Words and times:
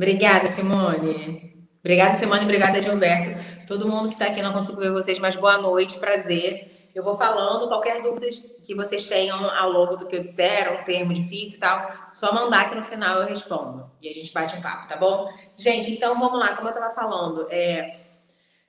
Obrigada, 0.00 0.48
Simone. 0.48 1.68
Obrigada, 1.78 2.14
Simone. 2.14 2.44
Obrigada, 2.44 2.80
Gilberto. 2.80 3.38
Todo 3.66 3.86
mundo 3.86 4.08
que 4.08 4.14
está 4.14 4.28
aqui 4.28 4.40
não 4.40 4.50
consigo 4.50 4.80
ver 4.80 4.90
vocês, 4.90 5.18
mas 5.18 5.36
boa 5.36 5.58
noite, 5.58 5.98
prazer. 5.98 6.88
Eu 6.94 7.04
vou 7.04 7.18
falando, 7.18 7.68
qualquer 7.68 8.00
dúvida 8.00 8.26
que 8.64 8.74
vocês 8.74 9.04
tenham 9.06 9.50
ao 9.50 9.70
longo 9.70 9.96
do 9.96 10.06
que 10.06 10.16
eu 10.16 10.22
disser, 10.22 10.72
um 10.72 10.84
termo 10.84 11.12
difícil 11.12 11.58
e 11.58 11.60
tal, 11.60 11.92
só 12.10 12.32
mandar 12.32 12.70
que 12.70 12.76
no 12.76 12.82
final 12.82 13.20
eu 13.20 13.28
respondo. 13.28 13.90
E 14.00 14.08
a 14.08 14.12
gente 14.14 14.32
bate 14.32 14.56
um 14.56 14.62
papo, 14.62 14.88
tá 14.88 14.96
bom? 14.96 15.30
Gente, 15.54 15.92
então 15.92 16.18
vamos 16.18 16.40
lá, 16.40 16.56
como 16.56 16.68
eu 16.68 16.72
estava 16.72 16.94
falando, 16.94 17.46
é, 17.50 18.00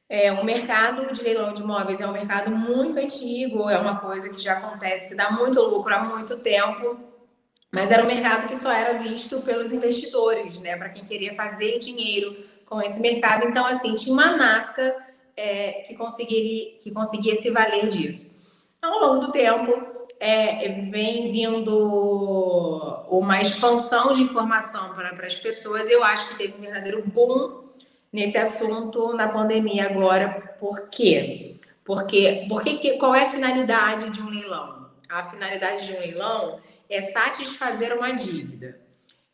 é, 0.10 0.34
o 0.34 0.44
mercado 0.44 1.14
de 1.14 1.24
leilão 1.24 1.54
de 1.54 1.62
imóveis 1.62 2.02
é 2.02 2.06
um 2.06 2.12
mercado 2.12 2.52
muito 2.52 3.00
antigo, 3.00 3.70
é 3.70 3.78
uma 3.78 4.02
coisa 4.02 4.28
que 4.28 4.38
já 4.38 4.58
acontece, 4.58 5.08
que 5.08 5.16
dá 5.16 5.32
muito 5.32 5.62
lucro 5.62 5.96
há 5.96 6.04
muito 6.04 6.36
tempo, 6.40 7.11
mas 7.72 7.90
era 7.90 8.04
um 8.04 8.08
mercado 8.08 8.48
que 8.48 8.58
só 8.58 8.72
era 8.72 9.00
visto 9.00 9.42
pelos 9.42 9.72
investidores, 9.72 10.60
né? 10.60 10.76
Para 10.76 10.90
quem 10.90 11.06
queria 11.06 11.34
fazer 11.36 11.80
dinheiro 11.80 12.36
com 12.66 12.82
esse 12.82 13.00
mercado. 13.00 13.48
Então, 13.48 13.66
assim, 13.66 13.96
tinha 13.96 14.14
uma 14.14 14.36
nata 14.36 14.96
é, 15.38 15.84
que, 15.88 15.96
conseguiria, 15.96 16.78
que 16.80 16.92
conseguia 16.92 17.36
se 17.36 17.50
valer 17.50 17.88
disso. 17.88 18.30
Ao 18.82 19.00
longo 19.00 19.28
do 19.28 19.32
tempo, 19.32 19.74
é, 20.20 20.70
vem 20.90 21.32
vindo 21.32 23.06
uma 23.10 23.42
expansão 23.42 24.14
de 24.14 24.22
informação 24.22 24.94
para, 24.94 25.12
as 25.26 25.36
pessoas. 25.36 25.90
Eu 25.90 26.04
acho 26.04 26.30
que 26.30 26.36
teve 26.36 26.58
um 26.58 26.62
verdadeiro 26.62 27.02
boom 27.08 27.64
nesse 28.12 28.38
assunto 28.38 29.14
na 29.14 29.30
pandemia 29.30 29.86
agora. 29.86 30.56
Por 30.60 30.90
quê? 30.90 31.56
Porque, 31.86 32.46
porque 32.50 32.98
qual 32.98 33.16
é 33.16 33.24
a 33.24 33.32
finalidade 33.32 34.10
de 34.10 34.22
um 34.22 34.30
leilão? 34.30 34.90
A 35.10 35.24
finalidade 35.24 35.86
de 35.86 35.94
um 35.94 36.00
leilão 36.00 36.60
é 36.92 37.02
satisfazer 37.02 37.98
uma 37.98 38.12
dívida. 38.12 38.80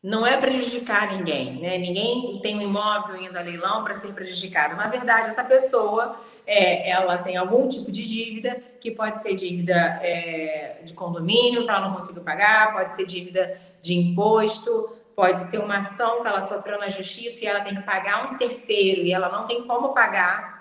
Não 0.02 0.25
é 0.25 0.38
prejudicar 0.38 1.17
ninguém, 1.17 1.59
né? 1.59 1.77
Ninguém 1.77 2.39
tem 2.41 2.55
um 2.55 2.61
imóvel 2.61 3.22
indo 3.22 3.38
a 3.38 3.41
leilão 3.41 3.83
para 3.83 3.95
ser 3.95 4.14
prejudicado. 4.14 4.75
Na 4.75 4.88
verdade, 4.88 5.30
essa 5.30 5.44
pessoa 5.44 6.22
é, 6.45 6.89
ela 6.89 7.17
tem 7.17 7.36
algum 7.36 7.67
tipo 7.67 7.91
de 7.91 8.08
dívida, 8.08 8.61
que 8.80 8.91
pode 8.91 9.22
ser 9.22 9.36
dívida 9.36 9.99
é, 10.02 10.80
de 10.83 10.94
condomínio, 10.94 11.64
que 11.64 11.69
ela 11.69 11.81
não 11.81 11.94
conseguiu 11.94 12.23
pagar, 12.23 12.73
pode 12.73 12.94
ser 12.94 13.05
dívida 13.05 13.59
de 13.81 13.95
imposto, 13.95 14.95
pode 15.16 15.44
ser 15.45 15.58
uma 15.58 15.80
ação 15.80 16.21
que 16.21 16.27
ela 16.27 16.42
sofreu 16.42 16.80
na 16.80 16.89
justiça 16.89 17.44
e 17.44 17.47
ela 17.47 17.61
tem 17.61 17.75
que 17.75 17.81
pagar 17.81 18.31
um 18.31 18.38
terceiro 18.38 19.02
e 19.02 19.11
ela 19.11 19.30
não 19.30 19.45
tem 19.45 19.64
como 19.64 19.94
pagar 19.95 20.56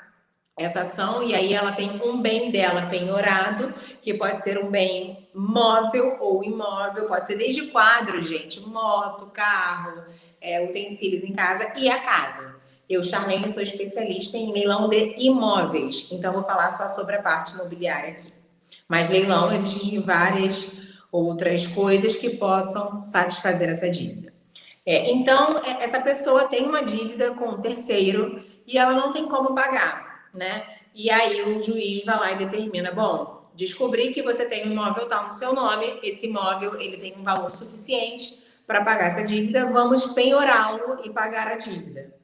essa 0.56 0.80
ação, 0.80 1.22
e 1.22 1.34
aí 1.34 1.52
ela 1.52 1.72
tem 1.72 2.00
um 2.02 2.20
bem 2.20 2.50
dela 2.50 2.86
penhorado, 2.86 3.74
que 4.00 4.14
pode 4.14 4.42
ser 4.42 4.58
um 4.58 4.70
bem 4.70 5.28
móvel 5.34 6.16
ou 6.18 6.42
imóvel, 6.42 7.06
pode 7.06 7.26
ser 7.26 7.36
desde 7.36 7.66
quadro, 7.66 8.22
gente, 8.22 8.60
moto, 8.60 9.26
carro, 9.26 10.04
é, 10.40 10.64
utensílios 10.64 11.22
em 11.24 11.34
casa 11.34 11.74
e 11.76 11.90
a 11.90 12.00
casa. 12.00 12.56
Eu, 12.88 13.02
Charlene, 13.02 13.50
sou 13.50 13.62
especialista 13.62 14.38
em 14.38 14.52
leilão 14.52 14.88
de 14.88 15.14
imóveis, 15.18 16.08
então 16.10 16.32
vou 16.32 16.44
falar 16.44 16.70
só 16.70 16.88
sobre 16.88 17.16
a 17.16 17.22
parte 17.22 17.54
imobiliária 17.54 18.10
aqui. 18.12 18.32
Mas 18.88 19.10
leilão 19.10 19.52
existem 19.52 20.00
várias 20.00 20.70
outras 21.12 21.66
coisas 21.66 22.16
que 22.16 22.30
possam 22.30 22.98
satisfazer 22.98 23.68
essa 23.68 23.90
dívida. 23.90 24.32
É, 24.86 25.10
então, 25.10 25.58
é, 25.58 25.84
essa 25.84 26.00
pessoa 26.00 26.44
tem 26.44 26.64
uma 26.64 26.82
dívida 26.82 27.32
com 27.32 27.46
um 27.46 27.60
terceiro 27.60 28.42
e 28.66 28.78
ela 28.78 28.92
não 28.92 29.10
tem 29.10 29.26
como 29.26 29.54
pagar, 29.54 30.05
né? 30.36 30.64
E 30.94 31.10
aí 31.10 31.42
o 31.42 31.60
juiz 31.60 32.04
vai 32.04 32.18
lá 32.18 32.32
e 32.32 32.36
determina, 32.36 32.90
bom, 32.92 33.50
descobri 33.54 34.12
que 34.12 34.22
você 34.22 34.46
tem 34.46 34.66
um 34.66 34.72
imóvel 34.72 35.06
tal 35.06 35.24
no 35.24 35.30
seu 35.30 35.52
nome, 35.52 35.98
esse 36.02 36.26
imóvel 36.26 36.80
ele 36.80 36.98
tem 36.98 37.14
um 37.16 37.22
valor 37.22 37.50
suficiente 37.50 38.42
para 38.66 38.84
pagar 38.84 39.06
essa 39.06 39.24
dívida, 39.24 39.70
vamos 39.70 40.06
penhorá-lo 40.08 41.00
e 41.04 41.10
pagar 41.10 41.48
a 41.48 41.56
dívida. 41.56 42.14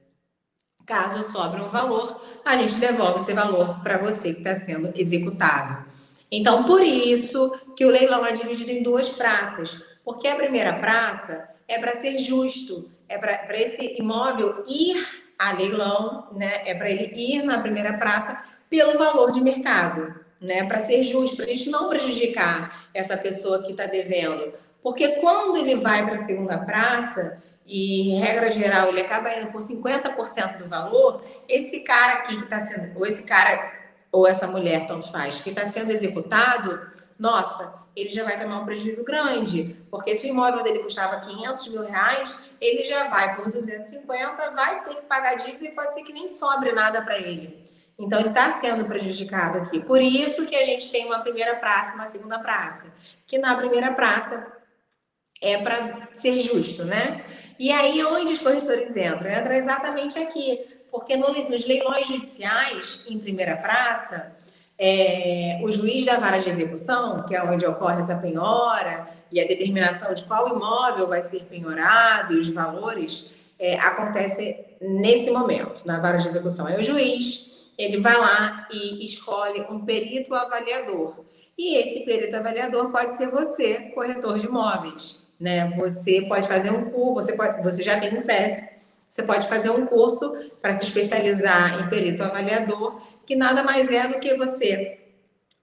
Caso 0.84 1.22
sobre 1.30 1.60
um 1.60 1.68
valor, 1.68 2.20
a 2.44 2.56
gente 2.56 2.76
devolve 2.76 3.20
esse 3.20 3.32
valor 3.32 3.80
para 3.82 3.98
você 3.98 4.34
que 4.34 4.40
está 4.40 4.56
sendo 4.56 4.92
executado. 4.96 5.84
Então, 6.30 6.64
por 6.64 6.82
isso 6.82 7.50
que 7.76 7.84
o 7.84 7.90
leilão 7.90 8.26
é 8.26 8.32
dividido 8.32 8.70
em 8.70 8.82
duas 8.82 9.10
praças, 9.10 9.80
porque 10.04 10.26
a 10.26 10.34
primeira 10.34 10.78
praça 10.80 11.48
é 11.68 11.78
para 11.78 11.94
ser 11.94 12.18
justo, 12.18 12.90
é 13.08 13.16
para 13.16 13.60
esse 13.60 13.96
imóvel 13.98 14.64
ir 14.66 15.21
a 15.48 15.52
leilão, 15.52 16.28
né? 16.32 16.62
É 16.64 16.74
para 16.74 16.90
ele 16.90 17.12
ir 17.14 17.42
na 17.42 17.58
primeira 17.58 17.94
praça 17.94 18.42
pelo 18.68 18.98
valor 18.98 19.32
de 19.32 19.40
mercado, 19.40 20.14
né? 20.40 20.64
Para 20.64 20.80
ser 20.80 21.02
justo, 21.02 21.36
para 21.36 21.44
a 21.44 21.48
gente 21.48 21.70
não 21.70 21.88
prejudicar 21.88 22.88
essa 22.94 23.16
pessoa 23.16 23.62
que 23.62 23.72
está 23.72 23.86
devendo. 23.86 24.52
Porque 24.82 25.08
quando 25.20 25.56
ele 25.56 25.76
vai 25.76 26.04
para 26.04 26.14
a 26.14 26.18
segunda 26.18 26.58
praça, 26.58 27.42
e 27.66 28.18
regra 28.18 28.50
geral 28.50 28.88
ele 28.88 29.00
acaba 29.00 29.32
indo 29.34 29.52
por 29.52 29.60
50% 29.60 30.58
do 30.58 30.68
valor, 30.68 31.24
esse 31.48 31.80
cara 31.80 32.14
aqui 32.14 32.36
que 32.36 32.44
está 32.44 32.60
sendo, 32.60 32.98
ou 32.98 33.06
esse 33.06 33.24
cara, 33.24 33.72
ou 34.10 34.26
essa 34.26 34.46
mulher, 34.46 34.86
tanto 34.86 35.10
faz, 35.10 35.40
que 35.40 35.50
está 35.50 35.66
sendo 35.66 35.90
executado, 35.92 36.90
nossa, 37.18 37.81
ele 37.94 38.08
já 38.08 38.24
vai 38.24 38.40
tomar 38.40 38.60
um 38.60 38.64
prejuízo 38.64 39.04
grande, 39.04 39.76
porque 39.90 40.14
se 40.14 40.26
o 40.26 40.30
imóvel 40.30 40.62
dele 40.62 40.80
custava 40.80 41.20
500 41.20 41.68
mil 41.68 41.82
reais, 41.82 42.40
ele 42.60 42.82
já 42.84 43.08
vai 43.08 43.36
por 43.36 43.50
250, 43.50 44.50
vai 44.52 44.84
ter 44.84 44.94
que 44.94 45.02
pagar 45.02 45.34
dívida 45.36 45.66
e 45.66 45.72
pode 45.72 45.94
ser 45.94 46.02
que 46.02 46.12
nem 46.12 46.26
sobre 46.26 46.72
nada 46.72 47.02
para 47.02 47.18
ele. 47.18 47.62
Então, 47.98 48.18
ele 48.18 48.30
está 48.30 48.50
sendo 48.52 48.84
prejudicado 48.86 49.58
aqui. 49.58 49.78
Por 49.80 50.00
isso 50.00 50.46
que 50.46 50.56
a 50.56 50.64
gente 50.64 50.90
tem 50.90 51.06
uma 51.06 51.20
primeira 51.20 51.56
praça, 51.56 51.94
uma 51.94 52.06
segunda 52.06 52.38
praça. 52.38 52.96
Que 53.26 53.38
na 53.38 53.54
primeira 53.54 53.92
praça 53.92 54.50
é 55.40 55.58
para 55.58 56.08
ser 56.12 56.40
justo, 56.40 56.84
né? 56.84 57.24
E 57.58 57.70
aí, 57.70 58.02
onde 58.04 58.32
os 58.32 58.38
corretores 58.38 58.96
entram? 58.96 59.30
Entra 59.30 59.56
exatamente 59.56 60.18
aqui, 60.18 60.66
porque 60.90 61.16
no, 61.16 61.28
nos 61.48 61.66
leilões 61.66 62.08
judiciais, 62.08 63.04
em 63.08 63.18
primeira 63.18 63.56
praça, 63.56 64.36
é, 64.78 65.60
o 65.62 65.70
juiz 65.70 66.04
da 66.04 66.18
vara 66.18 66.38
de 66.38 66.48
execução, 66.48 67.22
que 67.24 67.34
é 67.34 67.42
onde 67.42 67.64
ocorre 67.66 68.00
essa 68.00 68.16
penhora 68.16 69.08
e 69.30 69.40
a 69.40 69.46
determinação 69.46 70.12
de 70.12 70.24
qual 70.24 70.48
imóvel 70.54 71.06
vai 71.06 71.22
ser 71.22 71.44
penhorado 71.44 72.34
e 72.34 72.38
os 72.38 72.48
valores, 72.48 73.30
é, 73.58 73.78
acontece 73.78 74.58
nesse 74.80 75.30
momento, 75.30 75.86
na 75.86 76.00
vara 76.00 76.18
de 76.18 76.26
execução. 76.26 76.68
É 76.68 76.78
o 76.78 76.84
juiz, 76.84 77.70
ele 77.78 77.98
vai 78.00 78.16
lá 78.18 78.66
e 78.72 79.04
escolhe 79.04 79.60
um 79.70 79.84
perito 79.84 80.34
avaliador. 80.34 81.24
E 81.56 81.76
esse 81.76 82.04
perito 82.04 82.34
avaliador 82.34 82.90
pode 82.90 83.14
ser 83.14 83.30
você, 83.30 83.92
corretor 83.94 84.38
de 84.38 84.46
imóveis. 84.46 85.22
Né? 85.38 85.70
Você 85.76 86.22
pode 86.22 86.48
fazer 86.48 86.72
um 86.72 86.90
curso, 86.90 87.14
você, 87.14 87.32
pode, 87.34 87.62
você 87.62 87.82
já 87.82 87.98
tem 88.00 88.18
um 88.18 88.22
PES, 88.22 88.64
você 89.08 89.22
pode 89.22 89.46
fazer 89.46 89.70
um 89.70 89.86
curso 89.86 90.34
para 90.60 90.72
se 90.72 90.84
especializar 90.84 91.80
em 91.80 91.88
perito 91.88 92.22
avaliador 92.22 93.00
que 93.26 93.36
nada 93.36 93.62
mais 93.62 93.90
é 93.90 94.08
do 94.08 94.18
que 94.18 94.36
você 94.36 94.98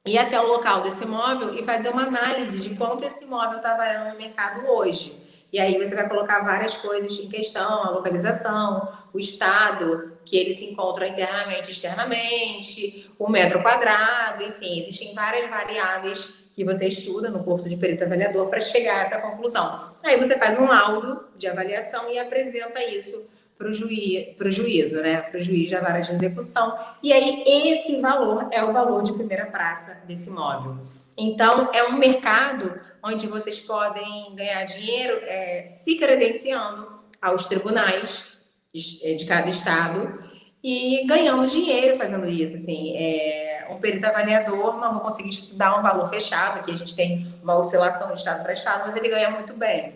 ir 0.06 0.18
até 0.18 0.40
o 0.40 0.48
local 0.48 0.82
desse 0.82 1.04
imóvel 1.04 1.54
e 1.56 1.64
fazer 1.64 1.90
uma 1.90 2.04
análise 2.04 2.60
de 2.60 2.76
quanto 2.76 3.06
esse 3.06 3.26
imóvel 3.26 3.58
está 3.58 3.76
valendo 3.76 4.12
no 4.12 4.18
mercado 4.18 4.68
hoje. 4.68 5.16
E 5.52 5.60
aí 5.60 5.78
você 5.78 5.96
vai 5.96 6.08
colocar 6.08 6.44
várias 6.44 6.76
coisas 6.76 7.12
em 7.20 7.28
questão, 7.28 7.84
a 7.84 7.90
localização, 7.90 8.88
o 9.12 9.20
estado 9.20 10.14
que 10.24 10.38
ele 10.38 10.54
se 10.54 10.66
encontra 10.66 11.08
internamente 11.08 11.72
externamente, 11.72 13.12
o 13.18 13.28
metro 13.28 13.62
quadrado, 13.64 14.44
enfim, 14.44 14.80
existem 14.80 15.14
várias 15.16 15.50
variáveis 15.50 16.32
que 16.54 16.64
você 16.64 16.88
estuda 16.88 17.30
no 17.30 17.44
curso 17.44 17.68
de 17.68 17.78
perito 17.78 18.04
avaliador 18.04 18.48
para 18.48 18.62
chegar 18.62 18.98
a 18.98 19.02
essa 19.02 19.22
conclusão. 19.22 19.96
Aí 20.04 20.18
você 20.18 20.38
faz 20.38 20.60
um 20.60 20.68
laudo 20.68 21.26
de 21.36 21.48
avaliação 21.48 22.12
e 22.12 22.20
apresenta 22.20 22.84
isso 22.84 23.26
para 23.60 23.68
o 23.68 24.52
juízo, 24.52 25.02
né? 25.02 25.22
Para 25.22 25.38
o 25.38 25.42
juiz 25.42 25.70
da 25.70 25.82
vara 25.82 26.00
de 26.00 26.14
execução. 26.14 26.80
E 27.04 27.12
aí, 27.12 27.44
esse 27.46 28.00
valor 28.00 28.48
é 28.54 28.64
o 28.64 28.72
valor 28.72 29.04
de 29.04 29.12
primeira 29.12 29.48
praça 29.48 30.02
desse 30.08 30.30
imóvel. 30.30 30.78
Então, 31.18 31.70
é 31.74 31.84
um 31.84 31.98
mercado 31.98 32.80
onde 33.04 33.28
vocês 33.28 33.60
podem 33.60 34.34
ganhar 34.34 34.64
dinheiro 34.64 35.20
é, 35.24 35.68
se 35.68 35.98
credenciando 35.98 36.88
aos 37.22 37.48
tribunais 37.48 38.28
de 38.74 39.26
cada 39.28 39.50
estado 39.50 40.24
e 40.64 41.06
ganhando 41.06 41.46
dinheiro 41.46 41.98
fazendo 41.98 42.30
isso. 42.30 42.56
Assim, 42.56 42.96
é, 42.96 43.68
um 43.70 43.78
perito 43.78 44.08
avaliador 44.08 44.78
não 44.78 44.94
vou 44.94 45.02
conseguir 45.02 45.54
dar 45.56 45.78
um 45.78 45.84
valor 45.84 46.08
fechado, 46.08 46.60
aqui 46.60 46.72
a 46.72 46.76
gente 46.76 46.96
tem 46.96 47.36
uma 47.44 47.60
oscilação 47.60 48.14
de 48.14 48.20
estado 48.20 48.42
para 48.42 48.54
estado, 48.54 48.84
mas 48.86 48.96
ele 48.96 49.10
ganha 49.10 49.30
muito 49.30 49.54
bem. 49.54 49.96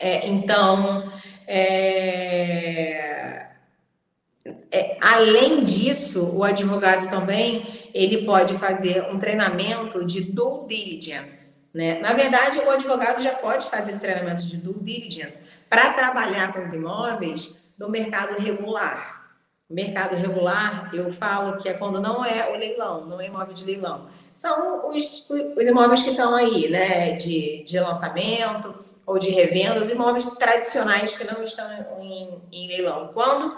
É, 0.00 0.26
então, 0.26 1.12
é, 1.48 3.38
Além 5.00 5.64
disso, 5.64 6.30
o 6.34 6.44
advogado 6.44 7.08
também 7.08 7.66
ele 7.94 8.26
pode 8.26 8.58
fazer 8.58 9.02
um 9.10 9.18
treinamento 9.18 10.04
de 10.04 10.20
due 10.20 10.66
diligence. 10.68 11.54
Né? 11.72 11.98
Na 12.00 12.12
verdade, 12.12 12.58
o 12.58 12.70
advogado 12.70 13.22
já 13.22 13.34
pode 13.34 13.68
fazer 13.70 13.92
esse 13.92 14.00
treinamento 14.00 14.46
de 14.46 14.56
due 14.56 14.80
diligence 14.80 15.46
para 15.68 15.92
trabalhar 15.92 16.52
com 16.52 16.62
os 16.62 16.72
imóveis 16.72 17.54
no 17.78 17.88
mercado 17.88 18.38
regular. 18.40 19.18
Mercado 19.70 20.16
regular, 20.16 20.90
eu 20.94 21.12
falo 21.12 21.58
que 21.58 21.68
é 21.68 21.74
quando 21.74 22.00
não 22.00 22.24
é 22.24 22.50
o 22.52 22.58
leilão, 22.58 23.06
não 23.06 23.20
é 23.20 23.26
imóvel 23.26 23.54
de 23.54 23.64
leilão. 23.64 24.08
São 24.34 24.88
os, 24.88 25.28
os 25.28 25.66
imóveis 25.66 26.02
que 26.02 26.10
estão 26.10 26.34
aí, 26.34 26.68
né? 26.68 27.12
De, 27.12 27.62
de 27.64 27.78
lançamento 27.80 28.74
ou 29.08 29.18
de 29.18 29.30
revenda, 29.30 29.82
os 29.82 29.90
imóveis 29.90 30.28
tradicionais 30.32 31.16
que 31.16 31.24
não 31.24 31.42
estão 31.42 31.66
em, 32.02 32.42
em 32.52 32.68
leilão. 32.68 33.10
Quando 33.14 33.56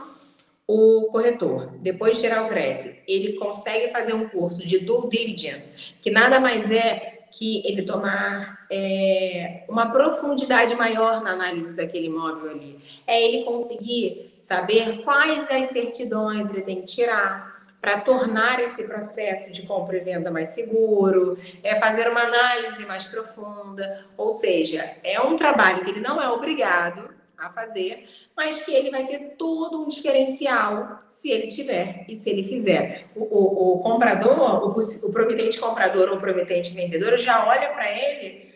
o 0.65 1.09
corretor, 1.11 1.73
depois 1.81 2.15
de 2.15 2.23
tirar 2.23 2.45
o 2.45 2.49
Cresce, 2.49 3.03
ele 3.07 3.33
consegue 3.33 3.91
fazer 3.91 4.15
um 4.15 4.29
curso 4.29 4.65
de 4.65 4.79
due 4.79 5.09
diligence, 5.09 5.97
que 6.01 6.09
nada 6.09 6.39
mais 6.39 6.71
é 6.71 7.19
que 7.33 7.67
ele 7.67 7.83
tomar 7.83 8.65
é, 8.71 9.65
uma 9.69 9.91
profundidade 9.91 10.77
maior 10.77 11.21
na 11.21 11.31
análise 11.31 11.75
daquele 11.75 12.07
imóvel 12.07 12.51
ali. 12.51 12.79
É 13.05 13.21
ele 13.21 13.43
conseguir 13.43 14.33
saber 14.39 15.03
quais 15.03 15.51
as 15.51 15.69
certidões 15.69 16.49
ele 16.51 16.63
tem 16.63 16.83
que 16.83 16.87
tirar 16.87 17.50
para 17.81 18.01
tornar 18.01 18.61
esse 18.61 18.85
processo 18.85 19.53
de 19.53 19.63
compra 19.63 19.97
e 19.97 20.01
venda 20.01 20.31
mais 20.31 20.51
seguro, 20.51 21.39
é 21.63 21.77
fazer 21.77 22.09
uma 22.09 22.21
análise 22.21 22.85
mais 22.87 23.07
profunda, 23.07 24.07
ou 24.17 24.31
seja, 24.31 24.99
é 25.03 25.21
um 25.21 25.37
trabalho 25.37 25.83
que 25.85 25.91
ele 25.91 26.01
não 26.01 26.21
é 26.21 26.29
obrigado 26.29 27.11
a 27.39 27.51
fazer, 27.51 28.07
mas 28.37 28.63
que 28.63 28.73
ele 28.73 28.91
vai 28.91 29.07
ter 29.07 29.35
todo 29.39 29.83
um 29.83 29.89
diferencial 29.89 31.03
se 31.07 31.31
ele 31.31 31.49
tiver 31.49 32.05
e 32.09 32.15
se 32.15 32.29
ele 32.29 32.45
fizer. 32.45 33.07
O, 33.17 33.23
o, 33.23 33.75
o 33.75 33.79
comprador, 33.81 34.65
o, 34.65 34.79
o 34.79 35.13
promitente 35.13 35.59
comprador 35.59 36.11
ou 36.11 36.21
promitente 36.21 36.75
vendedor 36.75 37.19
já 37.19 37.47
olha 37.47 37.71
para 37.71 37.91
ele 37.91 38.50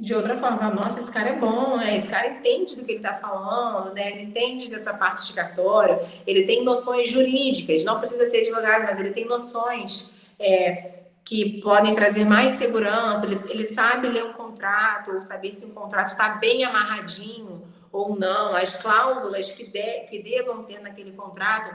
de 0.00 0.14
outra 0.14 0.36
forma, 0.36 0.70
nossa, 0.70 1.00
esse 1.00 1.10
cara 1.10 1.30
é 1.30 1.36
bom, 1.36 1.76
né? 1.76 1.96
Esse 1.96 2.08
cara 2.08 2.28
entende 2.28 2.76
do 2.76 2.84
que 2.84 2.92
ele 2.92 2.98
está 2.98 3.14
falando, 3.14 3.94
né? 3.94 4.10
Ele 4.12 4.22
entende 4.22 4.70
dessa 4.70 4.94
parte 4.94 5.26
de 5.26 5.32
cartório, 5.32 6.00
ele 6.26 6.44
tem 6.44 6.64
noções 6.64 7.10
jurídicas, 7.10 7.84
não 7.84 7.98
precisa 7.98 8.24
ser 8.26 8.38
advogado, 8.38 8.84
mas 8.84 8.98
ele 8.98 9.10
tem 9.10 9.26
noções 9.26 10.10
é, 10.38 11.00
que 11.24 11.60
podem 11.60 11.94
trazer 11.94 12.24
mais 12.24 12.54
segurança, 12.54 13.26
ele, 13.26 13.40
ele 13.48 13.66
sabe 13.66 14.08
ler 14.08 14.24
um 14.24 14.32
contrato, 14.32 15.12
ou 15.12 15.22
saber 15.22 15.52
se 15.52 15.66
um 15.66 15.70
contrato 15.70 16.08
está 16.08 16.30
bem 16.30 16.64
amarradinho, 16.64 17.62
ou 17.92 18.18
não, 18.18 18.54
as 18.54 18.76
cláusulas 18.76 19.50
que, 19.50 19.66
de, 19.66 20.00
que 20.08 20.22
devam 20.22 20.62
ter 20.64 20.80
naquele 20.80 21.12
contrato. 21.12 21.74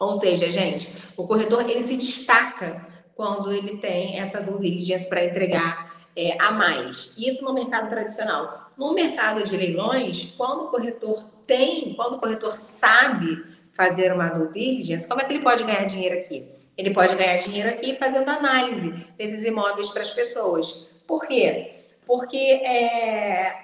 Ou 0.00 0.14
seja, 0.14 0.50
gente, 0.50 0.92
o 1.16 1.26
corretor 1.26 1.68
ele 1.68 1.82
se 1.82 1.96
destaca 1.96 2.86
quando 3.14 3.52
ele 3.52 3.76
tem 3.76 4.18
essa 4.18 4.40
due 4.40 4.58
diligence 4.58 5.08
para 5.08 5.24
entregar 5.24 5.83
é, 6.16 6.36
a 6.40 6.50
mais. 6.52 7.12
Isso 7.18 7.44
no 7.44 7.52
mercado 7.52 7.88
tradicional. 7.88 8.70
No 8.76 8.92
mercado 8.94 9.42
de 9.44 9.56
leilões, 9.56 10.32
quando 10.36 10.64
o 10.64 10.68
corretor 10.68 11.24
tem, 11.46 11.94
quando 11.94 12.14
o 12.14 12.18
corretor 12.18 12.52
sabe 12.52 13.44
fazer 13.72 14.12
uma 14.12 14.28
due 14.28 14.50
diligence, 14.52 15.06
como 15.06 15.20
é 15.20 15.24
que 15.24 15.32
ele 15.32 15.42
pode 15.42 15.64
ganhar 15.64 15.84
dinheiro 15.84 16.16
aqui? 16.18 16.48
Ele 16.76 16.92
pode 16.92 17.14
ganhar 17.14 17.36
dinheiro 17.38 17.68
aqui 17.68 17.96
fazendo 17.96 18.28
análise 18.28 18.90
desses 19.16 19.44
imóveis 19.44 19.88
para 19.88 20.02
as 20.02 20.10
pessoas. 20.10 20.88
Por 21.06 21.26
quê? 21.26 21.84
Porque 22.06 22.36
é, 22.36 23.54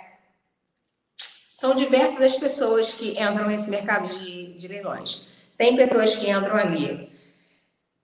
são 1.17 1.75
diversas 1.75 2.23
as 2.23 2.39
pessoas 2.39 2.95
que 2.95 3.11
entram 3.11 3.47
nesse 3.47 3.69
mercado 3.69 4.09
de, 4.09 4.55
de 4.55 4.69
leilões. 4.69 5.27
Tem 5.59 5.77
pessoas 5.77 6.15
que 6.15 6.31
entram 6.31 6.57
ali 6.57 7.11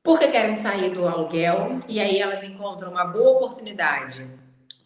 porque 0.06 0.29
querem 0.29 0.55
sair 0.55 0.91
do 0.91 1.08
aluguel 1.08 1.81
e 1.88 1.99
aí 1.99 2.20
elas 2.20 2.44
encontram 2.44 2.93
uma 2.93 3.05
boa 3.05 3.32
oportunidade 3.32 4.25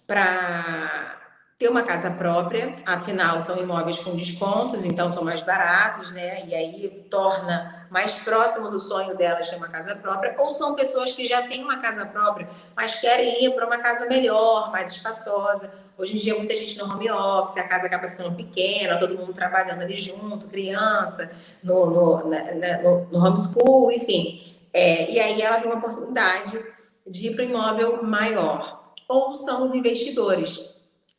para 0.06 1.18
ter 1.58 1.68
uma 1.68 1.82
casa 1.82 2.10
própria, 2.10 2.74
afinal 2.86 3.38
são 3.42 3.58
imóveis 3.58 3.98
com 3.98 4.16
descontos, 4.16 4.82
então 4.82 5.10
são 5.10 5.22
mais 5.22 5.42
baratos, 5.42 6.10
né? 6.10 6.46
E 6.46 6.54
aí 6.54 7.06
torna 7.10 7.86
mais 7.90 8.14
próximo 8.14 8.70
do 8.70 8.78
sonho 8.78 9.14
delas 9.14 9.50
ter 9.50 9.56
uma 9.56 9.68
casa 9.68 9.94
própria, 9.94 10.34
ou 10.38 10.50
são 10.50 10.74
pessoas 10.74 11.12
que 11.12 11.26
já 11.26 11.46
têm 11.46 11.62
uma 11.62 11.76
casa 11.80 12.06
própria, 12.06 12.48
mas 12.74 12.98
querem 12.98 13.44
ir 13.44 13.54
para 13.54 13.66
uma 13.66 13.76
casa 13.76 14.06
melhor, 14.06 14.72
mais 14.72 14.90
espaçosa. 14.90 15.70
Hoje 15.98 16.16
em 16.16 16.18
dia 16.18 16.34
muita 16.34 16.56
gente 16.56 16.78
no 16.78 16.86
home 16.86 17.10
office, 17.10 17.58
a 17.58 17.64
casa 17.64 17.88
acaba 17.88 18.08
ficando 18.08 18.34
pequena, 18.34 18.98
todo 18.98 19.18
mundo 19.18 19.34
trabalhando 19.34 19.82
ali 19.82 19.96
junto, 19.96 20.48
criança, 20.48 21.30
no, 21.62 21.90
no, 21.90 22.26
na, 22.26 22.78
no, 22.82 23.06
no 23.12 23.22
homeschool, 23.22 23.92
enfim. 23.92 24.50
É, 24.72 25.10
e 25.10 25.18
aí 25.18 25.40
ela 25.42 25.60
tem 25.60 25.70
uma 25.70 25.78
oportunidade 25.78 26.62
de 27.06 27.28
ir 27.28 27.34
para 27.34 27.44
um 27.44 27.48
imóvel 27.48 28.02
maior. 28.02 28.92
Ou 29.08 29.34
são 29.34 29.64
os 29.64 29.74
investidores, 29.74 30.64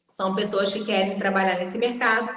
são 0.07 0.35
pessoas 0.35 0.71
que 0.71 0.85
querem 0.85 1.17
trabalhar 1.17 1.57
nesse 1.57 1.77
mercado, 1.77 2.29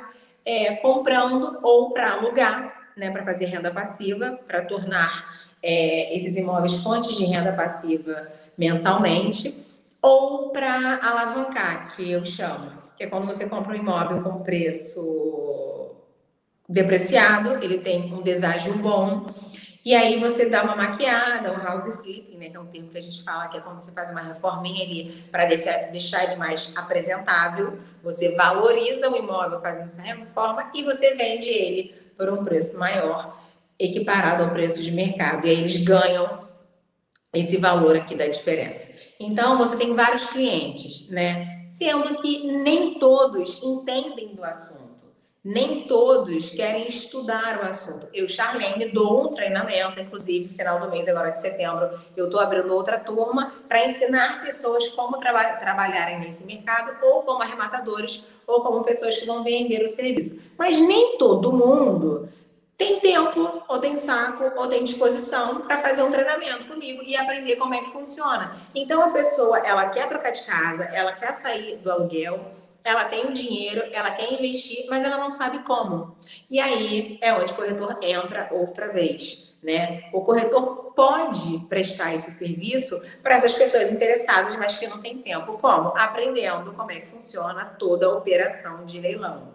é, 0.45 0.77
comprando 0.77 1.59
ou 1.63 1.93
para 1.93 2.13
alugar, 2.13 2.91
né, 2.97 3.11
para 3.11 3.25
fazer 3.25 3.47
renda 3.47 3.71
passiva, 3.71 4.39
para 4.47 4.65
tornar 4.65 5.35
é, 5.63 6.15
esses 6.15 6.37
imóveis 6.37 6.77
fontes 6.77 7.17
de 7.17 7.25
renda 7.25 7.53
passiva 7.53 8.29
mensalmente, 8.57 9.65
ou 10.01 10.51
para 10.51 11.01
alavancar, 11.03 11.97
que 11.97 12.11
eu 12.11 12.25
chamo, 12.25 12.71
que 12.97 13.05
é 13.05 13.07
quando 13.07 13.27
você 13.27 13.49
compra 13.49 13.73
um 13.73 13.77
imóvel 13.77 14.23
com 14.23 14.43
preço 14.43 15.91
depreciado, 16.69 17.63
ele 17.63 17.79
tem 17.79 18.13
um 18.13 18.23
deságio 18.23 18.77
bom, 18.79 19.27
e 19.85 19.95
aí 19.95 20.19
você 20.19 20.49
dá 20.49 20.63
uma 20.63 20.75
maquiada, 20.75 21.53
um 21.53 21.63
house 21.63 21.85
flipping, 22.01 22.39
né, 22.39 22.49
que 22.49 22.57
é 22.57 22.61
um 22.61 22.67
termo 22.67 22.89
que 22.89 22.97
a 22.97 23.03
gente 23.03 23.23
fala, 23.23 23.49
que 23.49 23.59
é 23.59 23.61
quando 23.61 23.83
você 23.83 23.93
faz 23.93 24.11
uma 24.11 24.23
reforminha 24.23 24.83
ali 24.83 25.25
para 25.31 25.45
deixar, 25.45 25.91
deixar 25.91 26.25
ele 26.25 26.37
mais 26.37 26.73
apresentável. 26.75 27.79
Você 28.03 28.35
valoriza 28.35 29.11
o 29.11 29.17
imóvel 29.17 29.61
fazendo 29.61 29.85
essa 29.85 30.01
reforma 30.01 30.71
e 30.75 30.83
você 30.83 31.15
vende 31.15 31.51
ele 31.51 31.95
por 32.17 32.31
um 32.31 32.43
preço 32.43 32.79
maior, 32.79 33.39
equiparado 33.79 34.45
ao 34.45 34.51
preço 34.51 34.83
de 34.83 34.91
mercado. 34.91 35.47
E 35.47 35.51
aí 35.51 35.61
eles 35.61 35.77
ganham 35.77 36.49
esse 37.35 37.59
valor 37.59 37.95
aqui 37.95 38.15
da 38.15 38.27
diferença. 38.27 38.91
Então, 39.21 39.59
você 39.59 39.77
tem 39.77 39.95
vários 39.95 40.25
clientes, 40.25 41.09
né? 41.11 41.65
Sendo 41.69 42.23
que 42.23 42.47
nem 42.47 42.99
todos 42.99 43.63
entendem 43.63 44.35
do 44.35 44.45
assunto 44.45 44.84
nem 45.45 45.87
todos 45.87 46.49
querem 46.49 46.89
estudar 46.89 47.61
o 47.63 47.67
assunto. 47.67 48.09
Eu, 48.15 48.27
Charlene, 48.27 48.87
dou 48.87 49.27
um 49.27 49.31
treinamento, 49.31 50.01
inclusive, 50.01 50.55
final 50.55 50.81
do 50.81 50.91
mês, 50.91 51.07
agora 51.07 51.31
de 51.31 51.39
setembro, 51.39 52.01
eu 52.17 52.25
estou 52.25 52.41
abrindo 52.41 52.73
outra 52.75 52.99
turma 52.99 53.53
para 53.69 53.87
ensinar 53.87 54.43
pessoas 54.43 54.89
como 54.89 55.19
traba 55.19 55.45
trabalharem 55.59 56.19
nesse 56.19 56.47
mercado, 56.47 56.97
ou 57.03 57.23
como 57.25 57.43
arrematadores, 57.43 58.25
ou 58.47 58.63
como 58.63 58.83
pessoas 58.85 59.19
que 59.19 59.27
vão 59.27 59.45
vender 59.45 59.85
o 59.85 59.89
serviço. 59.89 60.41
Mas 60.57 60.81
nem 60.81 61.19
todo 61.19 61.53
mundo 61.53 62.27
tem 62.79 62.99
tempo, 62.99 63.63
ou 63.69 63.79
tem 63.79 63.95
saco, 63.95 64.51
ou 64.57 64.67
tem 64.67 64.83
disposição 64.83 65.61
para 65.61 65.83
fazer 65.83 66.03
um 66.03 66.11
treinamento 66.11 66.65
comigo 66.65 67.03
e 67.03 67.15
aprender 67.17 67.57
como 67.57 67.75
é 67.75 67.83
que 67.83 67.93
funciona. 67.93 68.57
Então, 68.75 69.03
a 69.03 69.11
pessoa, 69.11 69.59
ela 69.59 69.91
quer 69.91 70.09
trocar 70.09 70.33
de 70.33 70.43
casa, 70.43 70.85
ela 70.85 71.13
quer 71.13 71.35
sair 71.35 71.77
do 71.77 71.93
aluguel, 71.93 72.41
ela 72.85 73.07
tem 73.07 73.27
o 73.27 73.33
dinheiro, 73.33 73.83
ela 73.93 74.11
quer 74.11 74.31
investir, 74.31 74.85
mas 74.91 75.03
ela 75.03 75.17
não 75.17 75.31
sabe 75.31 75.61
como. 75.61 76.15
E 76.51 76.61
aí 76.61 77.19
é 77.23 77.33
onde 77.33 77.51
o 77.51 77.57
corretor 77.57 77.99
entra 78.03 78.49
outra 78.53 78.93
vez. 78.93 79.55
Né? 79.63 80.11
O 80.13 80.21
corretor 80.21 80.93
pode 80.95 81.61
prestar 81.71 82.15
esse 82.15 82.31
serviço 82.31 83.03
para 83.23 83.37
essas 83.37 83.55
pessoas 83.55 83.91
interessadas, 83.91 84.55
mas 84.57 84.79
que 84.79 84.87
não 84.87 85.01
tem 85.01 85.17
tempo. 85.17 85.57
Como? 85.59 85.95
Aprendendo 85.97 86.75
como 86.75 86.93
é 86.93 87.01
que 87.01 87.07
funciona 87.07 87.65
toda 87.65 88.05
a 88.05 88.11
operação 88.11 88.85
de 88.85 89.01
leilão. 89.01 89.55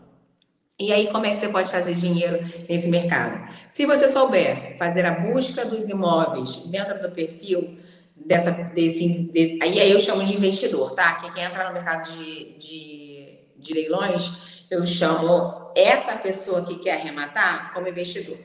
E 0.80 0.92
aí, 0.92 1.12
como 1.12 1.26
é 1.26 1.32
que 1.32 1.38
você 1.38 1.50
pode 1.50 1.70
fazer 1.70 1.94
dinheiro 1.94 2.40
nesse 2.68 2.88
mercado? 2.88 3.38
Se 3.68 3.86
você 3.86 4.08
souber 4.08 4.78
fazer 4.80 5.06
a 5.06 5.12
busca 5.12 5.64
dos 5.64 5.90
imóveis 5.90 6.56
dentro 6.68 7.00
do 7.02 7.12
perfil 7.12 7.78
dessa, 8.16 8.52
desse, 8.52 9.30
desse 9.32 9.60
aí, 9.62 9.80
aí 9.80 9.92
eu 9.92 10.00
chamo 10.00 10.24
de 10.24 10.36
investidor, 10.36 10.96
tá? 10.96 11.16
Que 11.16 11.34
quem 11.34 11.44
entra 11.44 11.68
no 11.68 11.74
mercado 11.74 12.10
de, 12.12 12.54
de 12.58 13.19
de 13.60 13.74
leilões, 13.74 14.66
eu 14.70 14.86
chamo 14.86 15.72
essa 15.76 16.16
pessoa 16.18 16.64
que 16.64 16.78
quer 16.78 16.94
arrematar 16.94 17.74
como 17.74 17.88
investidor. 17.88 18.38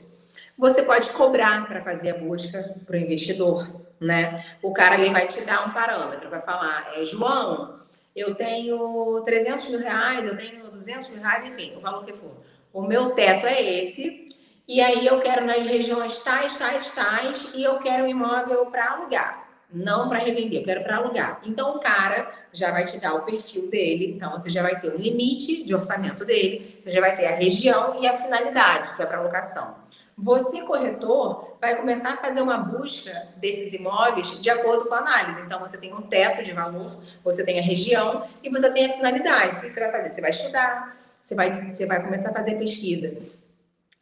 Você 0.57 0.83
pode 0.83 1.09
cobrar 1.11 1.67
para 1.67 1.83
fazer 1.83 2.11
a 2.11 2.17
busca 2.17 2.75
para 2.85 2.95
o 2.95 2.99
investidor, 2.99 3.69
né? 3.99 4.45
O 4.61 4.71
cara 4.71 4.95
ele 4.95 5.11
vai 5.11 5.27
te 5.27 5.41
dar 5.41 5.67
um 5.67 5.71
parâmetro, 5.71 6.29
vai 6.29 6.41
falar, 6.41 6.93
é, 6.95 7.03
João, 7.03 7.79
eu 8.15 8.33
tenho 8.35 9.21
300 9.25 9.69
mil 9.69 9.79
reais, 9.79 10.27
eu 10.27 10.37
tenho 10.37 10.69
200 10.71 11.09
mil 11.09 11.21
reais, 11.21 11.45
enfim, 11.45 11.75
o 11.75 11.81
valor 11.81 12.05
que 12.05 12.13
for. 12.13 12.31
O 12.71 12.81
meu 12.81 13.11
teto 13.11 13.45
é 13.45 13.61
esse, 13.61 14.25
e 14.67 14.81
aí 14.81 15.05
eu 15.05 15.19
quero 15.19 15.45
nas 15.45 15.65
regiões 15.65 16.19
tais, 16.19 16.57
tais, 16.57 16.91
tais, 16.93 17.49
e 17.53 17.63
eu 17.63 17.77
quero 17.79 18.05
um 18.05 18.07
imóvel 18.07 18.65
para 18.67 18.91
alugar 18.91 19.44
não 19.75 20.07
para 20.07 20.19
revender, 20.19 20.61
eu 20.61 20.65
quero 20.65 20.83
para 20.83 20.97
alugar. 20.97 21.41
Então 21.45 21.75
o 21.75 21.79
cara 21.79 22.31
já 22.53 22.71
vai 22.71 22.85
te 22.85 22.97
dar 22.97 23.13
o 23.13 23.23
perfil 23.23 23.67
dele, 23.67 24.13
então 24.15 24.31
você 24.31 24.49
já 24.49 24.61
vai 24.61 24.79
ter 24.79 24.87
o 24.87 24.97
limite 24.97 25.63
de 25.63 25.75
orçamento 25.75 26.23
dele, 26.23 26.77
você 26.79 26.89
já 26.89 27.01
vai 27.01 27.15
ter 27.15 27.25
a 27.25 27.35
região 27.35 28.01
e 28.01 28.07
a 28.07 28.17
finalidade, 28.17 28.95
que 28.95 29.01
é 29.01 29.05
para 29.05 29.21
locação. 29.21 29.75
Você, 30.17 30.61
corretor, 30.61 31.57
vai 31.59 31.75
começar 31.75 32.13
a 32.13 32.17
fazer 32.17 32.41
uma 32.41 32.57
busca 32.57 33.11
desses 33.35 33.73
imóveis 33.73 34.39
de 34.39 34.49
acordo 34.49 34.85
com 34.85 34.93
a 34.93 34.99
análise. 34.99 35.41
Então, 35.41 35.59
você 35.59 35.77
tem 35.77 35.93
um 35.93 36.03
teto 36.03 36.41
de 36.41 36.53
valor, 36.53 36.97
você 37.21 37.43
tem 37.43 37.59
a 37.59 37.61
região 37.61 38.25
e 38.41 38.49
você 38.49 38.71
tem 38.71 38.85
a 38.85 38.93
finalidade. 38.93 39.57
O 39.57 39.61
que 39.61 39.69
você 39.69 39.79
vai 39.81 39.91
fazer? 39.91 40.09
Você 40.11 40.21
vai 40.21 40.29
estudar, 40.29 40.97
você 41.19 41.35
vai, 41.35 41.69
você 41.69 41.85
vai 41.85 42.01
começar 42.01 42.29
a 42.29 42.33
fazer 42.33 42.55
pesquisa 42.55 43.13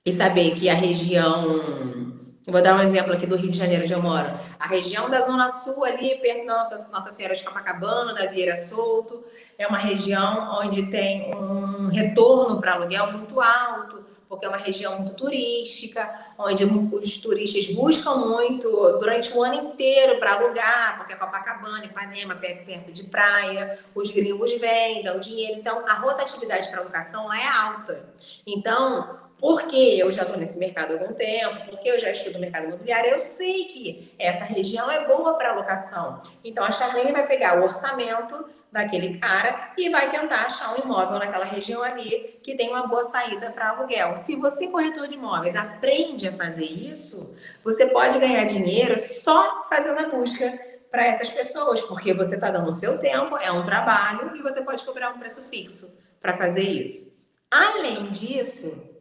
e 0.06 0.14
saber 0.14 0.52
que 0.52 0.70
a 0.70 0.76
região. 0.76 2.22
Vou 2.52 2.62
dar 2.62 2.76
um 2.76 2.82
exemplo 2.82 3.14
aqui 3.14 3.26
do 3.26 3.36
Rio 3.36 3.52
de 3.52 3.58
Janeiro, 3.58 3.84
onde 3.84 3.94
eu 3.94 4.02
moro. 4.02 4.38
A 4.60 4.68
região 4.68 5.10
da 5.10 5.22
Zona 5.22 5.50
Sul, 5.50 5.86
ali 5.86 6.16
perto 6.16 6.46
da 6.46 6.58
Nossa, 6.58 6.90
Nossa 6.92 7.12
Senhora 7.12 7.36
de 7.36 7.44
Copacabana, 7.44 8.14
da 8.14 8.26
Vieira 8.26 8.56
Solto, 8.56 9.24
é 9.58 9.68
uma 9.68 9.78
região 9.78 10.60
onde 10.62 10.88
tem 10.88 11.34
um 11.36 11.88
retorno 11.88 12.60
para 12.60 12.74
aluguel 12.74 13.12
muito 13.14 13.40
alto 13.40 14.04
porque 14.34 14.48
é 14.48 14.50
uma 14.50 14.58
região 14.58 14.98
muito 14.98 15.14
turística, 15.14 16.10
onde 16.40 16.66
os 16.66 17.18
turistas 17.20 17.68
buscam 17.68 18.16
muito 18.16 18.68
durante 18.98 19.32
o 19.32 19.44
ano 19.44 19.70
inteiro 19.70 20.20
para 20.20 20.34
alugar, 20.34 20.98
porque 20.98 21.14
é 21.14 21.16
Copacabana, 21.16 21.86
Ipanema, 21.86 22.36
perto 22.36 22.92
de 22.92 23.04
praia, 23.04 23.78
os 23.94 24.10
gringos 24.10 24.52
vêm, 24.54 25.04
dão 25.04 25.20
dinheiro. 25.20 25.60
Então, 25.60 25.88
a 25.88 25.94
rotatividade 25.94 26.68
para 26.70 26.80
alocação 26.80 27.28
lá 27.28 27.40
é 27.40 27.48
alta. 27.48 28.10
Então, 28.46 29.20
porque 29.44 29.76
eu 29.76 30.10
já 30.10 30.22
estou 30.22 30.38
nesse 30.38 30.58
mercado 30.58 30.92
há 30.92 30.94
algum 30.94 31.14
tempo, 31.14 31.66
porque 31.70 31.90
eu 31.90 32.00
já 32.00 32.10
estudo 32.10 32.40
mercado 32.40 32.68
imobiliário, 32.68 33.10
eu 33.10 33.22
sei 33.22 33.66
que 33.66 34.16
essa 34.18 34.46
região 34.46 34.90
é 34.90 35.06
boa 35.06 35.34
para 35.34 35.52
alocação. 35.52 36.22
Então, 36.46 36.64
a 36.64 36.72
Charlene 36.72 37.12
vai 37.12 37.28
pegar 37.28 37.60
o 37.60 37.64
orçamento 37.66 38.46
daquele 38.72 39.18
cara 39.18 39.74
e 39.78 39.90
vai 39.90 40.10
tentar 40.10 40.44
achar 40.44 40.74
um 40.74 40.86
imóvel 40.86 41.20
naquela 41.20 41.44
região 41.44 41.84
ali 41.84 42.40
que 42.42 42.56
tem 42.56 42.70
uma 42.70 42.88
boa 42.88 43.04
saída 43.04 43.52
para 43.52 43.72
aluguel. 43.72 44.16
Se 44.16 44.38
você, 44.38 44.68
corretor 44.68 45.10
de 45.10 45.16
imóveis, 45.16 45.58
aprende 45.58 46.26
a 46.26 46.32
fazer 46.32 46.64
isso, 46.64 47.36
você 47.66 47.88
pode 47.88 48.18
ganhar 48.20 48.46
dinheiro 48.46 48.98
só 48.98 49.66
fazendo 49.70 50.00
a 50.00 50.08
busca 50.08 50.58
para 50.90 51.06
essas 51.06 51.30
pessoas, 51.30 51.82
porque 51.82 52.14
você 52.14 52.36
está 52.36 52.50
dando 52.50 52.70
o 52.70 52.72
seu 52.72 52.98
tempo, 52.98 53.36
é 53.36 53.52
um 53.52 53.66
trabalho 53.66 54.38
e 54.38 54.42
você 54.42 54.62
pode 54.62 54.86
cobrar 54.86 55.10
um 55.10 55.20
preço 55.20 55.42
fixo 55.42 55.94
para 56.22 56.38
fazer 56.38 56.64
isso. 56.64 57.12
Além 57.52 58.10
disso, 58.10 58.93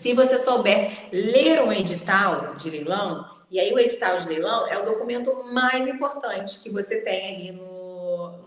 se 0.00 0.14
você 0.14 0.38
souber 0.38 1.08
ler 1.12 1.62
um 1.62 1.70
edital 1.70 2.54
de 2.54 2.70
leilão, 2.70 3.28
e 3.50 3.60
aí 3.60 3.70
o 3.70 3.78
edital 3.78 4.16
de 4.16 4.28
leilão 4.28 4.66
é 4.66 4.78
o 4.78 4.84
documento 4.84 5.44
mais 5.52 5.86
importante 5.86 6.58
que 6.60 6.70
você 6.70 7.02
tem 7.02 7.34
ali 7.34 7.52
no 7.52 7.70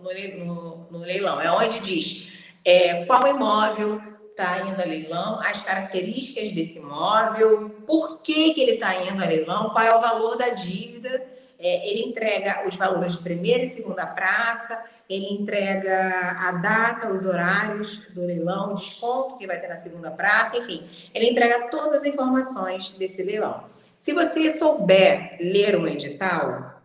no, 0.02 0.46
no, 0.46 0.88
no 0.90 0.98
leilão. 1.00 1.40
É 1.40 1.52
onde 1.52 1.80
diz 1.80 2.28
é, 2.66 3.06
qual 3.06 3.28
imóvel 3.28 4.02
está 4.32 4.62
indo 4.62 4.82
a 4.82 4.86
leilão, 4.86 5.40
as 5.42 5.62
características 5.62 6.52
desse 6.54 6.80
imóvel, 6.80 7.70
por 7.86 8.20
que, 8.22 8.56
que 8.56 8.62
ele 8.62 8.72
está 8.72 8.96
indo 8.96 9.24
a 9.24 9.28
leilão, 9.28 9.70
qual 9.70 9.86
é 9.86 9.96
o 9.96 10.02
valor 10.02 10.36
da 10.36 10.50
dívida. 10.50 11.24
É, 11.60 11.88
ele 11.88 12.02
entrega 12.02 12.68
os 12.68 12.76
valores 12.76 13.12
de 13.12 13.22
primeira 13.22 13.64
e 13.64 13.70
segunda 13.70 14.08
praça, 14.08 14.84
ele 15.10 15.34
entrega 15.34 16.38
a 16.40 16.52
data, 16.54 17.12
os 17.12 17.24
horários 17.24 18.00
do 18.12 18.26
leilão, 18.26 18.74
desconto 18.74 19.38
que 19.38 19.46
vai 19.46 19.60
ter 19.60 19.68
na 19.68 19.76
segunda 19.76 20.10
praça, 20.12 20.58
enfim, 20.58 20.88
ele 21.14 21.30
entrega 21.30 21.68
todas 21.70 21.98
as 21.98 22.06
informações 22.06 22.92
desse 22.92 23.22
leilão. 23.24 23.66
Se 23.96 24.14
você 24.14 24.52
souber 24.52 25.38
ler 25.40 25.76
um 25.76 25.88
edital, 25.88 26.82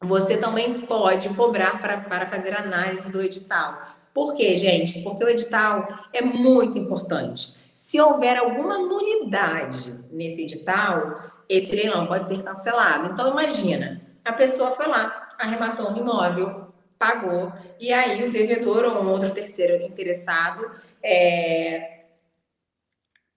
você 0.00 0.36
também 0.36 0.82
pode 0.82 1.28
cobrar 1.30 1.80
para, 1.80 1.98
para 1.98 2.26
fazer 2.26 2.56
análise 2.56 3.10
do 3.10 3.20
edital. 3.20 3.96
Por 4.14 4.34
quê, 4.34 4.56
gente? 4.56 5.02
Porque 5.02 5.24
o 5.24 5.28
edital 5.28 5.88
é 6.12 6.22
muito 6.22 6.78
importante. 6.78 7.54
Se 7.74 8.00
houver 8.00 8.36
alguma 8.36 8.78
nulidade 8.78 9.98
nesse 10.10 10.42
edital, 10.42 11.22
esse 11.48 11.74
leilão 11.74 12.06
pode 12.06 12.28
ser 12.28 12.42
cancelado. 12.42 13.12
Então, 13.12 13.30
imagina, 13.30 14.00
a 14.24 14.32
pessoa 14.32 14.72
foi 14.72 14.86
lá, 14.86 15.28
arrematou 15.38 15.90
um 15.90 15.96
imóvel, 15.96 16.67
pagou, 16.98 17.52
e 17.78 17.92
aí 17.92 18.26
o 18.26 18.32
devedor 18.32 18.84
ou 18.84 19.02
um 19.02 19.10
outro 19.10 19.32
terceiro 19.32 19.82
interessado 19.86 20.68
é, 21.02 22.00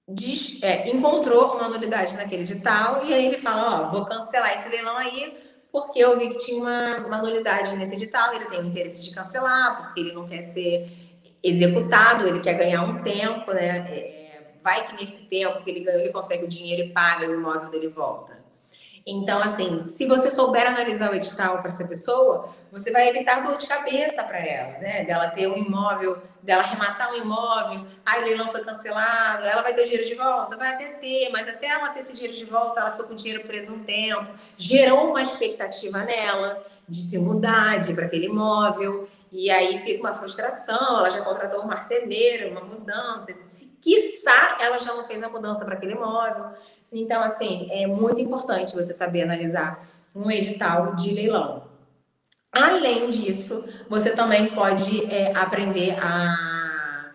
diz, 0.08 0.62
é, 0.64 0.90
encontrou 0.90 1.56
uma 1.56 1.70
nulidade 1.70 2.16
naquele 2.16 2.44
edital, 2.44 3.06
e 3.06 3.14
aí 3.14 3.28
ele 3.28 3.38
fala, 3.38 3.88
ó, 3.88 3.92
vou 3.92 4.06
cancelar 4.06 4.54
esse 4.54 4.68
leilão 4.70 4.98
aí, 4.98 5.38
porque 5.72 6.00
eu 6.00 6.18
vi 6.20 6.30
que 6.30 6.38
tinha 6.38 6.62
uma, 6.62 6.98
uma 7.06 7.18
nulidade 7.20 7.76
nesse 7.78 7.96
edital, 7.96 8.34
ele 8.34 8.46
tem 8.46 8.60
o 8.60 8.66
interesse 8.66 9.04
de 9.04 9.12
cancelar, 9.12 9.84
porque 9.84 10.02
ele 10.02 10.12
não 10.12 10.28
quer 10.28 10.42
ser 10.42 10.92
executado, 11.42 12.28
ele 12.28 12.42
quer 12.42 12.56
ganhar 12.56 12.84
um 12.84 13.02
tempo, 13.02 13.54
né? 13.54 13.78
É, 13.90 14.52
vai 14.62 14.86
que 14.86 15.02
nesse 15.02 15.24
tempo 15.24 15.64
que 15.64 15.70
ele 15.70 15.80
ganhou, 15.80 16.02
ele 16.02 16.12
consegue 16.12 16.44
o 16.44 16.48
dinheiro 16.48 16.84
e 16.84 16.90
paga 16.90 17.26
e 17.26 17.30
o 17.30 17.34
imóvel 17.36 17.70
dele 17.70 17.88
volta. 17.88 18.41
Então, 19.06 19.40
assim, 19.40 19.80
se 19.80 20.06
você 20.06 20.30
souber 20.30 20.68
analisar 20.68 21.12
o 21.12 21.16
edital 21.16 21.58
para 21.58 21.70
essa 21.70 21.88
pessoa, 21.88 22.50
você 22.72 22.92
vai 22.92 23.10
evitar 23.10 23.44
dor 23.44 23.58
de 23.58 23.66
cabeça 23.66 24.24
para 24.24 24.38
ela, 24.38 24.78
né? 24.78 25.04
Dela 25.04 25.30
ter 25.30 25.48
um 25.48 25.58
imóvel, 25.58 26.22
dela 26.42 26.62
arrematar 26.62 27.12
um 27.12 27.16
imóvel, 27.16 27.86
aí 28.06 28.22
o 28.22 28.26
leilão 28.26 28.50
foi 28.50 28.64
cancelado, 28.64 29.44
ela 29.44 29.64
vai 29.64 29.74
ter 29.74 29.82
o 29.82 29.86
dinheiro 29.86 30.06
de 30.06 30.16
volta? 30.16 30.56
Vai 30.56 30.74
até 30.74 30.88
ter, 30.90 31.30
mas 31.30 31.48
até 31.48 31.68
ela 31.68 31.90
ter 31.90 32.02
esse 32.02 32.14
dinheiro 32.14 32.38
de 32.38 32.46
volta, 32.46 32.80
ela 32.80 32.92
ficou 32.92 33.08
com 33.08 33.14
o 33.14 33.16
dinheiro 33.16 33.44
preso 33.44 33.74
um 33.74 33.84
tempo, 33.84 34.30
gerou 34.56 35.10
uma 35.10 35.22
expectativa 35.22 36.00
nela 36.04 36.64
de 36.88 37.02
se 37.02 37.18
mudar, 37.18 37.82
para 37.96 38.06
aquele 38.06 38.26
imóvel, 38.26 39.08
e 39.32 39.50
aí 39.50 39.78
fica 39.80 40.02
uma 40.02 40.14
frustração, 40.14 41.00
ela 41.00 41.10
já 41.10 41.24
contratou 41.24 41.64
um 41.64 41.68
marceneiro, 41.68 42.52
uma 42.52 42.62
mudança, 42.62 43.34
se 43.46 43.66
quiçá 43.82 44.58
ela 44.60 44.78
já 44.78 44.94
não 44.94 45.06
fez 45.06 45.24
a 45.24 45.30
mudança 45.30 45.66
para 45.66 45.76
aquele 45.76 45.94
imóvel. 45.94 46.46
Então, 46.92 47.24
assim, 47.24 47.70
é 47.72 47.88
muito 47.88 48.20
importante 48.20 48.76
você 48.76 48.94
saber 48.94 49.24
analisar 49.24 49.88
um 50.14 50.30
edital 50.30 50.96
de 50.96 51.12
leilão. 51.12 51.64
Além 52.52 53.10
disso, 53.10 53.64
você 53.90 54.10
também 54.10 54.54
pode 54.54 55.06
é, 55.06 55.32
aprender 55.34 55.98
a 55.98 57.12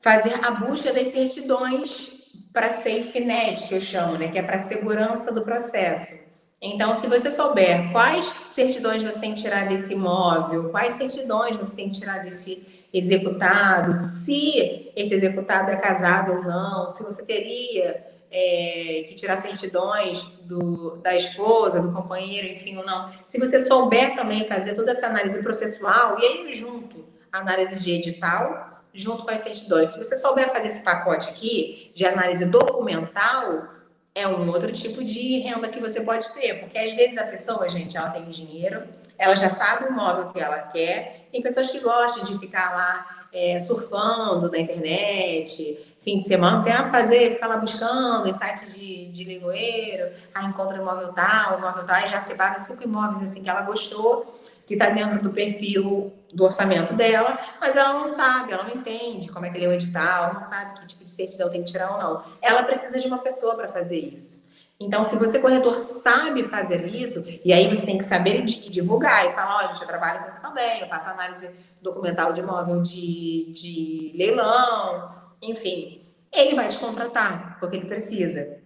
fazer 0.00 0.34
a 0.44 0.50
busca 0.50 0.92
das 0.92 1.08
certidões 1.08 2.12
para 2.52 2.70
SafeNet, 2.70 3.68
que 3.68 3.74
eu 3.74 3.80
chamo, 3.80 4.16
né? 4.16 4.28
Que 4.28 4.38
é 4.38 4.42
para 4.42 4.58
segurança 4.58 5.32
do 5.32 5.42
processo. 5.42 6.32
Então, 6.60 6.94
se 6.94 7.06
você 7.06 7.30
souber 7.30 7.92
quais 7.92 8.34
certidões 8.46 9.02
você 9.02 9.20
tem 9.20 9.34
que 9.34 9.42
tirar 9.42 9.68
desse 9.68 9.92
imóvel, 9.92 10.70
quais 10.70 10.94
certidões 10.94 11.56
você 11.56 11.76
tem 11.76 11.90
que 11.90 11.98
tirar 11.98 12.24
desse 12.24 12.66
executado, 12.92 13.92
se 13.92 14.90
esse 14.96 15.12
executado 15.12 15.70
é 15.70 15.76
casado 15.76 16.32
ou 16.32 16.42
não, 16.42 16.88
se 16.90 17.02
você 17.02 17.24
teria 17.24 18.13
é, 18.36 19.04
que 19.06 19.14
tirar 19.14 19.36
certidões 19.36 20.24
do, 20.42 20.96
da 20.96 21.14
esposa, 21.14 21.80
do 21.80 21.92
companheiro, 21.92 22.48
enfim, 22.48 22.76
ou 22.76 22.84
não. 22.84 23.12
Se 23.24 23.38
você 23.38 23.60
souber 23.60 24.16
também 24.16 24.48
fazer 24.48 24.74
toda 24.74 24.90
essa 24.90 25.06
análise 25.06 25.40
processual, 25.40 26.18
e 26.18 26.24
aí 26.24 26.52
junto, 26.52 27.04
análise 27.30 27.80
de 27.80 27.92
edital, 27.92 28.70
junto 28.92 29.24
com 29.24 29.30
as 29.30 29.40
certidões. 29.40 29.90
Se 29.90 29.98
você 29.98 30.16
souber 30.16 30.52
fazer 30.52 30.68
esse 30.68 30.82
pacote 30.82 31.28
aqui 31.28 31.92
de 31.94 32.04
análise 32.04 32.46
documental, 32.46 33.68
é 34.12 34.26
um 34.26 34.48
outro 34.50 34.72
tipo 34.72 35.04
de 35.04 35.38
renda 35.38 35.68
que 35.68 35.78
você 35.78 36.00
pode 36.00 36.28
ter, 36.34 36.58
porque 36.58 36.76
às 36.76 36.90
vezes 36.90 37.16
a 37.18 37.26
pessoa, 37.26 37.68
gente, 37.68 37.96
ela 37.96 38.10
tem 38.10 38.24
dinheiro, 38.24 38.82
ela 39.16 39.36
já 39.36 39.48
sabe 39.48 39.86
o 39.86 39.92
móvel 39.92 40.32
que 40.32 40.40
ela 40.40 40.58
quer, 40.58 41.28
tem 41.30 41.40
pessoas 41.40 41.70
que 41.70 41.78
gostam 41.78 42.24
de 42.24 42.36
ficar 42.36 42.74
lá 42.74 43.26
é, 43.32 43.60
surfando 43.60 44.50
na 44.50 44.58
internet, 44.58 45.93
fim 46.04 46.18
de 46.18 46.24
semana, 46.24 46.62
tem 46.62 46.72
a 46.72 46.90
fazer, 46.90 47.32
ficar 47.32 47.46
lá 47.46 47.56
buscando 47.56 48.28
em 48.28 48.32
site 48.32 48.66
de, 48.66 49.06
de 49.06 49.24
leiloeiro, 49.24 50.10
aí 50.34 50.44
encontra 50.44 50.76
imóvel 50.76 51.12
tal, 51.14 51.58
imóvel 51.58 51.84
tal, 51.84 51.98
e 52.04 52.08
já 52.08 52.20
separa 52.20 52.60
cinco 52.60 52.84
imóveis 52.84 53.22
assim 53.22 53.42
que 53.42 53.48
ela 53.48 53.62
gostou, 53.62 54.38
que 54.66 54.74
está 54.74 54.90
dentro 54.90 55.22
do 55.22 55.30
perfil 55.30 56.12
do 56.32 56.44
orçamento 56.44 56.92
dela, 56.94 57.38
mas 57.60 57.76
ela 57.76 57.94
não 57.94 58.06
sabe, 58.06 58.52
ela 58.52 58.64
não 58.64 58.74
entende 58.74 59.30
como 59.30 59.46
é 59.46 59.50
que 59.50 59.58
lê 59.58 59.66
o 59.66 59.72
edital, 59.72 60.34
não 60.34 60.40
sabe 60.40 60.78
que 60.78 60.86
tipo 60.86 61.04
de 61.04 61.10
certidão 61.10 61.48
tem 61.48 61.62
que 61.62 61.72
tirar 61.72 61.92
ou 61.92 61.98
não. 61.98 62.22
Ela 62.42 62.62
precisa 62.64 62.98
de 62.98 63.06
uma 63.06 63.18
pessoa 63.18 63.54
para 63.54 63.68
fazer 63.68 63.98
isso. 63.98 64.44
Então, 64.80 65.04
se 65.04 65.16
você, 65.16 65.38
corretor, 65.38 65.76
sabe 65.76 66.42
fazer 66.44 66.84
isso, 66.86 67.24
e 67.44 67.52
aí 67.52 67.68
você 67.68 67.86
tem 67.86 67.96
que 67.96 68.04
saber 68.04 68.42
divulgar 68.42 69.26
e 69.26 69.32
falar, 69.32 69.56
ó, 69.56 69.64
oh, 69.64 69.68
gente, 69.68 69.80
eu 69.80 69.86
trabalho 69.86 70.20
com 70.20 70.26
isso 70.26 70.42
também, 70.42 70.80
eu 70.80 70.88
faço 70.88 71.08
análise 71.08 71.48
documental 71.80 72.32
de 72.32 72.40
imóvel 72.40 72.82
de, 72.82 73.52
de 73.52 74.12
leilão, 74.16 75.23
enfim, 75.42 76.02
ele 76.32 76.54
vai 76.54 76.68
te 76.68 76.78
contratar, 76.78 77.58
porque 77.60 77.76
ele 77.76 77.86
precisa. 77.86 78.58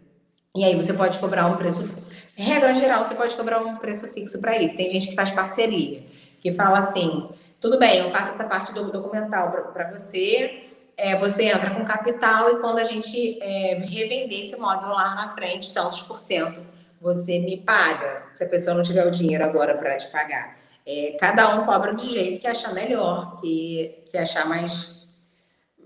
E 0.57 0.65
aí 0.65 0.75
você 0.75 0.93
pode 0.93 1.19
cobrar 1.19 1.47
um 1.47 1.57
preço. 1.57 1.89
Regra 2.35 2.75
geral, 2.75 3.05
você 3.05 3.15
pode 3.15 3.35
cobrar 3.35 3.59
um 3.59 3.77
preço 3.77 4.09
fixo 4.09 4.41
para 4.41 4.57
isso. 4.59 4.77
Tem 4.77 4.91
gente 4.91 5.09
que 5.09 5.15
faz 5.15 5.31
parceria, 5.31 6.03
que 6.41 6.53
fala 6.53 6.79
assim: 6.79 7.29
tudo 7.61 7.79
bem, 7.79 7.99
eu 7.99 8.11
faço 8.11 8.31
essa 8.31 8.45
parte 8.45 8.73
do 8.73 8.91
documental 8.91 9.51
para 9.73 9.91
você, 9.91 10.65
é, 10.97 11.17
você 11.17 11.45
entra 11.45 11.71
com 11.71 11.85
capital 11.85 12.51
e 12.51 12.61
quando 12.61 12.79
a 12.79 12.85
gente 12.85 13.39
é, 13.43 13.75
revender 13.75 14.41
esse 14.41 14.57
imóvel 14.57 14.89
lá 14.91 15.15
na 15.15 15.35
frente, 15.35 15.73
tantos 15.73 16.03
por 16.03 16.19
cento, 16.19 16.61
você 17.01 17.39
me 17.39 17.57
paga, 17.59 18.25
se 18.33 18.45
a 18.45 18.49
pessoa 18.49 18.75
não 18.75 18.83
tiver 18.83 19.07
o 19.07 19.11
dinheiro 19.11 19.45
agora 19.45 19.77
para 19.77 19.97
te 19.97 20.09
pagar. 20.09 20.59
É, 20.85 21.17
cada 21.21 21.55
um 21.55 21.67
cobra 21.67 21.93
do 21.93 22.05
jeito 22.05 22.41
que 22.41 22.47
achar 22.47 22.73
melhor, 22.73 23.41
que, 23.41 24.03
que 24.11 24.17
achar 24.17 24.47
mais 24.49 24.98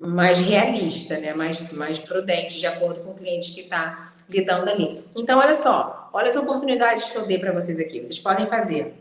mais 0.02 0.40
realista, 0.40 1.16
né? 1.18 1.32
mais, 1.32 1.61
mais 1.73 1.99
prudente, 1.99 2.59
de 2.59 2.66
acordo 2.66 3.00
com 3.00 3.11
o 3.11 3.14
cliente 3.14 3.52
que 3.52 3.61
está 3.61 4.14
lidando 4.28 4.71
ali. 4.71 5.04
Então, 5.14 5.38
olha 5.38 5.54
só, 5.54 6.11
olha 6.12 6.28
as 6.28 6.37
oportunidades 6.37 7.11
que 7.11 7.16
eu 7.16 7.26
dei 7.26 7.38
para 7.38 7.52
vocês 7.52 7.78
aqui. 7.78 8.00
Vocês 8.00 8.18
podem 8.18 8.47
fazer, 8.47 8.94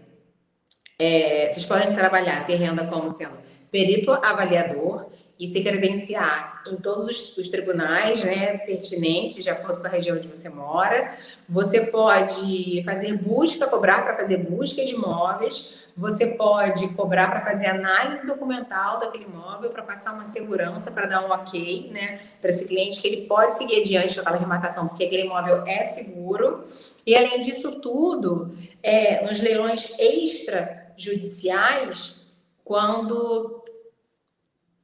é, 0.99 1.49
vocês 1.51 1.65
podem 1.65 1.93
trabalhar, 1.93 2.45
ter 2.45 2.55
renda 2.55 2.85
como 2.85 3.09
sendo 3.09 3.37
perito 3.71 4.11
avaliador 4.11 5.07
e 5.39 5.47
se 5.47 5.63
credenciar 5.63 6.61
em 6.67 6.75
todos 6.75 7.07
os, 7.07 7.35
os, 7.35 7.49
tribunais 7.49 8.23
né, 8.23 8.59
pertinentes, 8.59 9.43
de 9.43 9.49
acordo 9.49 9.81
com 9.81 9.87
a 9.87 9.89
região 9.89 10.15
onde 10.15 10.27
você 10.27 10.49
mora. 10.49 11.17
Você 11.49 11.87
pode 11.87 12.83
fazer 12.85 13.17
busca, 13.17 13.65
cobrar 13.65 14.03
para 14.03 14.15
fazer 14.15 14.37
busca 14.37 14.85
de 14.85 14.93
imóveis. 14.93 15.80
Você 15.97 16.35
pode 16.35 16.87
cobrar 16.89 17.29
para 17.29 17.41
fazer 17.41 17.67
análise 17.67 18.25
documental 18.25 18.99
daquele 18.99 19.25
imóvel, 19.25 19.71
para 19.71 19.83
passar 19.83 20.13
uma 20.13 20.25
segurança, 20.25 20.91
para 20.91 21.05
dar 21.05 21.25
um 21.25 21.31
ok 21.31 21.89
né, 21.91 22.21
para 22.39 22.49
esse 22.49 22.65
cliente, 22.67 23.01
que 23.01 23.07
ele 23.07 23.27
pode 23.27 23.55
seguir 23.55 23.81
adiante 23.81 24.15
com 24.15 24.21
aquela 24.21 24.37
arrematação, 24.37 24.87
porque 24.87 25.03
aquele 25.03 25.23
imóvel 25.23 25.65
é 25.67 25.83
seguro. 25.83 26.63
E 27.05 27.15
além 27.15 27.41
disso 27.41 27.81
tudo, 27.81 28.57
é, 28.81 29.25
nos 29.25 29.39
leilões 29.39 29.93
extrajudiciais, 29.99 32.21
quando 32.63 33.59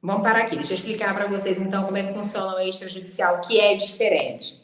Vamos 0.00 0.22
parar 0.22 0.42
aqui, 0.42 0.54
deixa 0.54 0.72
eu 0.72 0.76
explicar 0.76 1.12
para 1.12 1.26
vocês 1.26 1.60
então 1.60 1.84
como 1.84 1.96
é 1.96 2.04
que 2.04 2.14
funciona 2.14 2.54
o 2.54 2.60
extrajudicial, 2.60 3.40
que 3.40 3.58
é 3.58 3.74
diferente. 3.74 4.62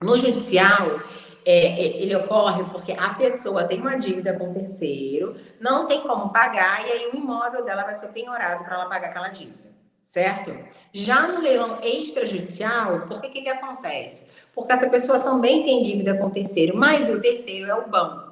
No 0.00 0.16
judicial, 0.16 1.02
é, 1.44 1.66
é, 1.66 2.02
ele 2.02 2.14
ocorre 2.16 2.64
porque 2.64 2.92
a 2.92 3.14
pessoa 3.14 3.64
tem 3.64 3.80
uma 3.80 3.96
dívida 3.96 4.34
com 4.34 4.50
o 4.50 4.52
terceiro, 4.52 5.36
não 5.60 5.86
tem 5.86 6.00
como 6.02 6.30
pagar, 6.30 6.86
e 6.86 6.92
aí 6.92 7.10
o 7.12 7.16
imóvel 7.16 7.64
dela 7.64 7.84
vai 7.84 7.94
ser 7.94 8.08
penhorado 8.08 8.64
para 8.64 8.74
ela 8.74 8.88
pagar 8.88 9.08
aquela 9.08 9.28
dívida, 9.28 9.70
certo? 10.02 10.56
Já 10.92 11.26
no 11.28 11.40
leilão 11.40 11.78
extrajudicial, 11.82 13.02
por 13.02 13.20
que, 13.20 13.30
que 13.30 13.38
ele 13.38 13.50
acontece? 13.50 14.26
Porque 14.54 14.72
essa 14.72 14.90
pessoa 14.90 15.20
também 15.20 15.64
tem 15.64 15.82
dívida 15.82 16.14
com 16.14 16.26
o 16.26 16.30
terceiro, 16.30 16.76
mas 16.76 17.08
o 17.08 17.20
terceiro 17.20 17.70
é 17.70 17.74
o 17.74 17.88
banco 17.88 18.30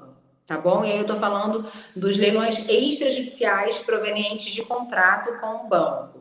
tá 0.49 0.57
bom? 0.57 0.83
E 0.83 0.91
aí 0.91 0.97
eu 0.97 1.03
estou 1.03 1.19
falando 1.19 1.71
dos 1.95 2.17
leilões 2.17 2.65
extrajudiciais 2.67 3.83
provenientes 3.83 4.51
de 4.51 4.65
contrato 4.65 5.39
com 5.39 5.67
o 5.67 5.69
banco. 5.69 6.21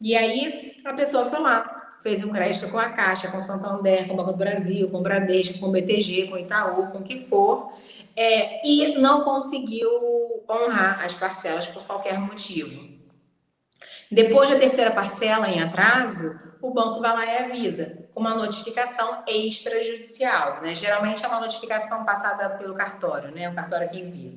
E 0.00 0.16
aí 0.16 0.76
a 0.84 0.94
pessoa 0.94 1.26
foi 1.26 1.40
lá, 1.40 1.79
fez 2.02 2.24
um 2.24 2.30
crédito 2.30 2.68
com 2.68 2.78
a 2.78 2.88
Caixa, 2.90 3.28
com 3.28 3.40
Santander, 3.40 4.06
com 4.06 4.14
o 4.14 4.16
Banco 4.16 4.32
do 4.32 4.38
Brasil, 4.38 4.88
com 4.90 4.98
o 4.98 5.02
Bradesco, 5.02 5.58
com 5.58 5.68
o 5.68 5.72
BTG, 5.72 6.28
com 6.28 6.34
o 6.34 6.38
Itaú, 6.38 6.88
com 6.90 6.98
o 6.98 7.02
que 7.02 7.24
for, 7.26 7.72
é, 8.16 8.66
e 8.66 8.98
não 8.98 9.22
conseguiu 9.22 9.90
honrar 10.48 11.04
as 11.04 11.14
parcelas 11.14 11.66
por 11.66 11.84
qualquer 11.84 12.18
motivo. 12.18 12.88
Depois 14.10 14.48
da 14.48 14.56
terceira 14.56 14.90
parcela 14.90 15.48
em 15.48 15.62
atraso, 15.62 16.38
o 16.60 16.72
banco 16.72 17.00
vai 17.00 17.14
lá 17.14 17.24
e 17.26 17.38
avisa 17.44 18.08
com 18.12 18.20
uma 18.20 18.34
notificação 18.34 19.22
extrajudicial, 19.26 20.60
né? 20.60 20.74
Geralmente 20.74 21.24
é 21.24 21.28
uma 21.28 21.40
notificação 21.40 22.04
passada 22.04 22.50
pelo 22.50 22.74
cartório, 22.74 23.30
né? 23.30 23.48
O 23.48 23.54
cartório 23.54 23.88
que 23.88 24.00
envia. 24.00 24.32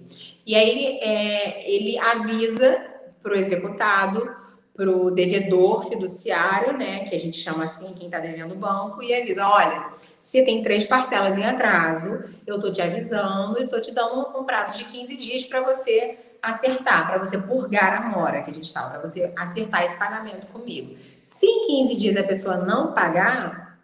E 0.46 0.55
aí 0.55 1.00
é, 1.01 1.70
ele 1.70 1.98
avisa 1.98 2.86
para 3.22 3.34
o 3.34 3.36
executado 3.36 4.42
para 4.75 4.89
o 4.89 5.11
devedor 5.11 5.87
fiduciário, 5.87 6.73
né, 6.73 7.05
que 7.05 7.15
a 7.15 7.19
gente 7.19 7.37
chama 7.37 7.63
assim, 7.63 7.93
quem 7.93 8.07
está 8.07 8.19
devendo 8.19 8.53
o 8.53 8.57
banco, 8.57 9.03
e 9.03 9.13
avisa: 9.13 9.47
olha, 9.47 9.91
se 10.19 10.43
tem 10.43 10.63
três 10.63 10.85
parcelas 10.85 11.37
em 11.37 11.45
atraso, 11.45 12.23
eu 12.47 12.55
estou 12.55 12.71
te 12.71 12.81
avisando 12.81 13.59
e 13.59 13.63
estou 13.63 13.79
te 13.81 13.91
dando 13.91 14.39
um 14.39 14.43
prazo 14.43 14.77
de 14.77 14.85
15 14.85 15.17
dias 15.17 15.43
para 15.43 15.61
você 15.61 16.17
acertar, 16.41 17.07
para 17.07 17.17
você 17.17 17.37
purgar 17.37 17.93
a 17.93 18.09
mora, 18.09 18.41
que 18.41 18.51
a 18.51 18.53
gente 18.53 18.73
fala, 18.73 18.89
para 18.89 19.01
você 19.01 19.31
acertar 19.35 19.83
esse 19.83 19.97
pagamento 19.97 20.47
comigo. 20.47 20.97
Se 21.23 21.45
em 21.45 21.67
15 21.67 21.95
dias 21.95 22.17
a 22.17 22.23
pessoa 22.23 22.57
não 22.57 22.93
pagar, 22.93 23.79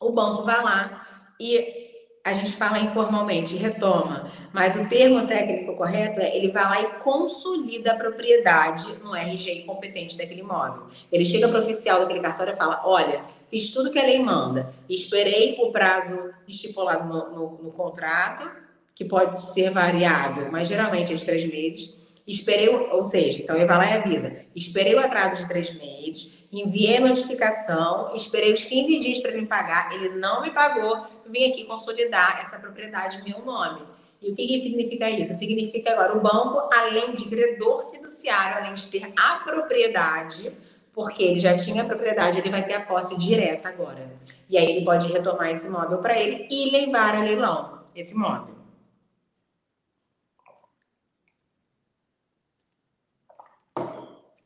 o 0.00 0.12
banco 0.12 0.44
vai 0.44 0.62
lá 0.62 1.06
e 1.40 1.81
a 2.24 2.32
gente 2.32 2.52
fala 2.52 2.78
informalmente, 2.78 3.56
retoma, 3.56 4.30
mas 4.52 4.76
o 4.76 4.86
termo 4.86 5.26
técnico 5.26 5.74
correto 5.74 6.20
é 6.20 6.36
ele 6.36 6.52
vai 6.52 6.64
lá 6.64 6.82
e 6.82 6.86
consolida 7.00 7.92
a 7.92 7.96
propriedade 7.96 8.94
no 9.02 9.12
RGI 9.12 9.64
competente 9.64 10.16
daquele 10.16 10.40
imóvel. 10.40 10.84
Ele 11.10 11.24
chega 11.24 11.48
para 11.48 11.58
o 11.58 11.62
oficial 11.62 12.00
daquele 12.00 12.20
cartório 12.20 12.52
e 12.52 12.56
fala: 12.56 12.80
olha, 12.84 13.24
fiz 13.50 13.72
tudo 13.72 13.90
que 13.90 13.98
a 13.98 14.04
lei 14.04 14.20
manda, 14.20 14.72
esperei 14.88 15.56
o 15.58 15.72
prazo 15.72 16.30
estipulado 16.46 17.08
no, 17.08 17.30
no, 17.30 17.62
no 17.64 17.72
contrato, 17.72 18.48
que 18.94 19.04
pode 19.04 19.42
ser 19.42 19.70
variável, 19.70 20.50
mas 20.52 20.68
geralmente 20.68 21.12
é 21.12 21.16
de 21.16 21.24
três 21.24 21.44
meses. 21.44 22.00
Esperei, 22.24 22.68
ou 22.68 23.02
seja, 23.02 23.42
então 23.42 23.56
ele 23.56 23.66
vai 23.66 23.78
lá 23.78 23.86
e 23.90 23.94
avisa: 23.94 24.44
esperei 24.54 24.94
o 24.94 25.00
atraso 25.00 25.38
de 25.38 25.48
três 25.48 25.74
meses, 25.74 26.41
enviei 26.52 27.00
notificação, 27.00 28.14
esperei 28.14 28.52
os 28.52 28.62
15 28.64 28.98
dias 28.98 29.18
para 29.20 29.32
me 29.32 29.46
pagar, 29.46 29.94
ele 29.94 30.10
não 30.10 30.42
me 30.42 30.50
pagou, 30.50 31.06
vim 31.26 31.50
aqui 31.50 31.64
consolidar 31.64 32.40
essa 32.40 32.58
propriedade 32.58 33.20
em 33.20 33.30
meu 33.30 33.44
nome. 33.44 33.82
E 34.20 34.30
o 34.30 34.34
que, 34.34 34.46
que 34.46 34.58
significa 34.60 35.10
isso? 35.10 35.34
Significa 35.34 35.92
agora 35.92 36.16
o 36.16 36.20
banco, 36.20 36.68
além 36.72 37.12
de 37.14 37.28
credor 37.28 37.90
fiduciário, 37.90 38.58
além 38.58 38.74
de 38.74 38.88
ter 38.88 39.12
a 39.16 39.36
propriedade, 39.36 40.56
porque 40.92 41.22
ele 41.22 41.40
já 41.40 41.54
tinha 41.54 41.82
a 41.82 41.86
propriedade, 41.86 42.38
ele 42.38 42.50
vai 42.50 42.62
ter 42.62 42.74
a 42.74 42.80
posse 42.84 43.18
direta 43.18 43.68
agora. 43.68 44.12
E 44.48 44.58
aí 44.58 44.76
ele 44.76 44.84
pode 44.84 45.10
retomar 45.10 45.50
esse 45.50 45.66
imóvel 45.66 45.98
para 45.98 46.20
ele 46.20 46.46
e 46.50 46.70
levar 46.70 47.14
a 47.14 47.20
leilão 47.20 47.82
esse 47.94 48.14
imóvel. 48.14 48.52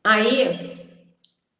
Aí, 0.03 0.76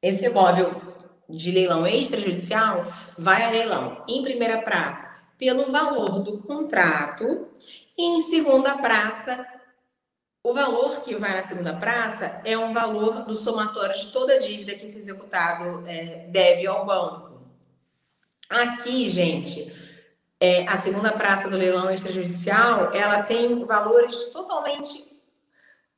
esse 0.08 0.26
imóvel 0.26 0.82
de 1.30 1.52
leilão 1.52 1.86
extrajudicial 1.86 2.86
vai 3.18 3.44
a 3.44 3.50
leilão 3.50 4.04
em 4.08 4.24
primeira 4.24 4.62
praça 4.62 5.18
pelo 5.38 5.72
valor 5.72 6.20
do 6.20 6.38
contrato 6.40 7.48
e 7.98 8.04
em 8.04 8.22
segunda 8.22 8.78
praça 8.78 9.46
o 10.42 10.54
valor 10.54 11.02
que 11.02 11.16
vai 11.16 11.36
na 11.36 11.44
segunda 11.44 11.74
praça 11.76 12.40
é 12.46 12.58
um 12.58 12.74
valor 12.74 13.26
do 13.26 13.36
somatório 13.36 13.94
de 13.94 14.08
toda 14.08 14.36
a 14.36 14.40
dívida 14.40 14.76
que 14.76 14.86
esse 14.86 14.98
executado 14.98 15.84
é, 15.86 16.28
deve 16.30 16.66
ao 16.66 16.86
banco. 16.86 17.42
Aqui, 18.50 19.10
gente, 19.10 19.76
é, 20.40 20.66
a 20.66 20.78
segunda 20.78 21.12
praça 21.12 21.50
do 21.50 21.58
leilão 21.58 21.92
extrajudicial, 21.92 22.94
ela 22.94 23.24
tem 23.24 23.66
valores 23.66 24.26
totalmente 24.26 25.07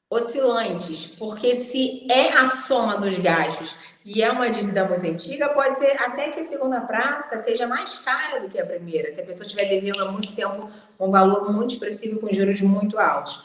oscilantes, 0.10 1.06
porque 1.06 1.56
se 1.56 2.08
é 2.10 2.30
a 2.30 2.48
soma 2.48 2.98
dos 2.98 3.18
gastos 3.20 3.76
e 4.04 4.24
é 4.24 4.32
uma 4.32 4.50
dívida 4.50 4.86
muito 4.86 5.06
antiga, 5.06 5.50
pode 5.50 5.78
ser 5.78 5.92
até 6.02 6.32
que 6.32 6.40
a 6.40 6.44
segunda 6.44 6.82
praça 6.82 7.38
seja 7.38 7.68
mais 7.68 8.00
cara 8.00 8.40
do 8.40 8.50
que 8.50 8.60
a 8.60 8.66
primeira, 8.66 9.12
se 9.12 9.22
a 9.22 9.26
pessoa 9.26 9.46
estiver 9.46 9.66
devendo 9.66 10.02
há 10.02 10.12
muito 10.12 10.34
tempo 10.34 10.72
um 11.00 11.12
valor 11.12 11.54
muito 11.54 11.74
expressivo 11.74 12.20
com 12.20 12.32
juros 12.32 12.60
muito 12.62 12.98
altos. 12.98 13.44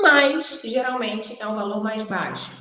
Mas, 0.00 0.60
geralmente, 0.64 1.36
é 1.40 1.46
um 1.46 1.54
valor 1.54 1.82
mais 1.82 2.02
baixo. 2.02 2.52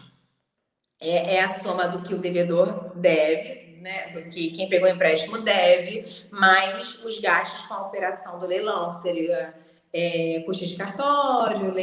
É, 1.00 1.36
é 1.36 1.44
a 1.44 1.50
soma 1.50 1.88
do 1.88 2.02
que 2.02 2.14
o 2.14 2.20
devedor 2.20 2.92
deve, 2.96 3.78
né, 3.82 4.10
do 4.10 4.24
que 4.30 4.52
quem 4.52 4.68
pegou 4.68 4.90
o 4.90 4.92
empréstimo 4.92 5.42
deve, 5.42 6.26
mais 6.32 7.04
os 7.06 7.20
gastos 7.20 7.68
com 7.68 7.74
a 7.74 7.88
operação 7.88 8.40
do 8.40 8.48
leilão, 8.48 8.90
que 8.90 8.98
seria 8.98 9.54
é, 9.94 10.44
custo 10.46 10.66
de 10.66 10.76
cartório, 10.76 11.74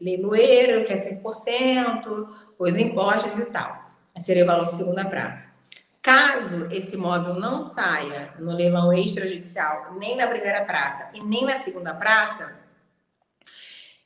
leiloeiro, 0.00 0.84
que 0.84 0.92
é 0.92 0.96
5%, 0.96 2.28
os 2.58 2.76
impostos 2.76 3.38
e 3.38 3.46
tal. 3.46 3.88
Seria 4.18 4.44
o 4.44 4.46
valor 4.46 4.68
segunda 4.68 5.04
praça. 5.04 5.56
Caso 6.02 6.68
esse 6.70 6.94
imóvel 6.94 7.34
não 7.34 7.60
saia 7.60 8.32
no 8.38 8.52
leilão 8.52 8.92
extrajudicial, 8.92 9.94
nem 9.98 10.16
na 10.16 10.26
primeira 10.26 10.64
praça 10.64 11.10
e 11.14 11.22
nem 11.22 11.44
na 11.44 11.58
segunda 11.58 11.94
praça, 11.94 12.58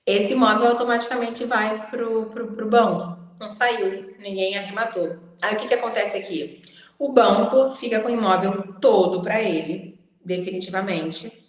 esse 0.04 0.32
imóvel 0.32 0.68
automaticamente 0.68 1.44
vai 1.44 1.88
para 1.88 2.04
o 2.04 2.68
banco. 2.68 3.18
Não 3.38 3.48
saiu, 3.48 4.16
ninguém 4.18 4.58
arrematou. 4.58 5.16
Aí 5.40 5.54
o 5.54 5.56
que, 5.56 5.68
que 5.68 5.74
acontece 5.74 6.16
aqui? 6.16 6.60
O 6.98 7.12
banco 7.12 7.70
fica 7.76 8.00
com 8.00 8.08
o 8.08 8.12
imóvel 8.12 8.74
todo 8.80 9.22
para 9.22 9.40
ele, 9.40 9.98
definitivamente, 10.24 11.41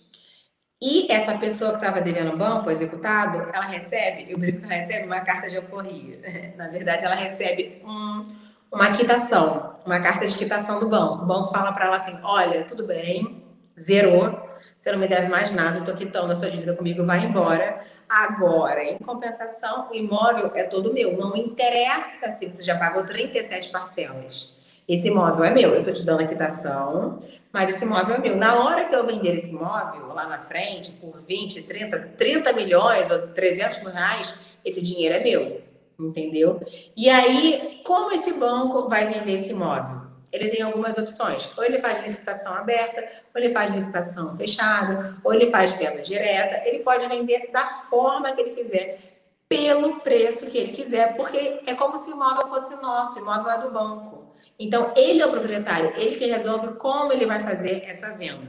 e 0.86 1.10
essa 1.10 1.38
pessoa 1.38 1.72
que 1.72 1.78
estava 1.78 2.02
devendo 2.02 2.34
o 2.34 2.38
banco, 2.38 2.70
executado, 2.70 3.50
ela 3.54 3.64
recebe, 3.64 4.30
eu 4.30 4.38
brinco 4.38 4.60
que 4.60 4.66
ela 4.66 4.74
recebe 4.74 5.08
uma 5.08 5.22
carta 5.22 5.50
de 5.50 5.56
alforria. 5.56 6.20
Na 6.58 6.68
verdade, 6.68 7.06
ela 7.06 7.16
recebe 7.16 7.82
um, 7.86 8.36
uma 8.70 8.92
quitação, 8.92 9.78
uma 9.86 10.02
carta 10.02 10.28
de 10.28 10.38
quitação 10.38 10.82
do 10.82 10.90
banco. 10.90 11.24
O 11.24 11.26
banco 11.26 11.54
fala 11.54 11.72
para 11.72 11.86
ela 11.86 11.96
assim: 11.96 12.20
olha, 12.22 12.66
tudo 12.66 12.86
bem, 12.86 13.46
zerou, 13.80 14.38
você 14.76 14.92
não 14.92 15.00
me 15.00 15.08
deve 15.08 15.30
mais 15.30 15.54
nada, 15.54 15.80
estou 15.80 15.96
quitando 15.96 16.30
a 16.30 16.36
sua 16.36 16.52
dívida 16.52 16.74
comigo, 16.74 17.06
vai 17.06 17.24
embora. 17.24 17.82
Agora, 18.10 18.84
em 18.84 18.98
compensação, 18.98 19.88
o 19.90 19.96
imóvel 19.96 20.52
é 20.54 20.66
todo 20.66 20.94
meu. 20.94 21.16
Não 21.18 21.34
interessa 21.38 22.30
se 22.30 22.52
você 22.52 22.62
já 22.62 22.78
pagou 22.78 23.06
37 23.06 23.72
parcelas. 23.72 24.54
Esse 24.86 25.08
imóvel 25.08 25.46
é 25.46 25.50
meu, 25.50 25.74
eu 25.76 25.80
estou 25.80 25.94
te 25.94 26.04
dando 26.04 26.24
a 26.24 26.28
quitação, 26.28 27.24
mas 27.54 27.70
esse 27.70 27.86
imóvel 27.86 28.16
é 28.16 28.20
meu. 28.20 28.36
Na 28.36 28.66
hora 28.66 28.84
que 28.86 28.94
eu 28.94 29.06
vender 29.06 29.36
esse 29.36 29.52
imóvel 29.52 30.08
lá 30.08 30.28
na 30.28 30.40
frente, 30.40 30.92
por 30.94 31.22
20, 31.22 31.64
30, 31.64 32.00
30 32.18 32.52
milhões 32.54 33.10
ou 33.10 33.28
300 33.30 33.82
mil 33.84 33.92
reais, 33.92 34.36
esse 34.66 34.82
dinheiro 34.82 35.16
é 35.16 35.24
meu, 35.24 35.62
entendeu? 35.98 36.60
E 36.98 37.10
aí, 37.10 37.82
como 37.86 38.12
esse 38.12 38.34
banco 38.34 38.90
vai 38.90 39.08
vender 39.08 39.34
esse 39.34 39.52
imóvel? 39.52 40.04
ele 40.34 40.50
tem 40.50 40.64
algumas 40.64 40.98
opções. 40.98 41.50
Ou 41.56 41.64
ele 41.64 41.80
faz 41.80 42.04
licitação 42.04 42.56
aberta, 42.56 43.08
ou 43.34 43.40
ele 43.40 43.54
faz 43.54 43.70
licitação 43.70 44.36
fechada, 44.36 45.16
ou 45.24 45.32
ele 45.32 45.52
faz 45.52 45.74
venda 45.74 46.02
direta. 46.02 46.68
Ele 46.68 46.80
pode 46.80 47.08
vender 47.08 47.52
da 47.52 47.66
forma 47.66 48.32
que 48.34 48.42
ele 48.42 48.56
quiser, 48.56 49.00
pelo 49.48 50.00
preço 50.00 50.48
que 50.48 50.58
ele 50.58 50.74
quiser, 50.74 51.16
porque 51.16 51.62
é 51.68 51.76
como 51.76 52.00
se 52.00 52.10
o 52.10 52.16
imóvel 52.16 52.48
fosse 52.48 52.76
nosso, 52.82 53.16
o 53.16 53.20
imóvel 53.20 53.52
é 53.52 53.58
do 53.60 53.70
banco. 53.70 54.23
Então, 54.60 54.94
ele 54.96 55.22
é 55.22 55.26
o 55.26 55.32
proprietário, 55.32 55.94
ele 55.96 56.16
que 56.16 56.26
resolve 56.26 56.76
como 56.76 57.12
ele 57.12 57.26
vai 57.26 57.42
fazer 57.44 57.84
essa 57.86 58.14
venda. 58.16 58.48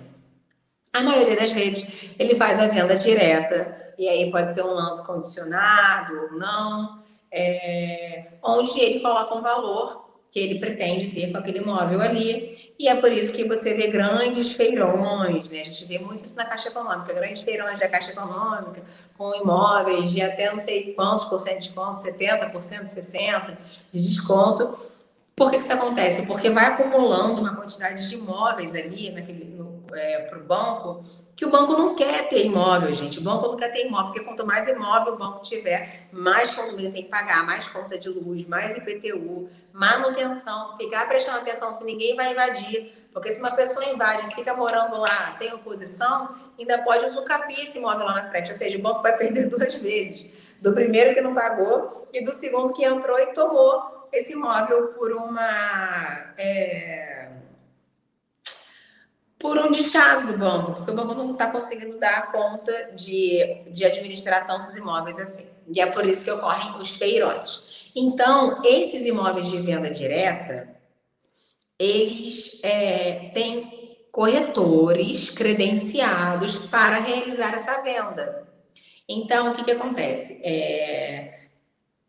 A 0.92 1.02
maioria 1.02 1.36
das 1.36 1.50
vezes, 1.50 1.88
ele 2.18 2.36
faz 2.36 2.60
a 2.60 2.68
venda 2.68 2.94
direta, 2.94 3.94
e 3.98 4.08
aí 4.08 4.30
pode 4.30 4.54
ser 4.54 4.62
um 4.62 4.72
lance 4.72 5.04
condicionado 5.04 6.14
ou 6.14 6.38
não, 6.38 7.02
é, 7.32 8.26
onde 8.42 8.78
ele 8.80 9.00
coloca 9.00 9.34
um 9.34 9.42
valor 9.42 10.04
que 10.30 10.38
ele 10.38 10.58
pretende 10.58 11.10
ter 11.10 11.30
com 11.30 11.38
aquele 11.38 11.58
imóvel 11.58 12.00
ali. 12.00 12.74
E 12.76 12.88
é 12.88 12.96
por 12.96 13.12
isso 13.12 13.32
que 13.32 13.44
você 13.44 13.74
vê 13.74 13.86
grandes 13.86 14.52
feirões, 14.52 15.48
né? 15.48 15.60
A 15.60 15.64
gente 15.64 15.84
vê 15.84 15.96
muito 15.96 16.24
isso 16.24 16.36
na 16.36 16.44
Caixa 16.44 16.70
Econômica, 16.70 17.12
grandes 17.12 17.42
feirões 17.42 17.78
da 17.78 17.88
Caixa 17.88 18.10
Econômica, 18.10 18.82
com 19.16 19.32
imóveis 19.36 20.10
de 20.10 20.20
até 20.20 20.50
não 20.50 20.58
sei 20.58 20.92
quantos 20.92 21.24
por 21.24 21.38
cento 21.38 21.60
de 21.60 21.68
desconto, 21.68 22.00
70%, 22.00 22.86
60% 22.86 23.56
de 23.92 24.02
desconto. 24.02 24.76
Por 25.36 25.50
que, 25.50 25.58
que 25.58 25.64
isso 25.64 25.72
acontece? 25.72 26.26
Porque 26.26 26.48
vai 26.48 26.66
acumulando 26.66 27.40
uma 27.40 27.56
quantidade 27.56 28.08
de 28.08 28.14
imóveis 28.14 28.74
ali 28.74 29.10
naquele, 29.10 29.60
é, 29.92 30.20
para 30.20 30.38
o 30.38 30.44
banco 30.44 31.00
que 31.36 31.44
o 31.44 31.50
banco 31.50 31.72
não 31.72 31.94
quer 31.96 32.28
ter 32.28 32.44
imóvel, 32.46 32.94
gente. 32.94 33.18
O 33.18 33.22
banco 33.22 33.48
não 33.48 33.56
quer 33.56 33.72
ter 33.72 33.86
imóvel, 33.86 34.12
porque 34.12 34.24
quanto 34.24 34.46
mais 34.46 34.68
imóvel 34.68 35.14
o 35.14 35.16
banco 35.16 35.42
tiver, 35.42 36.08
mais 36.12 36.50
condomínio 36.52 36.92
tem 36.92 37.02
que 37.02 37.08
pagar, 37.08 37.44
mais 37.44 37.66
conta 37.68 37.98
de 37.98 38.08
luz, 38.08 38.46
mais 38.46 38.76
IPTU, 38.76 39.48
manutenção, 39.72 40.76
ficar 40.76 41.08
prestando 41.08 41.38
atenção 41.38 41.72
se 41.72 41.84
ninguém 41.84 42.14
vai 42.14 42.32
invadir. 42.32 42.92
Porque 43.12 43.30
se 43.30 43.40
uma 43.40 43.50
pessoa 43.50 43.84
invade 43.86 44.26
e 44.26 44.34
fica 44.34 44.54
morando 44.54 44.98
lá 44.98 45.30
sem 45.32 45.52
oposição, 45.52 46.34
ainda 46.58 46.78
pode 46.82 47.06
usucapir 47.06 47.60
esse 47.60 47.78
imóvel 47.78 48.06
lá 48.06 48.14
na 48.14 48.30
frente. 48.30 48.50
Ou 48.50 48.56
seja, 48.56 48.78
o 48.78 48.82
banco 48.82 49.02
vai 49.02 49.16
perder 49.18 49.48
duas 49.48 49.74
vezes. 49.74 50.26
Do 50.60 50.72
primeiro 50.72 51.14
que 51.14 51.20
não 51.20 51.34
pagou 51.34 52.08
e 52.12 52.24
do 52.24 52.32
segundo 52.32 52.72
que 52.72 52.84
entrou 52.84 53.18
e 53.18 53.26
tomou 53.34 54.03
esse 54.18 54.32
imóvel 54.32 54.88
por 54.94 55.12
uma. 55.12 56.34
É 56.38 57.14
por 59.44 59.58
um 59.58 59.70
descaso 59.70 60.26
do 60.26 60.38
banco, 60.38 60.72
porque 60.72 60.90
o 60.90 60.94
banco 60.94 61.14
não 61.14 61.32
está 61.32 61.50
conseguindo 61.50 61.98
dar 61.98 62.32
conta 62.32 62.92
de, 62.94 63.62
de 63.72 63.84
administrar 63.84 64.46
tantos 64.46 64.74
imóveis 64.74 65.18
assim. 65.18 65.46
E 65.68 65.82
é 65.82 65.84
por 65.84 66.06
isso 66.06 66.24
que 66.24 66.30
ocorrem 66.30 66.80
os 66.80 66.96
feirões. 66.96 67.90
Então, 67.94 68.62
esses 68.64 69.04
imóveis 69.04 69.48
de 69.48 69.58
venda 69.58 69.90
direta, 69.90 70.66
eles 71.78 72.58
é, 72.62 73.32
têm 73.34 73.98
corretores 74.10 75.28
credenciados 75.28 76.56
para 76.56 77.00
realizar 77.00 77.52
essa 77.52 77.82
venda. 77.82 78.48
Então, 79.06 79.52
o 79.52 79.54
que, 79.54 79.64
que 79.64 79.72
acontece? 79.72 80.40
É, 80.42 81.43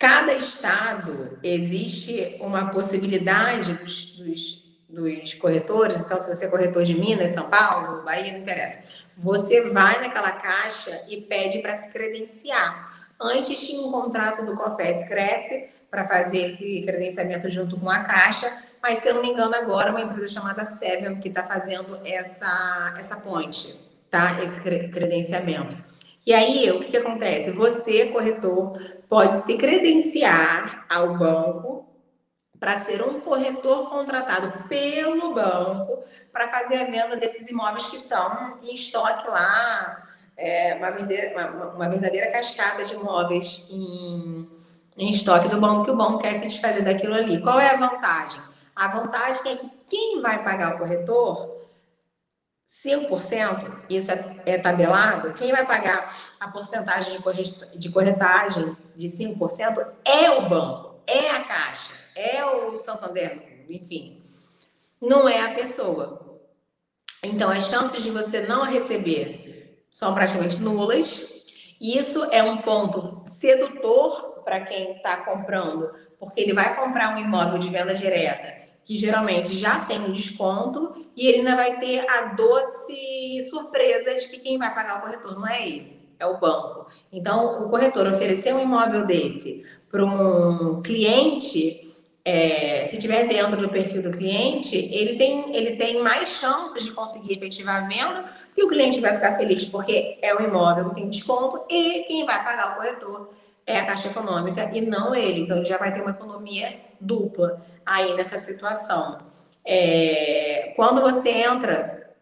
cada 0.05 0.33
estado 0.33 1.39
existe 1.41 2.37
uma 2.39 2.69
possibilidade 2.69 3.73
dos, 3.73 4.05
dos 4.17 4.65
dos 4.87 5.33
corretores, 5.33 6.05
então 6.05 6.17
se 6.17 6.33
você 6.33 6.45
é 6.45 6.47
corretor 6.47 6.83
de 6.83 6.93
Minas, 6.93 7.31
São 7.31 7.49
Paulo, 7.49 8.03
Bahia, 8.03 8.31
não 8.31 8.39
interessa. 8.39 8.83
Você 9.17 9.69
vai 9.69 9.99
naquela 9.99 10.31
caixa 10.31 11.03
e 11.09 11.19
pede 11.21 11.59
para 11.59 11.75
se 11.75 11.91
credenciar. 11.91 13.09
Antes 13.19 13.59
tinha 13.59 13.81
um 13.81 13.91
contrato 13.91 14.45
do 14.45 14.55
COFES 14.55 15.05
Cresce 15.09 15.69
para 15.91 16.07
fazer 16.07 16.43
esse 16.43 16.81
credenciamento 16.83 17.49
junto 17.49 17.77
com 17.77 17.89
a 17.89 18.05
caixa, 18.05 18.63
mas 18.81 18.99
se 18.99 19.09
eu 19.09 19.15
não 19.15 19.21
me 19.21 19.31
engano 19.31 19.53
agora 19.55 19.91
uma 19.91 20.01
empresa 20.01 20.29
chamada 20.29 20.63
Seven 20.63 21.19
que 21.19 21.27
está 21.27 21.43
fazendo 21.43 21.99
essa, 22.05 22.93
essa 22.97 23.17
ponte, 23.17 23.77
tá? 24.09 24.41
Esse 24.41 24.61
credenciamento. 24.61 25.75
E 26.25 26.33
aí, 26.33 26.71
o 26.71 26.79
que, 26.79 26.91
que 26.91 26.97
acontece? 26.97 27.51
Você, 27.51 28.07
corretor, 28.07 28.79
pode 29.07 29.35
se 29.37 29.57
credenciar 29.57 30.85
ao 30.89 31.15
banco 31.15 31.87
para 32.59 32.79
ser 32.79 33.03
um 33.03 33.19
corretor 33.19 33.89
contratado 33.91 34.67
pelo 34.67 35.35
banco 35.35 36.03
para 36.33 36.47
fazer 36.47 36.77
a 36.77 36.85
venda 36.85 37.15
desses 37.15 37.47
imóveis 37.49 37.87
que 37.87 37.97
estão 37.97 38.57
em 38.63 38.73
estoque 38.73 39.27
lá, 39.27 40.03
é, 40.35 40.73
uma, 40.73 40.89
verdadeira, 40.89 41.31
uma, 41.31 41.67
uma, 41.67 41.89
verdadeira 41.89 42.31
cascata 42.31 42.83
de 42.83 42.95
imóveis 42.95 43.65
em, 43.69 44.49
em 44.97 45.11
estoque 45.11 45.47
do 45.47 45.59
banco 45.59 45.85
que 45.85 45.91
o 45.91 45.95
banco 45.95 46.19
quer 46.19 46.39
se 46.39 46.47
desfazer 46.47 46.83
daquilo 46.83 47.13
ali. 47.13 47.39
Qual 47.39 47.59
é 47.59 47.69
a 47.69 47.77
vantagem? 47.77 48.41
A 48.75 48.87
vantagem 48.87 49.51
é 49.51 49.55
que 49.57 49.69
quem 49.87 50.21
vai 50.21 50.43
pagar 50.43 50.75
o 50.75 50.79
corretor 50.79 51.54
5%, 52.67 53.83
isso 53.89 54.11
é, 54.11 54.41
é, 54.45 54.57
tabelado, 54.57 55.33
quem 55.33 55.51
vai 55.51 55.65
pagar 55.65 56.15
a 56.39 56.47
porcentagem 56.47 57.19
de 57.75 57.89
corretagem 57.89 58.75
de 58.95 59.07
5% 59.07 59.93
é 60.03 60.31
o 60.31 60.49
banco, 60.49 61.01
é 61.05 61.29
a 61.29 61.43
caixa 61.43 62.05
é 62.15 62.45
o 62.45 62.77
Santander, 62.77 63.65
enfim, 63.69 64.23
não 65.01 65.27
é 65.27 65.41
a 65.41 65.53
pessoa. 65.53 66.39
Então, 67.21 67.51
as 67.51 67.67
chances 67.67 68.01
de 68.01 68.09
você 68.09 68.41
não 68.41 68.63
receber 68.63 69.85
são 69.91 70.13
praticamente 70.13 70.61
nulas. 70.61 71.27
Isso 71.79 72.23
é 72.31 72.41
um 72.41 72.57
ponto 72.61 73.21
sedutor 73.25 74.43
para 74.45 74.61
quem 74.61 74.93
está 74.93 75.17
comprando, 75.17 75.91
porque 76.17 76.39
ele 76.39 76.53
vai 76.53 76.75
comprar 76.75 77.13
um 77.13 77.19
imóvel 77.19 77.59
de 77.59 77.69
venda 77.69 77.93
direta, 77.93 78.64
que 78.85 78.95
geralmente 78.95 79.55
já 79.55 79.79
tem 79.79 79.99
um 79.99 80.11
desconto, 80.11 80.95
e 81.17 81.27
ele 81.27 81.39
ainda 81.39 81.55
vai 81.55 81.79
ter 81.79 82.07
a 82.09 82.33
doce 82.33 83.41
surpresa 83.49 84.13
de 84.15 84.29
que 84.29 84.39
quem 84.39 84.57
vai 84.57 84.73
pagar 84.73 84.99
o 84.99 85.01
corretor 85.01 85.35
não 85.35 85.47
é 85.47 85.67
ele, 85.67 85.99
é 86.19 86.25
o 86.25 86.39
banco. 86.39 86.85
Então, 87.11 87.65
o 87.65 87.69
corretor 87.69 88.07
oferecer 88.07 88.53
um 88.53 88.61
imóvel 88.61 89.05
desse 89.05 89.65
para 89.91 90.05
um 90.05 90.81
cliente 90.81 91.95
é, 92.27 92.85
se 92.85 92.97
tiver 92.97 93.27
dentro 93.27 93.55
do 93.55 93.69
perfil 93.69 94.01
do 94.01 94.09
cliente, 94.09 94.75
ele 94.75 95.15
tem, 95.15 95.55
ele 95.55 95.75
tem 95.75 96.01
mais 96.01 96.29
chances 96.29 96.83
de 96.83 96.91
conseguir 96.91 97.33
efetivar 97.33 97.83
a 97.83 97.87
venda, 97.87 98.25
e 98.57 98.63
o 98.63 98.67
cliente 98.67 98.99
vai 98.99 99.13
ficar 99.13 99.37
feliz 99.37 99.65
porque 99.65 100.17
é 100.23 100.33
o 100.33 100.41
imóvel 100.41 100.89
que 100.89 100.95
tem 100.95 101.09
desconto 101.09 101.61
e 101.69 102.03
quem 102.07 102.25
vai 102.25 102.43
pagar 102.43 102.71
o 102.71 102.75
corretor 102.77 103.29
é 103.65 103.79
a 103.79 103.85
Caixa 103.85 104.09
Econômica 104.09 104.69
e 104.73 104.81
não 104.81 105.13
ele. 105.13 105.41
Então, 105.41 105.57
ele 105.57 105.65
já 105.65 105.77
vai 105.77 105.93
ter 105.93 106.01
uma 106.01 106.11
economia 106.11 106.79
dupla 106.99 107.59
aí 107.85 108.13
nessa 108.13 108.37
situação. 108.37 109.19
É, 109.65 110.73
quando 110.75 111.01
você 111.01 111.29
entra 111.29 112.13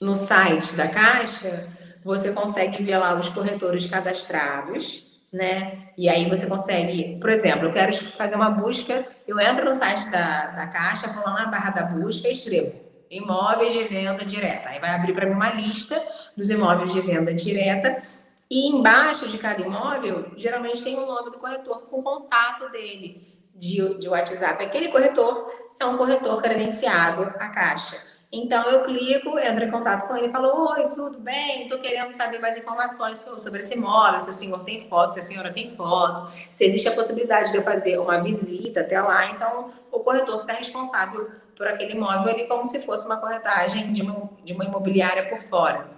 no 0.00 0.14
site 0.14 0.74
da 0.74 0.88
Caixa, 0.88 1.68
você 2.04 2.32
consegue 2.32 2.82
ver 2.82 2.98
lá 2.98 3.14
os 3.14 3.28
corretores 3.28 3.86
cadastrados 3.86 5.08
né? 5.32 5.90
E 5.96 6.08
aí 6.08 6.28
você 6.28 6.46
consegue, 6.46 7.18
por 7.20 7.30
exemplo, 7.30 7.66
eu 7.66 7.72
quero 7.72 7.94
fazer 8.12 8.34
uma 8.34 8.50
busca, 8.50 9.04
eu 9.26 9.38
entro 9.38 9.64
no 9.64 9.74
site 9.74 10.10
da, 10.10 10.46
da 10.48 10.66
Caixa, 10.66 11.12
vou 11.12 11.22
lá 11.22 11.34
na 11.34 11.46
barra 11.46 11.70
da 11.70 11.82
busca 11.84 12.28
e 12.28 12.32
escrevo 12.32 12.72
imóveis 13.10 13.72
de 13.72 13.84
venda 13.84 14.24
direta. 14.24 14.68
Aí 14.68 14.78
vai 14.80 14.90
abrir 14.90 15.14
para 15.14 15.26
mim 15.26 15.32
uma 15.32 15.50
lista 15.50 16.02
dos 16.36 16.50
imóveis 16.50 16.92
de 16.92 17.00
venda 17.00 17.32
direta 17.34 18.02
e 18.50 18.68
embaixo 18.68 19.28
de 19.28 19.38
cada 19.38 19.60
imóvel, 19.60 20.32
geralmente 20.36 20.82
tem 20.82 20.96
o 20.96 21.06
nome 21.06 21.30
do 21.30 21.38
corretor 21.38 21.82
com 21.82 22.02
contato 22.02 22.70
dele 22.70 23.26
de, 23.54 23.98
de 23.98 24.08
WhatsApp. 24.08 24.64
Aquele 24.64 24.88
corretor 24.88 25.52
é 25.78 25.84
um 25.84 25.98
corretor 25.98 26.40
credenciado 26.40 27.22
à 27.22 27.48
Caixa. 27.48 27.98
Então 28.30 28.62
eu 28.70 28.82
clico, 28.82 29.38
entro 29.38 29.64
em 29.64 29.70
contato 29.70 30.06
com 30.06 30.14
ele 30.14 30.26
e 30.26 30.30
falo: 30.30 30.70
Oi, 30.72 30.88
tudo 30.90 31.18
bem? 31.18 31.62
Estou 31.62 31.78
querendo 31.78 32.10
saber 32.10 32.38
mais 32.38 32.58
informações 32.58 33.18
sobre 33.18 33.60
esse 33.60 33.74
imóvel, 33.74 34.20
se 34.20 34.30
o 34.30 34.34
senhor 34.34 34.62
tem 34.64 34.86
foto, 34.86 35.14
se 35.14 35.20
a 35.20 35.22
senhora 35.22 35.50
tem 35.50 35.74
foto, 35.74 36.30
se 36.52 36.64
existe 36.64 36.88
a 36.88 36.92
possibilidade 36.92 37.50
de 37.50 37.56
eu 37.56 37.62
fazer 37.62 37.98
uma 37.98 38.22
visita 38.22 38.80
até 38.80 39.00
lá. 39.00 39.30
Então 39.30 39.72
o 39.90 40.00
corretor 40.00 40.40
fica 40.40 40.52
responsável 40.52 41.30
por 41.56 41.66
aquele 41.66 41.92
imóvel 41.92 42.32
ali 42.32 42.46
como 42.46 42.66
se 42.66 42.80
fosse 42.80 43.06
uma 43.06 43.16
corretagem 43.16 43.92
de 43.94 44.02
uma, 44.02 44.30
de 44.44 44.52
uma 44.52 44.64
imobiliária 44.64 45.26
por 45.28 45.40
fora. 45.42 45.97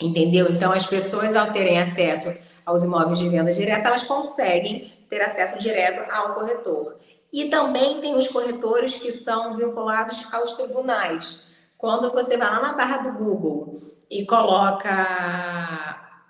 Entendeu? 0.00 0.50
Então 0.50 0.72
as 0.72 0.86
pessoas, 0.86 1.36
ao 1.36 1.52
terem 1.52 1.80
acesso 1.80 2.34
aos 2.66 2.82
imóveis 2.82 3.18
de 3.18 3.28
venda 3.28 3.52
direta, 3.52 3.88
elas 3.88 4.04
conseguem 4.04 4.92
ter 5.08 5.20
acesso 5.20 5.58
direto 5.58 6.10
ao 6.10 6.34
corretor. 6.34 6.96
E 7.32 7.46
também 7.48 8.00
tem 8.00 8.16
os 8.16 8.28
corretores 8.28 8.94
que 8.94 9.12
são 9.12 9.56
vinculados 9.56 10.26
aos 10.32 10.54
tribunais. 10.54 11.48
Quando 11.76 12.10
você 12.12 12.36
vai 12.36 12.48
lá 12.48 12.60
na 12.60 12.72
barra 12.72 12.98
do 12.98 13.18
Google 13.18 13.80
e 14.10 14.24
coloca, 14.24 14.90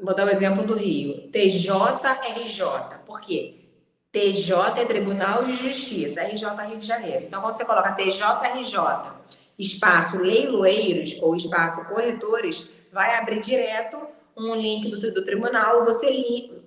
vou 0.00 0.14
dar 0.14 0.24
o 0.24 0.26
um 0.26 0.30
exemplo 0.30 0.64
do 0.64 0.74
Rio, 0.74 1.30
TJRJ. 1.30 3.00
Por 3.06 3.20
quê? 3.20 3.60
TJ 4.10 4.80
é 4.80 4.84
Tribunal 4.84 5.42
de 5.42 5.52
Justiça, 5.52 6.22
RJ 6.22 6.46
Rio 6.68 6.78
de 6.78 6.86
Janeiro. 6.86 7.24
Então, 7.26 7.42
quando 7.42 7.56
você 7.56 7.64
coloca 7.64 7.92
TJRJ, 7.92 9.12
espaço 9.58 10.18
leiloeiros 10.18 11.18
ou 11.20 11.34
espaço 11.34 11.84
corretores, 11.88 12.68
vai 12.94 13.16
abrir 13.16 13.40
direto 13.40 14.00
um 14.36 14.54
link 14.54 14.88
do, 14.88 15.12
do 15.12 15.24
tribunal. 15.24 15.84
Você 15.84 16.08
li, 16.08 16.62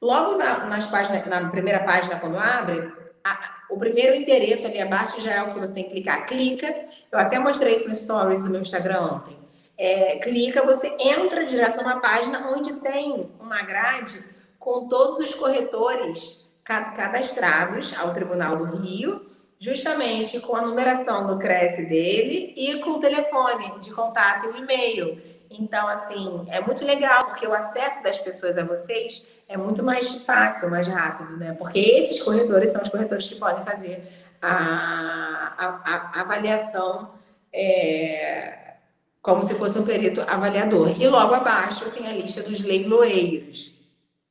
logo 0.00 0.36
na, 0.36 0.66
nas 0.66 0.86
páginas, 0.86 1.26
na 1.26 1.50
primeira 1.50 1.80
página, 1.80 2.18
quando 2.20 2.38
abre, 2.38 2.90
a, 3.24 3.62
O 3.68 3.76
primeiro 3.76 4.14
endereço 4.14 4.66
ali 4.66 4.80
abaixo 4.80 5.20
já 5.20 5.32
é 5.32 5.42
o 5.42 5.52
que 5.52 5.58
você 5.58 5.74
tem 5.74 5.84
que 5.84 5.90
clicar. 5.90 6.26
Clica. 6.26 6.74
Eu 7.10 7.18
até 7.18 7.38
mostrei 7.38 7.74
isso 7.74 7.88
no 7.88 7.96
stories 7.96 8.44
do 8.44 8.50
meu 8.50 8.60
Instagram 8.60 9.00
ontem. 9.00 9.36
É, 9.76 10.16
clica, 10.18 10.64
você 10.64 10.96
entra 11.00 11.44
direto 11.44 11.78
numa 11.78 11.98
página 12.00 12.52
onde 12.52 12.74
tem 12.80 13.28
uma 13.40 13.62
grade 13.62 14.24
com 14.58 14.86
todos 14.86 15.18
os 15.18 15.34
corretores 15.34 16.52
cadastrados 16.64 17.92
ao 17.98 18.12
Tribunal 18.12 18.56
do 18.56 18.76
Rio, 18.76 19.26
justamente 19.58 20.38
com 20.38 20.54
a 20.54 20.62
numeração 20.62 21.26
do 21.26 21.38
CRES 21.38 21.88
dele 21.88 22.52
e 22.56 22.78
com 22.80 22.90
o 22.90 23.00
telefone 23.00 23.80
de 23.80 23.92
contato 23.92 24.46
e 24.46 24.48
o 24.50 24.56
e-mail. 24.58 25.31
Então, 25.58 25.88
assim, 25.88 26.46
é 26.48 26.60
muito 26.60 26.84
legal, 26.84 27.26
porque 27.26 27.46
o 27.46 27.52
acesso 27.52 28.02
das 28.02 28.18
pessoas 28.18 28.58
a 28.58 28.64
vocês 28.64 29.26
é 29.48 29.56
muito 29.56 29.82
mais 29.82 30.22
fácil, 30.22 30.70
mais 30.70 30.88
rápido, 30.88 31.36
né? 31.36 31.54
Porque 31.58 31.78
esses 31.78 32.22
corretores 32.22 32.70
são 32.70 32.82
os 32.82 32.88
corretores 32.88 33.28
que 33.28 33.36
podem 33.36 33.64
fazer 33.64 34.02
a, 34.40 35.52
a, 35.58 36.18
a 36.18 36.20
avaliação 36.20 37.10
é, 37.52 38.74
como 39.20 39.42
se 39.42 39.54
fosse 39.54 39.78
um 39.78 39.84
perito 39.84 40.20
avaliador. 40.22 41.00
E 41.00 41.06
logo 41.06 41.34
abaixo 41.34 41.90
tem 41.90 42.06
a 42.08 42.12
lista 42.12 42.42
dos 42.42 42.62
leiloeiros. 42.62 43.72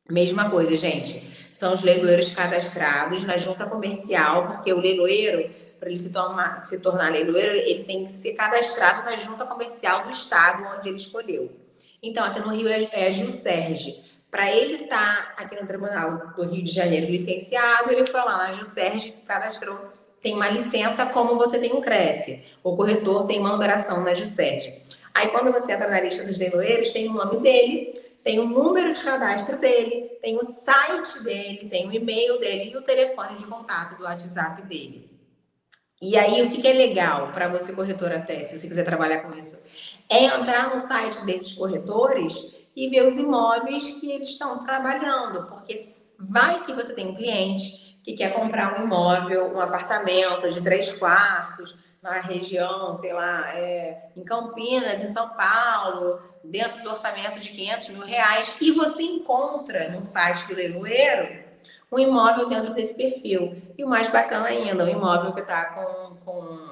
Mesma 0.10 0.50
coisa, 0.50 0.76
gente. 0.76 1.32
São 1.56 1.74
os 1.74 1.82
leiloeiros 1.82 2.34
cadastrados 2.36 3.24
na 3.24 3.38
junta 3.38 3.66
comercial, 3.66 4.48
porque 4.48 4.74
o 4.74 4.80
leiloeiro, 4.80 5.50
para 5.82 5.90
ele 5.90 5.98
se 5.98 6.14
tornar, 6.14 6.64
se 6.64 6.80
tornar 6.80 7.12
leiloeiro, 7.12 7.54
ele 7.54 7.84
tem 7.84 8.06
que 8.06 8.12
ser 8.12 8.34
cadastrado 8.34 9.04
na 9.04 9.18
junta 9.18 9.48
comercial 9.48 10.04
do 10.04 10.12
estado 10.12 10.64
onde 10.78 10.88
ele 10.88 10.98
escolheu. 10.98 11.52
Então, 12.04 12.24
até 12.24 12.40
no 12.40 12.54
Rio 12.54 12.68
é, 12.68 12.88
é 12.92 13.08
a 13.08 13.12
Juscerge. 13.12 14.00
Para 14.30 14.56
ele 14.56 14.84
estar 14.84 15.34
tá 15.36 15.44
aqui 15.44 15.60
no 15.60 15.66
Tribunal 15.66 16.34
do 16.36 16.44
Rio 16.44 16.64
de 16.64 16.72
Janeiro 16.72 17.08
licenciado, 17.08 17.92
ele 17.92 18.06
foi 18.06 18.22
lá 18.22 18.38
na 18.38 18.52
Juscerge, 18.52 19.12
se 19.12 19.26
cadastrou, 19.26 19.92
tem 20.22 20.36
uma 20.36 20.50
licença 20.50 21.08
como 21.08 21.36
você 21.36 21.58
tem 21.58 21.74
um 21.74 21.82
Cresce. 21.82 22.44
O 22.64 22.76
corretor 22.76 23.26
tem 23.26 23.40
uma 23.40 23.54
numeração 23.54 24.04
na 24.04 24.14
Juscerge. 24.14 24.84
Aí, 25.16 25.30
quando 25.30 25.52
você 25.52 25.72
entra 25.72 25.90
na 25.90 26.00
lista 26.00 26.24
dos 26.24 26.38
leiloeiros, 26.38 26.92
tem 26.92 27.10
o 27.10 27.14
nome 27.14 27.38
dele, 27.38 28.00
tem 28.24 28.40
o 28.40 28.46
número 28.46 28.94
de 28.94 29.02
cadastro 29.02 29.58
dele, 29.58 30.12
tem 30.22 30.38
o 30.38 30.44
site 30.44 31.24
dele, 31.24 31.68
tem 31.68 31.88
o 31.88 31.92
e-mail 31.92 32.40
dele 32.40 32.70
e 32.72 32.78
o 32.78 32.84
telefone 32.84 33.36
de 33.36 33.46
contato 33.46 33.98
do 33.98 34.04
WhatsApp 34.04 34.62
dele. 34.62 35.11
E 36.02 36.18
aí, 36.18 36.42
o 36.42 36.50
que, 36.50 36.60
que 36.60 36.68
é 36.68 36.74
legal 36.74 37.32
para 37.32 37.48
você, 37.48 37.74
corretor, 37.74 38.12
até, 38.12 38.44
se 38.44 38.58
você 38.58 38.68
quiser 38.68 38.84
trabalhar 38.84 39.20
com 39.20 39.38
isso, 39.38 39.62
é 40.10 40.26
entrar 40.26 40.72
no 40.72 40.80
site 40.80 41.24
desses 41.24 41.54
corretores 41.54 42.56
e 42.76 42.90
ver 42.90 43.06
os 43.06 43.20
imóveis 43.20 43.92
que 43.92 44.12
eles 44.12 44.30
estão 44.30 44.66
trabalhando, 44.66 45.48
porque 45.48 45.94
vai 46.18 46.64
que 46.64 46.74
você 46.74 46.96
tem 46.96 47.08
um 47.08 47.16
cliente 47.16 48.00
que 48.04 48.14
quer 48.14 48.34
comprar 48.34 48.80
um 48.80 48.86
imóvel, 48.86 49.54
um 49.54 49.62
apartamento 49.62 50.50
de 50.50 50.60
três 50.60 50.92
quartos 50.94 51.78
na 52.02 52.20
região, 52.20 52.92
sei 52.96 53.14
lá, 53.14 53.56
é, 53.56 54.10
em 54.18 54.24
Campinas, 54.24 55.04
em 55.04 55.10
São 55.10 55.30
Paulo, 55.30 56.20
dentro 56.44 56.82
do 56.82 56.90
orçamento 56.90 57.40
de 57.40 57.50
500 57.50 57.90
mil 57.90 58.02
reais, 58.02 58.58
e 58.60 58.72
você 58.72 59.04
encontra 59.04 59.90
no 59.90 60.02
site 60.02 60.48
do 60.48 60.56
leiloeiro 60.56 61.41
um 61.92 62.00
imóvel 62.00 62.48
dentro 62.48 62.74
desse 62.74 62.96
perfil. 62.96 63.56
E 63.78 63.84
o 63.84 63.88
mais 63.88 64.08
bacana 64.10 64.48
ainda, 64.48 64.86
um 64.86 64.90
imóvel 64.90 65.34
que 65.34 65.42
está 65.42 65.66
com, 65.66 66.16
com 66.26 66.72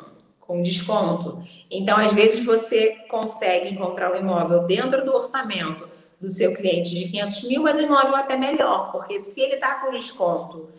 com 0.49 0.63
desconto. 0.63 1.43
Então, 1.69 1.95
às 1.99 2.12
vezes, 2.12 2.43
você 2.43 3.05
consegue 3.08 3.69
encontrar 3.69 4.12
um 4.12 4.15
imóvel 4.15 4.65
dentro 4.65 5.05
do 5.05 5.15
orçamento 5.15 5.88
do 6.19 6.27
seu 6.27 6.55
cliente 6.55 6.89
de 6.89 7.08
500 7.08 7.43
mil, 7.43 7.62
mas 7.62 7.77
o 7.77 7.82
imóvel 7.82 8.17
é 8.17 8.19
até 8.19 8.36
melhor, 8.36 8.91
porque 8.91 9.19
se 9.19 9.39
ele 9.39 9.53
está 9.53 9.75
com 9.75 9.91
desconto 9.91 10.69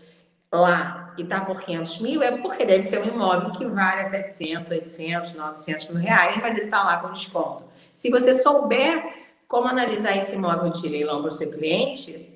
lá 0.53 1.15
e 1.17 1.23
está 1.23 1.45
por 1.45 1.61
500 1.61 2.01
mil, 2.01 2.21
é 2.21 2.33
porque 2.33 2.65
deve 2.65 2.83
ser 2.83 3.01
um 3.01 3.05
imóvel 3.05 3.53
que 3.53 3.65
vale 3.65 4.05
700, 4.05 4.73
800, 4.73 5.35
900 5.35 5.89
mil 5.91 6.03
reais, 6.03 6.37
mas 6.43 6.57
ele 6.57 6.67
está 6.67 6.83
lá 6.83 6.97
com 6.97 7.13
desconto. 7.13 7.63
Se 7.95 8.11
você 8.11 8.35
souber 8.35 9.21
como 9.47 9.69
analisar 9.69 10.17
esse 10.17 10.35
imóvel 10.35 10.71
de 10.71 10.89
leilão 10.89 11.21
para 11.21 11.29
o 11.29 11.33
seu 11.33 11.49
cliente, 11.49 12.30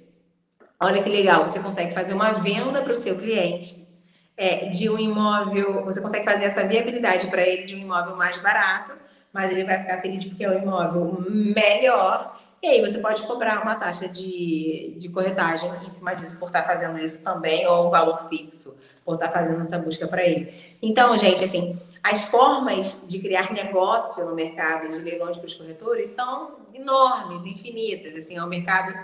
olha 0.80 1.02
que 1.02 1.08
legal, 1.08 1.46
você 1.46 1.60
consegue 1.60 1.94
fazer 1.94 2.14
uma 2.14 2.32
venda 2.32 2.82
para 2.82 2.92
o 2.92 2.96
seu 2.96 3.16
cliente 3.16 3.84
é, 4.36 4.66
de 4.66 4.88
um 4.90 4.98
imóvel, 4.98 5.84
você 5.84 6.00
consegue 6.00 6.24
fazer 6.24 6.46
essa 6.46 6.66
viabilidade 6.66 7.28
para 7.28 7.42
ele 7.42 7.64
de 7.64 7.74
um 7.74 7.78
imóvel 7.78 8.16
mais 8.16 8.36
barato, 8.38 8.96
mas 9.32 9.50
ele 9.50 9.64
vai 9.64 9.78
ficar 9.80 10.00
feliz 10.00 10.24
porque 10.24 10.44
é 10.44 10.50
um 10.50 10.62
imóvel 10.62 11.24
melhor. 11.28 12.38
E 12.62 12.66
aí 12.66 12.80
você 12.80 12.98
pode 12.98 13.22
cobrar 13.24 13.62
uma 13.62 13.74
taxa 13.74 14.08
de, 14.08 14.96
de 14.98 15.08
corretagem 15.10 15.70
em 15.86 15.90
cima 15.90 16.14
disso 16.14 16.38
por 16.38 16.46
estar 16.46 16.62
fazendo 16.62 16.98
isso 16.98 17.22
também, 17.22 17.66
ou 17.66 17.88
um 17.88 17.90
valor 17.90 18.28
fixo 18.28 18.74
por 19.04 19.14
estar 19.16 19.30
fazendo 19.30 19.60
essa 19.60 19.78
busca 19.78 20.08
para 20.08 20.24
ele. 20.24 20.76
Então, 20.80 21.16
gente, 21.18 21.44
assim, 21.44 21.78
as 22.02 22.22
formas 22.22 22.96
de 23.06 23.18
criar 23.18 23.52
negócio 23.52 24.24
no 24.24 24.34
mercado 24.34 24.90
de 24.90 24.98
leilões 24.98 25.36
para 25.36 25.46
os 25.46 25.54
corretores 25.54 26.08
são 26.08 26.52
enormes, 26.72 27.44
infinitas. 27.44 28.16
Assim, 28.16 28.38
é 28.38 28.42
um 28.42 28.48
mercado 28.48 28.94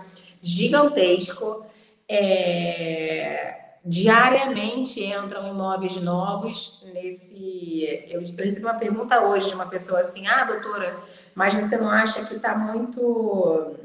gigantesco. 0.41 1.65
É 2.09 3.61
diariamente 3.85 5.03
entram 5.03 5.49
imóveis 5.49 5.97
novos 5.97 6.83
nesse. 6.93 7.85
Eu, 8.09 8.23
eu 8.23 8.45
recebi 8.45 8.65
uma 8.65 8.75
pergunta 8.75 9.27
hoje 9.27 9.49
de 9.49 9.55
uma 9.55 9.67
pessoa 9.67 10.01
assim: 10.01 10.27
ah, 10.27 10.45
doutora, 10.45 10.97
mas 11.35 11.55
você 11.55 11.77
não 11.77 11.89
acha 11.89 12.25
que 12.25 12.37
está 12.37 12.57
muito. 12.57 13.77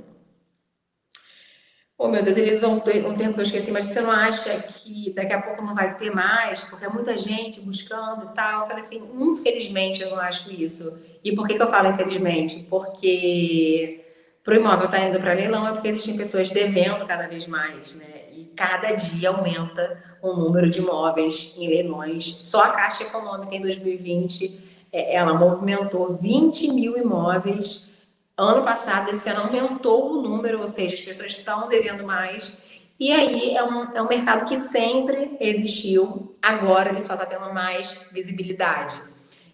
Oh, 1.98 2.10
meu 2.10 2.22
Deus, 2.22 2.36
eles 2.36 2.60
usam 2.60 2.74
um 2.74 2.80
termo 2.82 3.34
que 3.34 3.40
eu 3.40 3.44
esqueci, 3.44 3.72
mas 3.72 3.86
você 3.86 4.02
não 4.02 4.12
acha 4.12 4.62
que 4.64 5.14
daqui 5.14 5.32
a 5.32 5.42
pouco 5.42 5.64
não 5.64 5.74
vai 5.74 5.96
ter 5.96 6.14
mais, 6.14 6.60
porque 6.66 6.84
é 6.84 6.90
muita 6.90 7.18
gente 7.18 7.62
buscando 7.62 8.26
e 8.26 8.36
tal? 8.36 8.64
Eu 8.64 8.68
falei 8.68 8.84
assim: 8.84 9.10
infelizmente 9.18 10.02
eu 10.02 10.10
não 10.10 10.20
acho 10.20 10.52
isso. 10.52 11.00
E 11.24 11.34
por 11.34 11.48
que, 11.48 11.56
que 11.56 11.64
eu 11.64 11.70
falo 11.70 11.90
infelizmente? 11.90 12.64
Porque 12.70 14.05
para 14.46 14.54
o 14.54 14.58
imóvel 14.58 14.86
estar 14.86 15.00
tá 15.00 15.06
indo 15.06 15.20
para 15.20 15.34
leilão 15.34 15.68
é 15.68 15.72
porque 15.72 15.88
existem 15.88 16.16
pessoas 16.16 16.52
devendo 16.52 17.06
cada 17.08 17.28
vez 17.28 17.48
mais, 17.48 17.96
né? 17.96 18.16
cada 18.56 18.94
dia 18.94 19.30
aumenta 19.30 20.02
o 20.22 20.34
número 20.34 20.70
de 20.70 20.80
imóveis 20.80 21.54
em 21.58 21.68
leilões. 21.68 22.38
Só 22.40 22.64
a 22.64 22.70
Caixa 22.70 23.04
Econômica 23.04 23.56
em 23.56 23.62
2020 23.62 24.64
é, 24.94 25.16
ela 25.16 25.34
movimentou 25.34 26.16
20 26.16 26.72
mil 26.72 26.96
imóveis. 26.96 27.90
Ano 28.38 28.64
passado, 28.64 29.12
esse 29.12 29.28
ano 29.30 29.42
aumentou 29.42 30.14
o 30.14 30.22
número, 30.22 30.62
ou 30.62 30.68
seja, 30.68 30.94
as 30.94 31.02
pessoas 31.02 31.32
estão 31.32 31.68
devendo 31.68 32.06
mais. 32.06 32.58
E 33.00 33.12
aí 33.12 33.56
é 33.56 33.64
um, 33.64 33.96
é 33.96 34.02
um 34.02 34.08
mercado 34.08 34.46
que 34.46 34.58
sempre 34.58 35.36
existiu, 35.40 36.36
agora 36.42 36.90
ele 36.90 37.02
só 37.02 37.14
está 37.14 37.26
tendo 37.26 37.54
mais 37.54 37.98
visibilidade. 38.14 39.02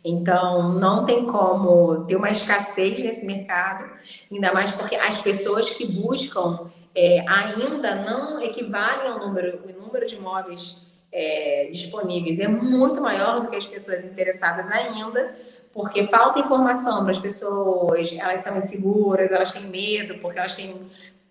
Então, 0.03 0.73
não 0.73 1.05
tem 1.05 1.25
como 1.25 2.05
ter 2.05 2.15
uma 2.15 2.29
escassez 2.29 3.01
nesse 3.03 3.25
mercado, 3.25 3.89
ainda 4.31 4.51
mais 4.51 4.71
porque 4.71 4.95
as 4.95 5.21
pessoas 5.21 5.69
que 5.69 5.85
buscam 5.85 6.71
é, 6.95 7.23
ainda 7.27 7.95
não 7.95 8.41
equivalem 8.41 9.07
ao 9.07 9.19
número, 9.19 9.59
o 9.63 9.81
número 9.81 10.05
de 10.05 10.15
imóveis 10.15 10.87
é, 11.11 11.69
disponíveis. 11.71 12.39
É 12.39 12.47
muito 12.47 12.99
maior 12.99 13.41
do 13.41 13.49
que 13.49 13.55
as 13.55 13.65
pessoas 13.65 14.03
interessadas 14.03 14.71
ainda, 14.71 15.35
porque 15.71 16.07
falta 16.07 16.39
informação 16.39 17.03
para 17.03 17.11
as 17.11 17.19
pessoas, 17.19 18.11
elas 18.17 18.41
são 18.41 18.57
inseguras, 18.57 19.31
elas 19.31 19.51
têm 19.51 19.67
medo, 19.67 20.17
porque 20.17 20.39
elas 20.39 20.55
têm 20.55 20.75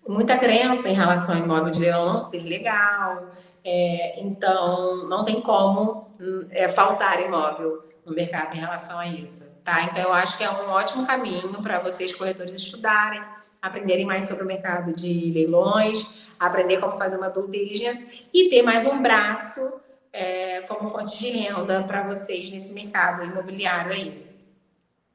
muita 0.07 0.37
crença 0.37 0.89
em 0.89 0.93
relação 0.93 1.35
ao 1.35 1.43
imóvel 1.43 1.71
de 1.71 1.79
leilão 1.79 2.13
não 2.13 2.21
ser 2.21 2.43
legal, 2.43 3.27
é, 3.63 4.19
então 4.21 5.07
não 5.07 5.23
tem 5.23 5.41
como 5.41 6.07
é, 6.49 6.67
faltar 6.67 7.21
imóvel 7.21 7.90
no 8.05 8.13
mercado 8.13 8.55
em 8.55 8.59
relação 8.59 8.99
a 8.99 9.07
isso, 9.07 9.45
tá? 9.63 9.83
Então 9.83 10.03
eu 10.03 10.13
acho 10.13 10.37
que 10.37 10.43
é 10.43 10.49
um 10.49 10.69
ótimo 10.69 11.05
caminho 11.05 11.61
para 11.61 11.79
vocês 11.79 12.13
corretores 12.13 12.55
estudarem, 12.55 13.21
aprenderem 13.61 14.05
mais 14.05 14.25
sobre 14.25 14.43
o 14.43 14.47
mercado 14.47 14.93
de 14.93 15.31
leilões, 15.31 16.27
aprender 16.39 16.79
como 16.79 16.97
fazer 16.97 17.17
uma 17.17 17.29
due 17.29 17.49
diligence 17.49 18.27
e 18.33 18.49
ter 18.49 18.63
mais 18.63 18.85
um 18.85 19.01
braço 19.01 19.73
é, 20.11 20.61
como 20.61 20.89
fonte 20.89 21.17
de 21.17 21.29
renda 21.29 21.83
para 21.83 22.03
vocês 22.03 22.49
nesse 22.49 22.73
mercado 22.73 23.23
imobiliário 23.23 23.91
aí. 23.91 24.25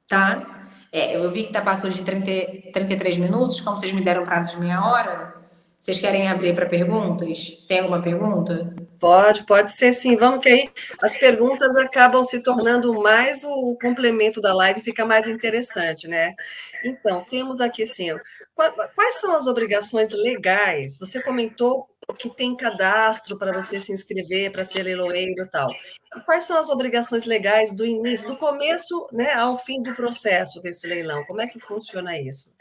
Tá? 0.08 0.68
É, 0.92 1.16
eu 1.16 1.30
vi 1.32 1.42
que 1.42 1.48
está 1.48 1.60
passando 1.60 1.92
de 1.92 2.04
30, 2.04 2.72
33 2.72 3.18
minutos, 3.18 3.60
como 3.60 3.78
vocês 3.78 3.92
me 3.92 4.00
deram 4.00 4.24
prazo 4.24 4.52
de 4.52 4.60
meia 4.60 4.82
hora. 4.82 5.35
Vocês 5.86 6.00
querem 6.00 6.26
abrir 6.26 6.52
para 6.52 6.66
perguntas? 6.66 7.64
Tem 7.68 7.78
alguma 7.78 8.02
pergunta? 8.02 8.74
Pode, 8.98 9.46
pode 9.46 9.72
ser 9.72 9.92
sim. 9.92 10.16
Vamos 10.16 10.40
que 10.40 10.48
aí 10.48 10.68
as 11.00 11.16
perguntas 11.16 11.76
acabam 11.76 12.24
se 12.24 12.40
tornando 12.40 12.92
mais 13.00 13.44
o 13.44 13.78
complemento 13.80 14.40
da 14.40 14.52
live, 14.52 14.80
fica 14.80 15.06
mais 15.06 15.28
interessante, 15.28 16.08
né? 16.08 16.34
Então, 16.84 17.24
temos 17.30 17.60
aqui 17.60 17.86
sim. 17.86 18.12
Quais 18.96 19.20
são 19.20 19.36
as 19.36 19.46
obrigações 19.46 20.12
legais? 20.12 20.98
Você 20.98 21.22
comentou 21.22 21.86
que 22.18 22.30
tem 22.30 22.56
cadastro 22.56 23.38
para 23.38 23.52
você 23.52 23.80
se 23.80 23.92
inscrever, 23.92 24.50
para 24.50 24.64
ser 24.64 24.82
leiloeiro 24.82 25.44
e 25.44 25.46
tal. 25.46 25.70
Quais 26.24 26.42
são 26.42 26.58
as 26.58 26.68
obrigações 26.68 27.26
legais 27.26 27.76
do 27.76 27.86
início, 27.86 28.26
do 28.26 28.36
começo 28.36 29.06
né, 29.12 29.34
ao 29.34 29.56
fim 29.56 29.80
do 29.84 29.94
processo 29.94 30.60
desse 30.60 30.84
leilão? 30.88 31.24
Como 31.26 31.40
é 31.40 31.46
que 31.46 31.60
funciona 31.60 32.20
isso? 32.20 32.52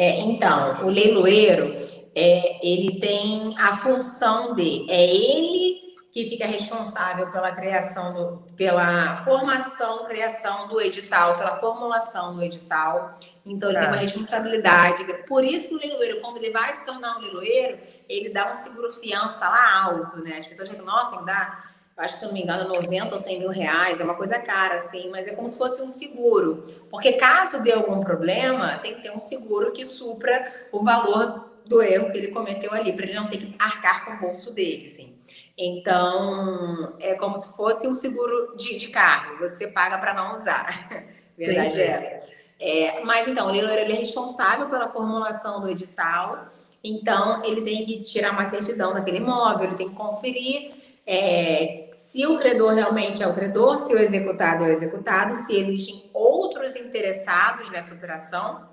É, 0.00 0.18
então, 0.20 0.86
o 0.86 0.88
leiloeiro, 0.88 1.76
é, 2.14 2.66
ele 2.66 2.98
tem 2.98 3.54
a 3.58 3.76
função 3.76 4.54
de, 4.54 4.90
é 4.90 5.14
ele 5.14 5.94
que 6.10 6.30
fica 6.30 6.46
responsável 6.46 7.30
pela 7.30 7.52
criação, 7.52 8.14
do, 8.14 8.54
pela 8.56 9.16
formação, 9.16 10.06
criação 10.06 10.68
do 10.68 10.80
edital, 10.80 11.36
pela 11.36 11.60
formulação 11.60 12.34
do 12.34 12.42
edital. 12.42 13.18
Então, 13.44 13.68
ele 13.68 13.78
tem 13.78 13.88
uma 13.88 13.96
tá. 13.96 14.00
responsabilidade. 14.00 15.04
Por 15.28 15.44
isso, 15.44 15.74
o 15.74 15.78
leiloeiro, 15.78 16.22
quando 16.22 16.38
ele 16.38 16.50
vai 16.50 16.72
se 16.72 16.86
tornar 16.86 17.18
um 17.18 17.20
leiloeiro, 17.20 17.78
ele 18.08 18.30
dá 18.30 18.50
um 18.50 18.54
seguro-fiança 18.54 19.50
lá 19.50 19.82
alto, 19.84 20.16
né? 20.22 20.38
As 20.38 20.46
pessoas 20.46 20.70
dizem, 20.70 20.82
nossa, 20.82 21.16
ele 21.16 21.26
dá, 21.26 21.69
acho 22.00 22.14
que 22.14 22.20
se 22.20 22.26
não 22.26 22.32
me 22.32 22.42
engano, 22.42 22.68
90 22.68 23.14
ou 23.14 23.20
100 23.20 23.38
mil 23.38 23.50
reais, 23.50 24.00
é 24.00 24.04
uma 24.04 24.14
coisa 24.14 24.38
cara, 24.38 24.74
assim, 24.74 25.08
mas 25.10 25.28
é 25.28 25.34
como 25.34 25.48
se 25.48 25.56
fosse 25.56 25.82
um 25.82 25.90
seguro. 25.90 26.66
Porque 26.90 27.12
caso 27.12 27.62
dê 27.62 27.72
algum 27.72 28.00
problema, 28.00 28.78
tem 28.78 28.94
que 28.94 29.02
ter 29.02 29.10
um 29.10 29.18
seguro 29.18 29.72
que 29.72 29.84
supra 29.84 30.52
o 30.72 30.82
valor 30.82 31.50
do 31.66 31.82
erro 31.82 32.10
que 32.10 32.18
ele 32.18 32.28
cometeu 32.28 32.72
ali, 32.72 32.92
para 32.92 33.04
ele 33.04 33.14
não 33.14 33.28
ter 33.28 33.38
que 33.38 33.54
arcar 33.58 34.04
com 34.04 34.14
o 34.14 34.18
bolso 34.18 34.52
dele, 34.52 34.86
assim. 34.86 35.16
Então, 35.56 36.94
é 36.98 37.14
como 37.14 37.36
se 37.36 37.54
fosse 37.54 37.86
um 37.86 37.94
seguro 37.94 38.56
de, 38.56 38.76
de 38.76 38.88
carro, 38.88 39.38
você 39.38 39.68
paga 39.68 39.98
para 39.98 40.14
não 40.14 40.32
usar. 40.32 40.88
Verdade 41.36 41.80
é 41.80 41.86
essa. 41.86 42.30
É, 42.58 43.04
mas 43.04 43.28
então, 43.28 43.46
o 43.46 43.50
leiloeiro 43.50 43.82
ele 43.82 43.92
é 43.92 43.96
responsável 43.96 44.68
pela 44.68 44.88
formulação 44.88 45.60
do 45.60 45.70
edital, 45.70 46.48
então 46.82 47.44
ele 47.44 47.62
tem 47.62 47.84
que 47.84 48.00
tirar 48.00 48.32
uma 48.32 48.44
certidão 48.44 48.92
daquele 48.92 49.18
imóvel, 49.18 49.66
ele 49.66 49.76
tem 49.76 49.88
que 49.88 49.94
conferir 49.94 50.79
é, 51.12 51.90
se 51.92 52.24
o 52.24 52.38
credor 52.38 52.72
realmente 52.72 53.20
é 53.20 53.26
o 53.26 53.34
credor, 53.34 53.78
se 53.78 53.92
o 53.92 53.98
executado 53.98 54.62
é 54.62 54.68
o 54.68 54.70
executado, 54.70 55.34
se 55.34 55.56
existem 55.56 56.08
outros 56.14 56.76
interessados 56.76 57.68
nessa 57.68 57.96
operação. 57.96 58.68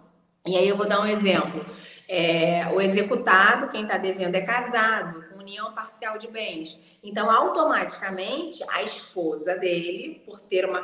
E 0.45 0.56
aí 0.56 0.69
eu 0.69 0.78
vou 0.78 0.88
dar 0.88 1.02
um 1.02 1.08
exemplo. 1.08 1.65
É, 2.08 2.67
o 2.67 2.80
executado, 2.80 3.69
quem 3.69 3.82
está 3.82 3.97
devendo, 3.97 4.36
é 4.36 4.41
casado, 4.41 5.26
com 5.30 5.39
união 5.39 5.73
parcial 5.73 6.19
de 6.19 6.28
bens. 6.28 6.80
Então, 7.04 7.32
automaticamente, 7.32 8.63
a 8.69 8.84
esposa 8.84 9.58
dele, 9.58 10.21
por 10.23 10.39
ter 10.39 10.63
uma 10.63 10.84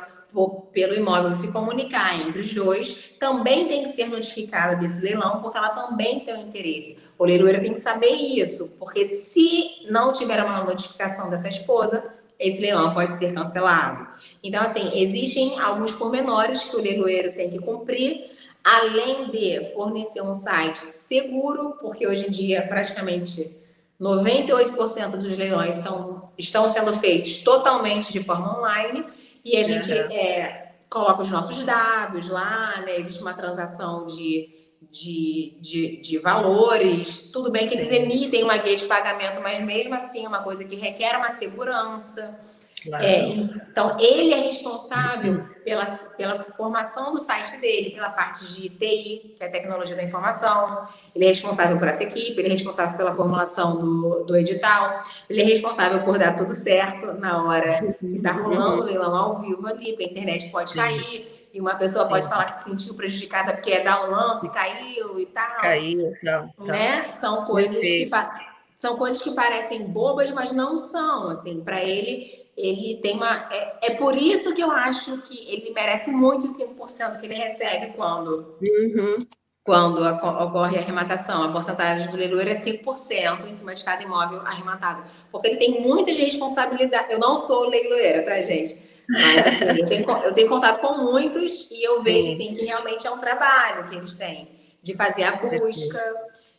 pelo 0.72 0.94
imóvel 0.94 1.34
se 1.34 1.48
comunicar 1.52 2.20
entre 2.20 2.40
os 2.40 2.52
dois, 2.52 3.10
também 3.18 3.66
tem 3.68 3.84
que 3.84 3.90
ser 3.90 4.08
notificada 4.08 4.74
desse 4.76 5.00
leilão, 5.02 5.40
porque 5.40 5.56
ela 5.56 5.70
também 5.70 6.20
tem 6.20 6.34
um 6.34 6.48
interesse. 6.48 6.98
O 7.18 7.24
leiloeiro 7.24 7.60
tem 7.60 7.72
que 7.72 7.80
saber 7.80 8.10
isso, 8.10 8.74
porque 8.78 9.04
se 9.04 9.86
não 9.88 10.12
tiver 10.12 10.42
uma 10.42 10.64
notificação 10.64 11.30
dessa 11.30 11.48
esposa, 11.48 12.12
esse 12.38 12.60
leilão 12.60 12.92
pode 12.92 13.14
ser 13.16 13.32
cancelado. 13.32 14.08
Então, 14.42 14.60
assim, 14.60 14.90
existem 15.00 15.58
alguns 15.60 15.92
pormenores 15.92 16.62
que 16.62 16.76
o 16.76 16.80
leiloeiro 16.80 17.32
tem 17.32 17.48
que 17.48 17.58
cumprir, 17.58 18.30
além 18.64 19.30
de 19.30 19.72
fornecer 19.72 20.22
um 20.22 20.34
site 20.34 20.78
seguro, 20.78 21.76
porque 21.80 22.06
hoje 22.06 22.26
em 22.26 22.30
dia 22.30 22.66
praticamente 22.66 23.56
98% 24.00 25.10
dos 25.10 25.36
leilões 25.36 25.76
são, 25.76 26.30
estão 26.36 26.68
sendo 26.68 26.92
feitos 26.94 27.38
totalmente 27.38 28.12
de 28.12 28.22
forma 28.24 28.58
online 28.58 29.04
e 29.44 29.56
a 29.56 29.62
gente 29.62 29.92
uhum. 29.92 30.10
é, 30.10 30.72
coloca 30.88 31.22
os 31.22 31.30
nossos 31.30 31.62
dados 31.64 32.28
lá, 32.28 32.80
né? 32.86 32.98
Existe 32.98 33.20
uma 33.20 33.34
transação 33.34 34.06
de, 34.06 34.48
de, 34.90 35.58
de, 35.60 35.96
de 36.00 36.18
valores. 36.18 37.30
Tudo 37.32 37.50
bem 37.50 37.66
que 37.66 37.74
Sim. 37.74 37.82
eles 37.82 37.92
emitem 37.92 38.44
uma 38.44 38.56
guia 38.56 38.76
de 38.76 38.84
pagamento, 38.86 39.40
mas 39.42 39.60
mesmo 39.60 39.94
assim 39.94 40.24
é 40.24 40.28
uma 40.28 40.42
coisa 40.42 40.64
que 40.64 40.76
requer 40.76 41.16
uma 41.16 41.28
segurança. 41.28 42.40
Claro. 42.84 43.04
É, 43.04 43.26
então, 43.28 43.96
ele 43.98 44.32
é 44.32 44.40
responsável 44.40 45.46
pela, 45.64 45.86
pela 45.86 46.44
formação 46.56 47.12
do 47.12 47.18
site 47.18 47.56
dele, 47.58 47.90
pela 47.90 48.10
parte 48.10 48.46
de 48.46 48.68
TI, 48.68 49.34
que 49.36 49.42
é 49.42 49.46
a 49.46 49.50
tecnologia 49.50 49.96
da 49.96 50.02
informação. 50.02 50.86
Ele 51.14 51.24
é 51.24 51.28
responsável 51.28 51.78
por 51.78 51.88
essa 51.88 52.02
equipe, 52.02 52.38
ele 52.38 52.48
é 52.48 52.50
responsável 52.50 52.96
pela 52.96 53.14
formulação 53.14 53.76
do, 53.76 54.24
do 54.24 54.36
edital, 54.36 55.02
ele 55.28 55.40
é 55.40 55.44
responsável 55.44 56.02
por 56.02 56.18
dar 56.18 56.36
tudo 56.36 56.52
certo 56.52 57.14
na 57.14 57.42
hora 57.42 57.96
que 57.98 58.06
está 58.16 58.32
rolando 58.32 58.82
o 58.82 58.84
leilão 58.84 59.14
ao 59.14 59.40
vivo 59.40 59.66
ali, 59.66 59.92
porque 59.92 60.04
a 60.04 60.08
internet 60.08 60.50
pode 60.50 60.74
cair. 60.74 61.32
E 61.52 61.60
uma 61.60 61.76
pessoa 61.76 62.06
pode 62.06 62.24
Sim. 62.24 62.30
falar 62.32 62.46
que 62.46 62.54
se 62.54 62.64
sentiu 62.64 62.94
prejudicada 62.94 63.52
porque 63.52 63.70
é 63.70 63.80
dar 63.80 64.08
um 64.08 64.10
lance, 64.10 64.50
caiu 64.50 65.20
e 65.20 65.26
tal. 65.26 65.60
Caiu, 65.60 66.12
tal. 66.20 66.50
Né? 66.58 67.08
São 67.10 67.44
coisas 67.44 67.78
que 67.78 68.10
são 68.74 68.96
coisas 68.96 69.22
que 69.22 69.30
parecem 69.30 69.84
bobas, 69.86 70.32
mas 70.32 70.50
não 70.50 70.76
são. 70.76 71.30
Assim, 71.30 71.60
para 71.60 71.82
ele 71.82 72.43
ele 72.56 73.00
tem 73.02 73.16
uma. 73.16 73.48
É, 73.52 73.78
é, 73.82 73.90
por 73.94 74.16
isso 74.16 74.54
que 74.54 74.62
eu 74.62 74.70
acho 74.70 75.18
que 75.22 75.52
ele 75.52 75.72
merece 75.72 76.10
muito 76.10 76.46
os 76.46 76.58
5% 76.58 77.18
que 77.18 77.26
ele 77.26 77.34
recebe 77.34 77.92
quando, 77.94 78.56
uhum. 78.62 79.18
quando 79.64 80.04
ocorre 80.04 80.76
a 80.76 80.80
arrematação. 80.80 81.42
A 81.42 81.52
porcentagem 81.52 82.08
do 82.08 82.16
leiloeiro 82.16 82.50
é 82.50 82.54
5% 82.54 83.48
em 83.48 83.52
cima 83.52 83.74
de 83.74 83.84
cada 83.84 84.02
imóvel 84.02 84.40
arrematado. 84.42 85.04
Porque 85.32 85.48
ele 85.48 85.56
tem 85.56 85.80
muitas 85.80 86.16
responsabilidades. 86.16 87.10
Eu 87.10 87.18
não 87.18 87.36
sou 87.36 87.68
leiloeira, 87.68 88.22
tá, 88.22 88.40
gente? 88.42 88.78
Mas 89.08 89.46
assim, 89.46 89.80
eu, 89.80 89.86
tenho, 89.86 90.10
eu 90.24 90.32
tenho 90.32 90.48
contato 90.48 90.80
com 90.80 90.96
muitos 90.96 91.68
e 91.70 91.82
eu 91.82 91.96
Sim. 91.96 92.02
vejo 92.02 92.32
assim, 92.32 92.54
que 92.54 92.64
realmente 92.64 93.06
é 93.06 93.10
um 93.10 93.18
trabalho 93.18 93.88
que 93.88 93.96
eles 93.96 94.14
têm 94.14 94.48
de 94.82 94.94
fazer 94.94 95.24
a 95.24 95.36
busca. 95.36 96.14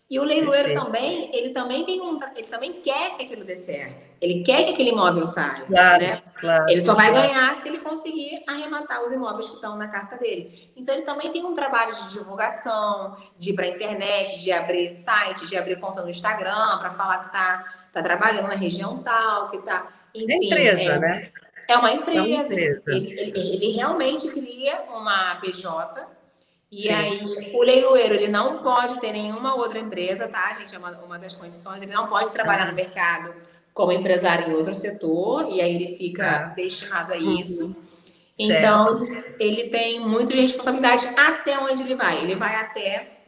E 0.08 0.20
o 0.20 0.24
leiloeiro 0.24 0.68
Perfeito. 0.68 0.86
também, 0.86 1.36
ele 1.36 1.50
também 1.50 1.84
tem 1.84 2.00
um, 2.00 2.20
ele 2.36 2.48
também 2.48 2.74
quer 2.74 3.18
que 3.18 3.24
aquilo 3.24 3.44
dê 3.44 3.56
certo. 3.56 4.08
Ele 4.22 4.44
quer 4.44 4.63
que 4.63 4.74
aquele 4.74 4.91
imóvel 4.91 5.26
saia, 5.26 5.65
claro, 5.65 6.00
né? 6.00 6.22
Claro, 6.39 6.70
ele 6.70 6.82
só 6.82 6.94
vai 6.94 7.12
ganhar 7.12 7.56
se 7.56 7.68
ele 7.68 7.80
conseguir 7.80 8.44
arrematar 8.48 9.04
os 9.04 9.12
imóveis 9.12 9.50
que 9.50 9.56
estão 9.56 9.76
na 9.76 9.88
carta 9.88 10.15
dele. 10.18 10.72
Então 10.76 10.94
ele 10.94 11.04
também 11.04 11.32
tem 11.32 11.44
um 11.44 11.56
trabalho 11.56 11.96
de 11.96 12.10
divulgação, 12.12 13.18
de 13.39 13.50
ir 13.50 13.54
para 13.54 13.65
a 13.65 13.70
internet, 13.70 14.44
de 14.44 14.52
abrir 14.52 14.89
site, 14.89 15.48
de 15.48 15.58
abrir 15.58 15.80
conta 15.80 16.04
no 16.04 16.10
Instagram 16.10 16.78
para 16.78 16.94
falar 16.94 17.20
que 17.22 17.26
está 17.28 17.74
tá 17.91 18.04
trabalhando 18.04 18.48
na 18.48 18.56
região 18.56 19.02
tal, 19.02 19.50
que 19.50 19.58
está, 19.58 19.88
enfim. 20.13 20.32
É 20.32 20.36
empresa, 20.36 20.91
é, 20.94 21.00
né? 21.00 21.32
É 21.68 21.78
uma 21.78 21.91
empresa. 21.91 22.20
É 22.20 22.22
uma 22.22 22.44
empresa. 22.44 22.96
Ele, 22.96 23.20
ele, 23.20 23.39
ele 23.39 23.72
realmente 23.72 24.28
cria 24.30 24.84
uma 24.84 25.36
PJ 25.38 26.14
e 26.76 26.82
Sim. 26.82 26.94
aí, 26.94 27.52
o 27.54 27.62
leiloeiro, 27.62 28.16
ele 28.16 28.28
não 28.28 28.62
pode 28.62 29.00
ter 29.00 29.14
nenhuma 29.14 29.56
outra 29.56 29.80
empresa, 29.80 30.28
tá, 30.28 30.54
gente? 30.54 30.76
É 30.76 30.78
uma, 30.78 30.92
uma 31.06 31.18
das 31.18 31.32
condições. 31.32 31.82
Ele 31.82 31.94
não 31.94 32.08
pode 32.08 32.32
trabalhar 32.32 32.66
no 32.68 32.74
mercado 32.74 33.34
como 33.74 33.94
empresário 33.94 34.50
em 34.50 34.54
outro 34.54 34.74
setor, 34.74 35.50
e 35.50 35.62
aí 35.62 35.74
ele 35.74 35.96
fica 35.96 36.28
ah. 36.28 36.44
destinado 36.48 37.14
a 37.14 37.18
isso. 37.18 37.68
Uhum. 37.68 37.76
Então, 38.38 39.06
certo. 39.06 39.36
ele 39.40 39.70
tem 39.70 40.02
muito 40.02 40.34
de 40.34 40.42
responsabilidade 40.42 41.06
até 41.18 41.58
onde 41.58 41.82
ele 41.82 41.96
vai. 41.96 42.22
Ele 42.22 42.36
vai 42.36 42.56
até 42.56 43.22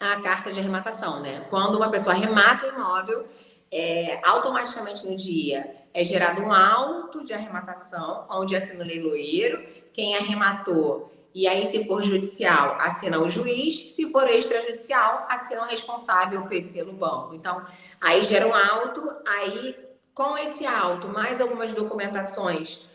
a 0.00 0.18
carta 0.22 0.50
de 0.50 0.58
arrematação, 0.58 1.20
né? 1.20 1.44
Quando 1.50 1.76
uma 1.76 1.90
pessoa 1.90 2.14
arremata 2.14 2.66
o 2.66 2.70
imóvel, 2.70 3.28
é, 3.70 4.18
automaticamente 4.24 5.06
no 5.06 5.14
dia 5.14 5.70
é 5.92 6.02
gerado 6.02 6.40
um 6.40 6.50
auto 6.50 7.22
de 7.22 7.34
arrematação, 7.34 8.26
onde 8.30 8.56
assina 8.56 8.82
o 8.82 8.86
leiloeiro, 8.86 9.62
quem 9.92 10.16
arrematou 10.16 11.12
e 11.34 11.46
aí, 11.46 11.66
se 11.68 11.84
for 11.84 12.02
judicial, 12.02 12.76
assina 12.80 13.20
o 13.20 13.28
juiz, 13.28 13.92
se 13.94 14.10
for 14.10 14.28
extrajudicial, 14.28 15.26
assina 15.28 15.62
o 15.62 15.66
responsável 15.66 16.46
pelo 16.46 16.92
banco. 16.92 17.34
Então, 17.34 17.64
aí 18.00 18.24
gera 18.24 18.46
um 18.46 18.54
auto, 18.54 19.02
aí 19.26 19.76
com 20.12 20.36
esse 20.36 20.66
auto, 20.66 21.08
mais 21.08 21.40
algumas 21.40 21.72
documentações 21.72 22.88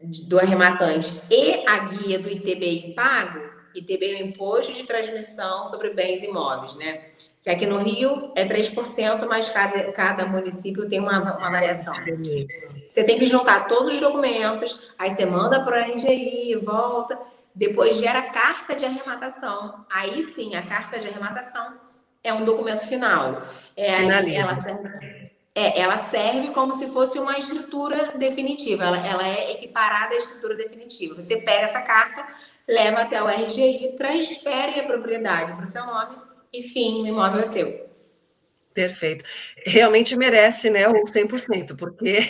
do 0.00 0.38
arrematante 0.38 1.20
e 1.30 1.64
a 1.68 1.78
guia 1.78 2.18
do 2.18 2.28
ITBI 2.28 2.94
pago, 2.94 3.40
ITBI 3.74 4.14
é 4.14 4.22
o 4.22 4.26
Imposto 4.26 4.72
de 4.72 4.84
Transmissão 4.84 5.64
sobre 5.64 5.90
Bens 5.90 6.22
Imóveis, 6.22 6.76
né? 6.76 7.06
Que 7.42 7.50
aqui 7.50 7.66
no 7.66 7.78
Rio 7.78 8.32
é 8.36 8.46
3%, 8.46 9.26
mas 9.26 9.48
cada, 9.48 9.92
cada 9.92 10.26
município 10.26 10.88
tem 10.88 11.00
uma, 11.00 11.20
uma 11.20 11.50
variação. 11.50 11.92
Você 12.84 13.02
tem 13.02 13.18
que 13.18 13.26
juntar 13.26 13.66
todos 13.66 13.94
os 13.94 14.00
documentos, 14.00 14.92
aí 14.98 15.10
você 15.10 15.26
manda 15.26 15.64
para 15.64 15.80
a 15.80 15.88
RGI, 15.88 16.54
volta, 16.56 17.18
depois 17.54 17.96
gera 17.96 18.22
carta 18.22 18.74
de 18.74 18.84
arrematação. 18.84 19.84
Aí 19.90 20.24
sim, 20.24 20.54
a 20.54 20.62
carta 20.62 20.98
de 20.98 21.08
arrematação 21.08 21.74
é 22.22 22.32
um 22.32 22.44
documento 22.44 22.86
final. 22.86 23.42
É, 23.76 24.04
ela, 24.36 24.54
serve, 24.54 25.32
é, 25.54 25.80
ela 25.80 25.98
serve 25.98 26.50
como 26.50 26.72
se 26.72 26.88
fosse 26.90 27.18
uma 27.18 27.38
estrutura 27.38 28.12
definitiva. 28.16 28.84
Ela, 28.84 29.06
ela 29.06 29.26
é 29.26 29.52
equiparada 29.52 30.14
à 30.14 30.18
estrutura 30.18 30.56
definitiva. 30.56 31.14
Você 31.14 31.38
pega 31.38 31.64
essa 31.64 31.82
carta, 31.82 32.26
leva 32.68 33.02
até 33.02 33.22
o 33.22 33.26
RGI, 33.26 33.94
transfere 33.96 34.80
a 34.80 34.84
propriedade 34.84 35.52
para 35.52 35.64
o 35.64 35.66
seu 35.66 35.84
nome 35.84 36.16
e 36.52 36.62
fim, 36.62 37.02
o 37.02 37.06
imóvel 37.06 37.40
é 37.40 37.44
seu. 37.44 37.91
Perfeito. 38.74 39.24
Realmente 39.66 40.16
merece, 40.16 40.70
né, 40.70 40.88
o 40.88 41.04
100%, 41.04 41.76
porque 41.76 42.20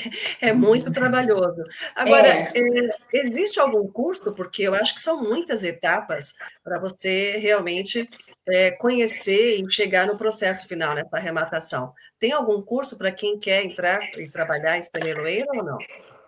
é 0.40 0.52
muito 0.52 0.90
trabalhoso. 0.90 1.64
Agora, 1.94 2.26
é. 2.26 2.52
É, 2.54 2.90
existe 3.12 3.60
algum 3.60 3.86
curso, 3.88 4.32
porque 4.32 4.62
eu 4.62 4.74
acho 4.74 4.94
que 4.94 5.00
são 5.00 5.22
muitas 5.22 5.62
etapas 5.62 6.34
para 6.64 6.78
você 6.78 7.36
realmente 7.38 8.08
é, 8.46 8.72
conhecer 8.72 9.60
e 9.60 9.70
chegar 9.70 10.06
no 10.06 10.18
processo 10.18 10.66
final, 10.66 10.94
nessa 10.94 11.16
arrematação. 11.16 11.92
Tem 12.18 12.32
algum 12.32 12.60
curso 12.60 12.98
para 12.98 13.12
quem 13.12 13.38
quer 13.38 13.64
entrar 13.64 14.00
e 14.18 14.28
trabalhar 14.28 14.76
em 14.76 14.90
Peneloeira 14.90 15.46
ou 15.54 15.64
não? 15.64 15.78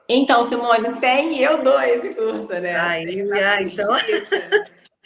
Então, 0.08 0.44
Simone, 0.44 1.00
tem 1.00 1.40
eu 1.40 1.62
dou 1.62 1.80
esse 1.80 2.14
curso, 2.14 2.48
né? 2.48 2.76
Aí, 2.76 3.30
ah, 3.32 3.62
então... 3.62 3.96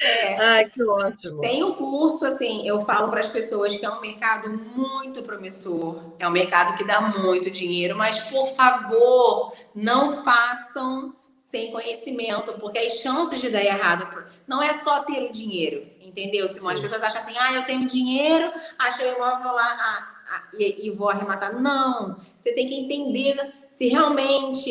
É, 0.00 0.36
Ai, 0.36 0.70
que 0.70 0.82
ótimo. 0.82 1.40
Tem 1.40 1.64
um 1.64 1.74
curso, 1.74 2.24
assim, 2.24 2.66
eu 2.66 2.80
falo 2.80 3.08
para 3.08 3.20
as 3.20 3.26
pessoas 3.26 3.76
que 3.76 3.84
é 3.84 3.90
um 3.90 4.00
mercado 4.00 4.48
muito 4.48 5.22
promissor, 5.22 6.14
é 6.18 6.28
um 6.28 6.30
mercado 6.30 6.76
que 6.76 6.84
dá 6.84 7.00
muito 7.00 7.50
dinheiro, 7.50 7.96
mas 7.96 8.20
por 8.20 8.48
favor, 8.54 9.52
não 9.74 10.22
façam 10.22 11.14
sem 11.36 11.72
conhecimento, 11.72 12.52
porque 12.60 12.78
as 12.78 12.92
chances 12.94 13.40
de 13.40 13.48
dar 13.48 13.64
errado 13.64 14.06
não 14.46 14.62
é 14.62 14.74
só 14.74 15.00
ter 15.00 15.22
o 15.24 15.32
dinheiro, 15.32 15.90
entendeu, 16.00 16.46
Simone? 16.48 16.74
As 16.74 16.80
pessoas 16.80 17.02
acham 17.02 17.20
assim, 17.20 17.34
ah, 17.38 17.54
eu 17.54 17.64
tenho 17.64 17.86
dinheiro, 17.86 18.52
acho 18.78 19.02
o 19.02 19.06
imóvel 19.06 19.52
lá 19.52 19.78
ah, 19.80 20.17
e, 20.58 20.86
e, 20.86 20.90
vou 20.90 21.08
arrematar. 21.08 21.60
Não, 21.60 22.16
você 22.36 22.52
tem 22.52 22.68
que 22.68 22.74
entender 22.74 23.36
se 23.68 23.88
realmente. 23.88 24.70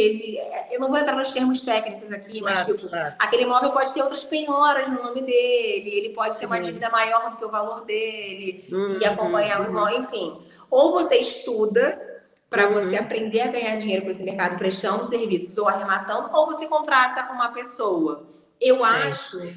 Eu 0.71 0.79
não 0.79 0.89
vou 0.89 0.97
entrar 0.97 1.15
nos 1.15 1.31
termos 1.31 1.61
técnicos 1.61 2.11
aqui, 2.11 2.41
mas 2.41 2.63
claro, 2.63 2.77
tipo, 2.77 2.89
claro. 2.89 3.15
aquele 3.19 3.43
imóvel 3.43 3.71
pode 3.71 3.93
ter 3.93 4.01
outras 4.01 4.23
penhoras 4.23 4.89
no 4.89 5.03
nome 5.03 5.21
dele, 5.21 5.89
ele 5.89 6.09
pode 6.09 6.39
ter 6.39 6.45
uma 6.45 6.59
dívida 6.59 6.89
maior 6.89 7.31
do 7.31 7.37
que 7.37 7.45
o 7.45 7.51
valor 7.51 7.85
dele, 7.85 8.67
uhum, 8.71 8.99
e 8.99 9.05
acompanhar 9.05 9.61
uhum. 9.61 9.67
o 9.67 9.69
imóvel, 9.69 9.99
enfim. 9.99 10.37
Ou 10.69 10.91
você 10.91 11.17
estuda 11.17 12.01
para 12.49 12.67
uhum. 12.67 12.73
você 12.73 12.97
aprender 12.97 13.41
a 13.41 13.47
ganhar 13.47 13.75
dinheiro 13.77 14.03
com 14.03 14.11
esse 14.11 14.23
mercado 14.23 14.57
prestando 14.57 15.03
serviços 15.03 15.57
ou 15.57 15.67
arrematando, 15.67 16.29
ou 16.35 16.45
você 16.45 16.67
contrata 16.67 17.31
uma 17.31 17.49
pessoa. 17.49 18.25
Eu 18.59 18.77
Sim. 18.77 18.85
acho, 18.85 19.39
é, 19.41 19.53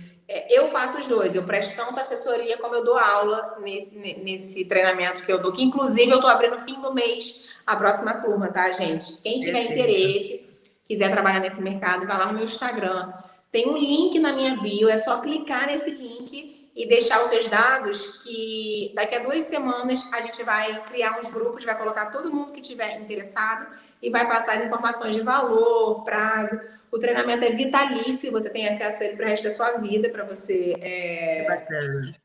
eu 0.48 0.68
faço 0.68 0.98
os 0.98 1.06
dois, 1.06 1.34
eu 1.34 1.42
presto 1.42 1.74
tanto 1.74 1.98
assessoria 1.98 2.56
como 2.58 2.74
eu 2.74 2.84
dou 2.84 2.96
aula 2.96 3.56
nesse, 3.60 3.96
nesse 3.96 4.64
treinamento 4.64 5.24
que 5.24 5.32
eu 5.32 5.38
dou, 5.38 5.52
que 5.52 5.62
inclusive 5.62 6.10
eu 6.10 6.16
estou 6.16 6.30
abrindo 6.30 6.56
no 6.56 6.64
fim 6.64 6.80
do 6.80 6.94
mês 6.94 7.48
a 7.66 7.74
próxima 7.76 8.14
turma, 8.14 8.48
tá, 8.48 8.70
gente? 8.70 9.14
Quem 9.22 9.40
tiver 9.40 9.66
Perfeito. 9.66 9.80
interesse, 9.80 10.48
quiser 10.86 11.10
trabalhar 11.10 11.40
nesse 11.40 11.60
mercado, 11.60 12.06
vai 12.06 12.16
lá 12.16 12.26
no 12.26 12.34
meu 12.34 12.44
Instagram. 12.44 13.12
Tem 13.50 13.68
um 13.68 13.76
link 13.76 14.18
na 14.20 14.32
minha 14.32 14.56
bio, 14.56 14.88
é 14.88 14.96
só 14.96 15.20
clicar 15.20 15.66
nesse 15.66 15.90
link 15.90 16.70
e 16.76 16.86
deixar 16.86 17.22
os 17.24 17.30
seus 17.30 17.48
dados 17.48 18.22
que 18.22 18.92
daqui 18.94 19.16
a 19.16 19.20
duas 19.20 19.44
semanas 19.44 20.08
a 20.12 20.20
gente 20.20 20.42
vai 20.44 20.80
criar 20.84 21.18
uns 21.18 21.28
grupos, 21.28 21.64
vai 21.64 21.76
colocar 21.76 22.06
todo 22.06 22.32
mundo 22.32 22.52
que 22.52 22.60
tiver 22.60 23.00
interessado 23.00 23.66
e 24.00 24.08
vai 24.08 24.28
passar 24.28 24.52
as 24.52 24.64
informações 24.64 25.16
de 25.16 25.22
valor, 25.22 26.04
prazo. 26.04 26.60
O 26.92 26.98
treinamento 26.98 27.44
é 27.44 27.50
vitalício 27.50 28.26
e 28.26 28.30
você 28.30 28.50
tem 28.50 28.66
acesso 28.66 29.02
a 29.02 29.06
ele 29.06 29.16
para 29.16 29.26
o 29.26 29.28
resto 29.28 29.44
da 29.44 29.50
sua 29.50 29.78
vida, 29.78 30.08
para 30.08 30.24
você 30.24 30.74
é, 30.80 31.46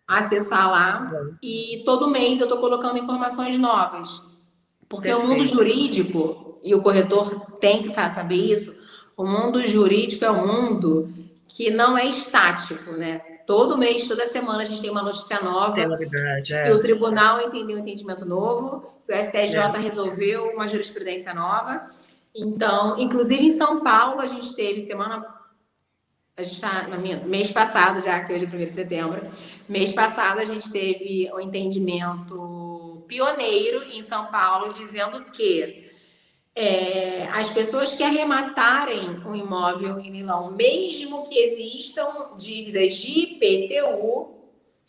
acessar 0.07 0.71
lá. 0.71 1.11
E 1.41 1.83
todo 1.85 2.09
mês 2.09 2.39
eu 2.39 2.45
estou 2.45 2.59
colocando 2.59 2.97
informações 2.97 3.57
novas. 3.59 4.23
Porque 4.89 5.09
Perfeito. 5.09 5.25
o 5.25 5.29
mundo 5.29 5.45
jurídico, 5.45 6.59
e 6.63 6.73
o 6.73 6.81
corretor 6.81 7.57
tem 7.59 7.83
que 7.83 7.89
saber 7.89 8.35
isso, 8.35 8.75
o 9.15 9.23
mundo 9.23 9.65
jurídico 9.65 10.25
é 10.25 10.31
um 10.31 10.47
mundo 10.47 11.13
que 11.47 11.69
não 11.69 11.97
é 11.97 12.05
estático, 12.05 12.91
né? 12.91 13.21
Todo 13.45 13.77
mês, 13.77 14.07
toda 14.07 14.25
semana, 14.25 14.63
a 14.63 14.65
gente 14.65 14.81
tem 14.81 14.89
uma 14.89 15.03
notícia 15.03 15.39
nova. 15.39 15.79
É 15.79 15.87
verdade, 15.87 16.53
é. 16.53 16.69
E 16.69 16.71
o 16.73 16.79
tribunal 16.79 17.39
entendeu 17.39 17.77
um 17.77 17.79
entendimento 17.79 18.25
novo, 18.25 18.91
o 19.07 19.13
STJ 19.13 19.57
é. 19.57 19.79
resolveu 19.79 20.49
uma 20.49 20.67
jurisprudência 20.67 21.33
nova. 21.33 21.87
Então, 22.35 22.99
inclusive 22.99 23.45
em 23.47 23.51
São 23.51 23.81
Paulo, 23.81 24.19
a 24.19 24.27
gente 24.27 24.53
teve 24.55 24.81
semana. 24.81 25.25
A 26.37 26.43
gente 26.43 26.55
está 26.55 26.83
no 26.87 26.99
mês 27.27 27.49
passado, 27.51 28.01
já 28.01 28.23
que 28.25 28.33
hoje 28.33 28.43
é 28.43 28.47
1 28.47 28.65
de 28.65 28.73
setembro. 28.73 29.25
Mês 29.69 29.93
passado, 29.93 30.39
a 30.39 30.45
gente 30.45 30.69
teve 30.69 31.31
um 31.33 31.39
entendimento 31.39 33.05
pioneiro 33.07 33.83
em 33.83 34.03
São 34.03 34.25
Paulo, 34.25 34.73
dizendo 34.73 35.23
que 35.31 35.89
é, 36.53 37.27
as 37.33 37.49
pessoas 37.49 37.93
que 37.93 38.03
arrematarem 38.03 39.21
um 39.25 39.35
imóvel 39.35 39.99
em 39.99 40.11
leilão, 40.11 40.51
mesmo 40.51 41.27
que 41.27 41.37
existam 41.37 42.35
dívidas 42.37 42.95
de 42.95 43.11
IPTU, 43.21 44.35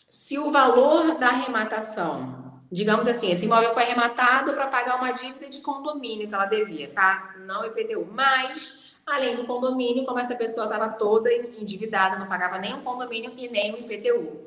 se 0.08 0.38
o 0.38 0.50
valor 0.50 1.18
da 1.18 1.28
arrematação, 1.28 2.60
digamos 2.70 3.06
assim, 3.06 3.30
esse 3.30 3.44
imóvel 3.44 3.74
foi 3.74 3.82
arrematado 3.82 4.52
para 4.52 4.66
pagar 4.68 4.96
uma 4.96 5.12
dívida 5.12 5.48
de 5.48 5.60
condomínio 5.60 6.28
que 6.28 6.34
ela 6.34 6.46
devia, 6.46 6.88
tá? 6.88 7.34
Não 7.46 7.64
IPTU, 7.64 8.06
mas 8.12 8.96
além 9.06 9.36
do 9.36 9.44
condomínio, 9.44 10.04
como 10.04 10.18
essa 10.18 10.34
pessoa 10.34 10.66
estava 10.66 10.88
toda 10.90 11.32
endividada, 11.32 12.18
não 12.18 12.26
pagava 12.26 12.58
nem 12.58 12.74
o 12.74 12.82
condomínio 12.82 13.32
e 13.36 13.48
nem 13.48 13.72
o 13.72 13.78
IPTU. 13.78 14.40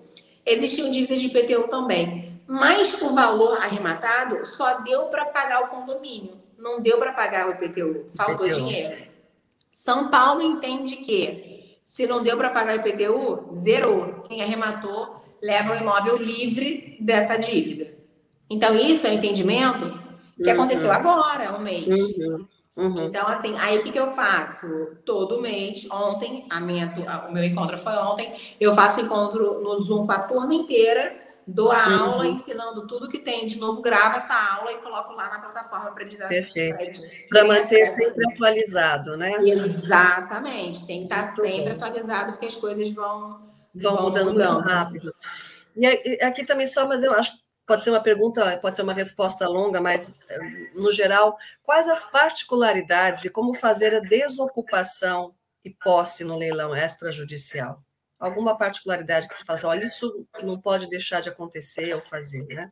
Existiam 0.46 0.92
dívidas 0.92 1.20
de 1.20 1.28
IPTU 1.28 1.70
também, 1.70 2.42
mas 2.46 3.02
o 3.02 3.16
valor 3.16 3.58
arrematado 3.58 4.46
só 4.46 4.80
deu 4.80 5.06
para 5.06 5.26
pagar 5.26 5.64
o 5.64 5.68
condomínio 5.68 6.40
não 6.60 6.82
deu 6.82 6.98
para 6.98 7.14
pagar 7.14 7.48
o 7.48 7.52
IPTU, 7.52 8.08
faltou 8.14 8.46
IPTU. 8.46 8.60
dinheiro. 8.60 9.10
São 9.72 10.10
Paulo 10.10 10.42
entende 10.42 10.98
que 10.98 11.80
se 11.84 12.06
não 12.06 12.22
deu 12.22 12.38
para 12.38 12.50
pagar 12.50 12.78
o 12.78 12.80
IPTU, 12.80 13.54
zerou. 13.54 14.22
Quem 14.28 14.44
arrematou 14.44 15.24
leva 15.42 15.74
o 15.74 15.78
imóvel 15.78 16.18
livre 16.18 16.98
dessa 17.00 17.38
dívida. 17.38 17.98
Então, 18.50 18.76
isso 18.76 19.08
é 19.08 19.12
um 19.12 19.14
entendimento 19.14 20.00
que 20.36 20.48
uhum. 20.48 20.54
aconteceu 20.54 20.92
agora, 20.92 21.56
um 21.56 21.62
mês. 21.62 21.88
Uhum. 21.88 22.46
Uhum. 22.80 23.08
Então, 23.08 23.28
assim, 23.28 23.58
aí 23.58 23.78
o 23.78 23.84
que, 23.84 23.92
que 23.92 24.00
eu 24.00 24.12
faço? 24.12 24.68
Todo 25.06 25.42
mês, 25.42 25.86
ontem, 25.92 26.46
a 26.50 26.60
minha, 26.62 26.94
o 27.28 27.34
meu 27.34 27.44
encontro 27.44 27.78
foi 27.78 27.94
ontem, 27.98 28.34
eu 28.60 28.74
faço 28.74 29.02
encontro 29.02 29.62
no 29.62 29.78
Zoom 29.80 30.06
com 30.06 30.14
a 30.14 30.20
turma 30.20 30.54
inteira 30.54 31.30
dou 31.52 31.72
a 31.72 31.88
uhum. 31.88 32.00
aula 32.12 32.28
ensinando 32.28 32.86
tudo 32.86 33.10
que 33.10 33.18
tem, 33.18 33.48
de 33.48 33.58
novo 33.58 33.82
gravo 33.82 34.18
essa 34.18 34.36
aula 34.36 34.72
e 34.72 34.78
coloco 34.78 35.14
lá 35.14 35.30
na 35.30 35.40
plataforma 35.40 35.92
para 35.92 36.04
eles 36.04 36.20
Perfeito. 36.20 37.02
Para 37.28 37.44
manter 37.44 37.86
sempre 37.88 38.32
atualizado, 38.32 39.18
né? 39.18 39.34
Exatamente, 39.42 40.86
tem 40.86 41.08
que 41.08 41.14
estar 41.14 41.26
muito 41.26 41.42
sempre 41.42 41.74
bom. 41.74 41.76
atualizado, 41.76 42.34
porque 42.34 42.46
as 42.46 42.56
coisas 42.56 42.92
vão, 42.92 43.42
vão, 43.74 43.96
vão 43.96 44.04
mudando, 44.04 44.32
mudando 44.32 44.54
muito 44.54 44.68
rápido. 44.68 45.16
E 45.76 45.86
aqui 46.22 46.46
também 46.46 46.68
só, 46.68 46.88
mas 46.88 47.04
eu 47.04 47.14
acho 47.14 47.32
pode 47.70 47.84
ser 47.84 47.92
uma 47.92 48.02
pergunta, 48.02 48.58
pode 48.58 48.76
ser 48.76 48.82
uma 48.82 48.94
resposta 48.94 49.48
longa, 49.48 49.80
mas 49.80 50.20
no 50.74 50.92
geral, 50.92 51.38
quais 51.62 51.88
as 51.88 52.04
particularidades 52.04 53.24
e 53.24 53.30
como 53.30 53.54
fazer 53.54 53.96
a 53.96 54.00
desocupação 54.00 55.36
e 55.64 55.70
posse 55.70 56.24
no 56.24 56.36
leilão 56.36 56.76
extrajudicial? 56.76 57.82
alguma 58.20 58.58
particularidade 58.58 59.28
que 59.28 59.34
você 59.34 59.46
faz, 59.46 59.64
olha, 59.64 59.86
isso 59.86 60.28
não 60.44 60.56
pode 60.56 60.90
deixar 60.90 61.22
de 61.22 61.30
acontecer 61.30 61.94
ou 61.96 62.02
fazer, 62.02 62.46
né? 62.48 62.70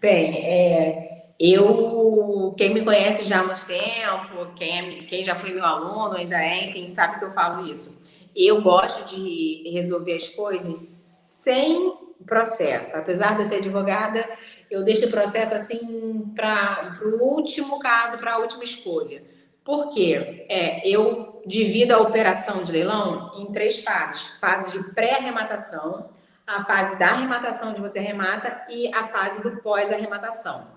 Tem. 0.00 0.38
É, 0.38 1.34
eu, 1.38 2.54
quem 2.56 2.72
me 2.72 2.82
conhece 2.82 3.24
já 3.24 3.40
há 3.40 3.44
muito 3.44 3.66
tempo, 3.66 4.54
quem, 4.56 4.78
é, 4.78 5.02
quem 5.02 5.22
já 5.22 5.34
foi 5.34 5.52
meu 5.52 5.64
aluno, 5.64 6.16
ainda 6.16 6.42
é, 6.42 6.64
enfim, 6.64 6.88
sabe 6.88 7.18
que 7.18 7.26
eu 7.26 7.30
falo 7.30 7.70
isso. 7.70 8.02
Eu 8.34 8.62
gosto 8.62 9.04
de 9.04 9.70
resolver 9.70 10.16
as 10.16 10.28
coisas 10.28 10.78
sem 10.78 11.92
processo. 12.26 12.96
Apesar 12.96 13.36
de 13.36 13.42
eu 13.42 13.48
ser 13.48 13.56
advogada, 13.56 14.28
eu 14.70 14.82
deixo 14.82 15.06
o 15.06 15.10
processo 15.10 15.54
assim 15.54 16.32
para 16.34 16.98
o 17.02 17.22
último 17.22 17.78
caso, 17.78 18.18
para 18.18 18.34
a 18.34 18.38
última 18.38 18.64
escolha. 18.64 19.22
Por 19.64 19.90
quê? 19.90 20.46
É, 20.48 20.86
eu 20.86 21.42
divida 21.46 21.96
a 21.96 22.00
operação 22.00 22.62
de 22.62 22.72
leilão 22.72 23.32
em 23.36 23.52
três 23.52 23.82
fases: 23.82 24.38
fase 24.38 24.78
de 24.78 24.92
pré-arrematação, 24.92 26.10
a 26.46 26.64
fase 26.64 26.98
da 26.98 27.08
arrematação 27.08 27.70
onde 27.70 27.80
você 27.80 27.98
arremata 27.98 28.66
e 28.68 28.88
a 28.94 29.08
fase 29.08 29.42
do 29.42 29.56
pós-arrematação. 29.62 30.72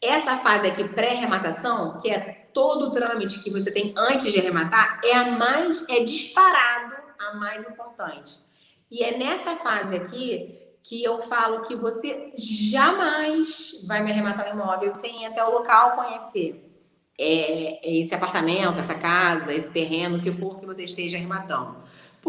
Essa 0.00 0.38
fase 0.38 0.66
aqui, 0.66 0.88
pré-arrematação, 0.88 1.98
que 2.00 2.10
é 2.10 2.48
todo 2.52 2.86
o 2.86 2.90
trâmite 2.90 3.42
que 3.42 3.50
você 3.50 3.70
tem 3.70 3.94
antes 3.96 4.32
de 4.32 4.38
arrematar, 4.38 5.00
é 5.04 5.14
a 5.14 5.30
mais, 5.30 5.84
é 5.88 6.00
disparado 6.00 6.96
a 7.18 7.34
mais 7.34 7.68
importante. 7.68 8.40
E 8.90 9.02
é 9.02 9.16
nessa 9.16 9.56
fase 9.56 9.96
aqui 9.96 10.61
que 10.82 11.02
eu 11.02 11.20
falo 11.20 11.62
que 11.62 11.76
você 11.76 12.32
jamais 12.34 13.80
vai 13.86 14.02
me 14.02 14.10
arrematar 14.10 14.48
um 14.48 14.60
imóvel 14.60 14.90
sem 14.92 15.22
ir 15.22 15.26
até 15.26 15.44
o 15.44 15.50
local 15.50 15.92
conhecer 15.92 16.68
é, 17.18 17.86
é, 17.86 18.00
esse 18.00 18.14
apartamento, 18.14 18.80
essa 18.80 18.94
casa, 18.94 19.54
esse 19.54 19.70
terreno, 19.70 20.20
que 20.20 20.32
for 20.32 20.58
que 20.58 20.66
você 20.66 20.84
esteja 20.84 21.16
arrematando. 21.16 21.76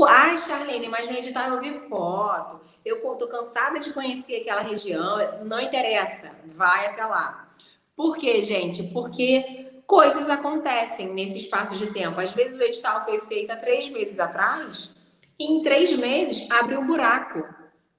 Ah, 0.08 0.36
Charlene, 0.38 0.88
mas 0.88 1.08
no 1.08 1.16
edital 1.16 1.50
eu 1.50 1.62
vi 1.62 1.74
foto, 1.88 2.62
eu 2.84 2.98
estou 2.98 3.28
cansada 3.28 3.80
de 3.80 3.94
conhecer 3.94 4.42
aquela 4.42 4.62
região, 4.62 5.18
não 5.44 5.60
interessa, 5.60 6.32
vai 6.46 6.88
até 6.88 7.06
lá. 7.06 7.50
Por 7.96 8.18
quê, 8.18 8.44
gente? 8.44 8.84
Porque 8.84 9.82
coisas 9.86 10.30
acontecem 10.30 11.14
nesse 11.14 11.38
espaço 11.38 11.76
de 11.76 11.88
tempo. 11.88 12.20
Às 12.20 12.34
vezes 12.34 12.58
o 12.58 12.64
edital 12.64 13.06
foi 13.06 13.20
feito 13.22 13.52
há 13.52 13.56
três 13.56 13.88
meses 13.90 14.20
atrás, 14.20 14.96
e 15.40 15.46
em 15.46 15.62
três 15.62 15.96
meses 15.96 16.50
abre 16.50 16.76
um 16.76 16.86
buraco 16.86 17.44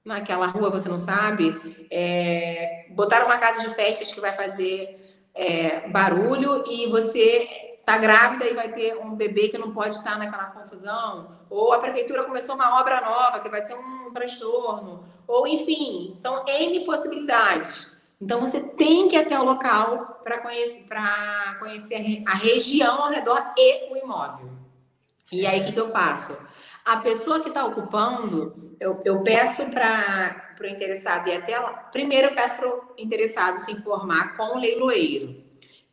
naquela 0.05 0.47
rua, 0.47 0.71
você 0.71 0.89
não 0.89 0.99
sabe. 0.99 1.87
É, 1.91 2.87
botaram 2.91 3.27
uma 3.27 3.39
casa 3.39 3.67
de 3.67 3.75
festas 3.75 4.13
que 4.13 4.21
vai 4.21 4.33
fazer 4.33 5.19
é, 5.35 5.89
barulho 5.89 6.65
e 6.71 6.87
você 6.87 7.75
está 7.81 7.99
grávida 7.99 8.47
e 8.47 8.55
vai 8.55 8.69
ter 8.71 8.97
um 8.97 9.15
bebê 9.15 9.49
que 9.49 9.59
não 9.59 9.73
pode 9.73 9.97
estar 9.97 10.19
naquela 10.19 10.47
confusão, 10.47 11.37
ou 11.51 11.73
a 11.73 11.79
prefeitura 11.79 12.25
começou 12.25 12.55
uma 12.55 12.81
obra 12.81 13.03
nova 13.03 13.41
que 13.41 13.49
vai 13.51 13.61
ser 13.61 13.75
um 13.75 14.11
transtorno, 14.13 15.05
ou 15.27 15.47
enfim, 15.47 16.13
são 16.15 16.45
N 16.47 16.81
possibilidades. 16.87 17.93
Então 18.19 18.41
você 18.41 18.61
tem 18.61 19.07
que 19.07 19.17
ir 19.17 19.19
até 19.19 19.39
o 19.39 19.45
local 19.45 20.21
para 20.25 20.39
conhecer, 20.39 20.85
para 20.85 21.57
conhecer 21.59 22.23
a 22.27 22.35
região 22.35 23.05
ao 23.05 23.11
redor 23.11 23.53
e 23.57 23.93
o 23.93 23.97
imóvel. 23.99 24.49
E 25.31 25.47
aí 25.47 25.61
o 25.61 25.67
que, 25.67 25.73
que 25.73 25.81
eu 25.81 25.89
faço? 25.89 26.35
A 26.85 26.99
pessoa 26.99 27.41
que 27.41 27.49
está 27.49 27.65
ocupando, 27.65 28.55
eu, 28.79 29.01
eu 29.07 29.23
peço 29.23 29.65
para 29.71 30.55
o 30.61 30.67
interessado 30.67 31.29
ir 31.29 31.37
até 31.37 31.59
lá. 31.59 31.73
Primeiro, 31.91 32.29
eu 32.29 32.35
peço 32.35 32.57
para 32.57 32.69
o 32.69 32.83
interessado 32.99 33.57
se 33.57 33.73
informar 33.73 34.37
com 34.37 34.57
o 34.57 34.61
leiloeiro. 34.61 35.43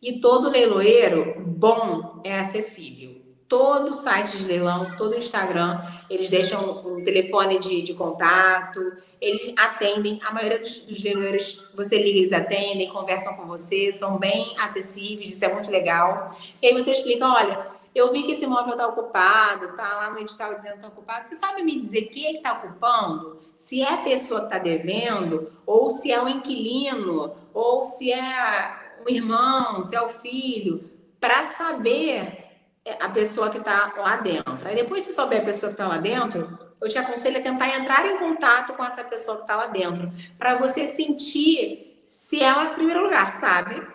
E 0.02 0.20
todo 0.20 0.50
leiloeiro 0.50 1.36
bom 1.40 2.20
é 2.26 2.38
acessível. 2.38 3.22
Todo 3.48 3.94
site 3.94 4.38
de 4.38 4.46
leilão, 4.46 4.96
todo 4.98 5.16
Instagram, 5.16 5.82
eles 6.10 6.28
deixam 6.28 6.86
um 6.86 7.04
telefone 7.04 7.60
de, 7.60 7.82
de 7.82 7.94
contato, 7.94 8.82
eles 9.22 9.54
atendem. 9.58 10.20
A 10.26 10.34
maioria 10.34 10.60
dos, 10.60 10.80
dos 10.80 11.02
leiloeiros, 11.04 11.70
você 11.74 11.98
liga, 11.98 12.18
eles 12.18 12.34
atendem, 12.34 12.90
conversam 12.90 13.36
com 13.36 13.46
você, 13.46 13.94
são 13.94 14.18
bem 14.18 14.56
acessíveis, 14.58 15.30
isso 15.30 15.46
é 15.46 15.54
muito 15.54 15.72
legal. 15.72 16.36
E 16.62 16.68
aí 16.68 16.74
você 16.74 16.92
explica: 16.92 17.28
olha, 17.28 17.68
eu 17.94 18.12
vi 18.12 18.24
que 18.24 18.32
esse 18.32 18.46
imóvel 18.46 18.74
está 18.74 18.88
ocupado, 18.88 19.66
está 19.66 19.96
lá 19.96 20.10
no 20.12 20.20
edital 20.20 20.56
dizendo 20.56 20.74
que 20.74 20.78
está 20.78 20.88
ocupado. 20.88 21.28
Você 21.28 21.36
sabe 21.36 21.62
me 21.64 21.78
dizer 21.78 22.04
quem 22.04 22.28
é 22.28 22.32
está 22.38 22.54
ocupando? 22.54 23.40
Se 23.54 23.82
é 23.82 23.94
a 23.94 23.98
pessoa 23.98 24.42
que 24.42 24.46
está 24.48 24.60
devendo, 24.60 25.52
ou 25.66 25.90
se 25.90 26.12
é 26.12 26.22
o 26.22 26.28
inquilino, 26.28 27.36
ou 27.54 27.84
se 27.84 28.12
é 28.12 28.78
o 29.06 29.10
irmão, 29.10 29.84
se 29.84 29.96
é 29.96 30.02
o 30.02 30.10
filho, 30.10 30.90
para 31.20 31.52
saber 31.52 32.46
é, 32.86 32.94
a 33.04 33.10
pessoa 33.10 33.50
que 33.50 33.58
está 33.58 33.94
lá 33.98 34.16
dentro. 34.16 34.68
Aí 34.68 34.76
depois, 34.76 35.04
se 35.04 35.12
souber 35.12 35.42
a 35.42 35.46
pessoa 35.46 35.72
que 35.72 35.76
está 35.76 35.88
lá 35.88 35.98
dentro, 35.98 36.58
eu 36.80 36.88
te 36.88 36.98
aconselho 36.98 37.40
a 37.40 37.42
tentar 37.42 37.70
entrar 37.78 38.06
em 38.06 38.18
contato 38.18 38.74
com 38.74 38.84
essa 38.84 39.04
pessoa 39.04 39.38
que 39.38 39.44
está 39.44 39.56
lá 39.56 39.68
dentro, 39.68 40.10
para 40.38 40.56
você 40.56 40.86
sentir 40.86 42.04
se 42.08 42.42
ela, 42.42 42.66
em 42.66 42.74
primeiro 42.74 43.04
lugar, 43.04 43.34
sabe 43.34 43.86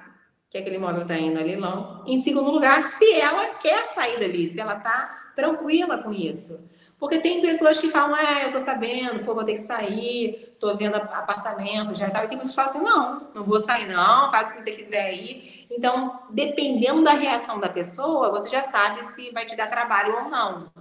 que 0.51 0.59
aquele 0.59 0.77
imóvel 0.77 1.03
está 1.03 1.19
indo 1.19 1.39
a 1.39 1.43
leilão. 1.43 2.03
Em 2.07 2.21
segundo 2.21 2.51
lugar, 2.51 2.83
se 2.83 3.13
ela 3.13 3.55
quer 3.55 3.87
sair 3.89 4.19
dali, 4.19 4.47
se 4.47 4.61
ela 4.61 4.77
está 4.77 5.33
tranquila 5.35 5.99
com 5.99 6.13
isso. 6.13 6.65
Porque 6.99 7.19
tem 7.19 7.43
pessoas 7.43 7.77
que 7.77 7.91
falam, 7.91 8.17
é, 8.17 8.47
eu 8.47 8.53
tô 8.53 8.59
sabendo, 8.59 9.23
pô, 9.23 9.35
vou 9.35 9.45
ter 9.45 9.53
que 9.53 9.61
sair, 9.61 10.57
tô 10.59 10.75
vendo 10.77 10.97
apartamento, 10.97 11.95
já 11.95 12.09
tá. 12.09 12.25
E 12.25 12.29
tem 12.29 12.39
pessoas 12.39 12.55
que 12.55 12.63
falam 12.63 12.71
assim, 12.71 12.99
não, 12.99 13.31
não 13.35 13.45
vou 13.45 13.61
sair, 13.61 13.87
não, 13.87 14.31
faça 14.31 14.53
o 14.53 14.57
que 14.57 14.63
você 14.63 14.73
quiser 14.73 15.09
aí. 15.09 15.67
Então, 15.71 16.21
dependendo 16.31 17.05
da 17.05 17.13
reação 17.13 17.61
da 17.61 17.69
pessoa, 17.69 18.31
você 18.31 18.49
já 18.49 18.63
sabe 18.63 19.05
se 19.05 19.31
vai 19.31 19.45
te 19.45 19.55
dar 19.55 19.67
trabalho 19.67 20.17
ou 20.17 20.31
não 20.31 20.73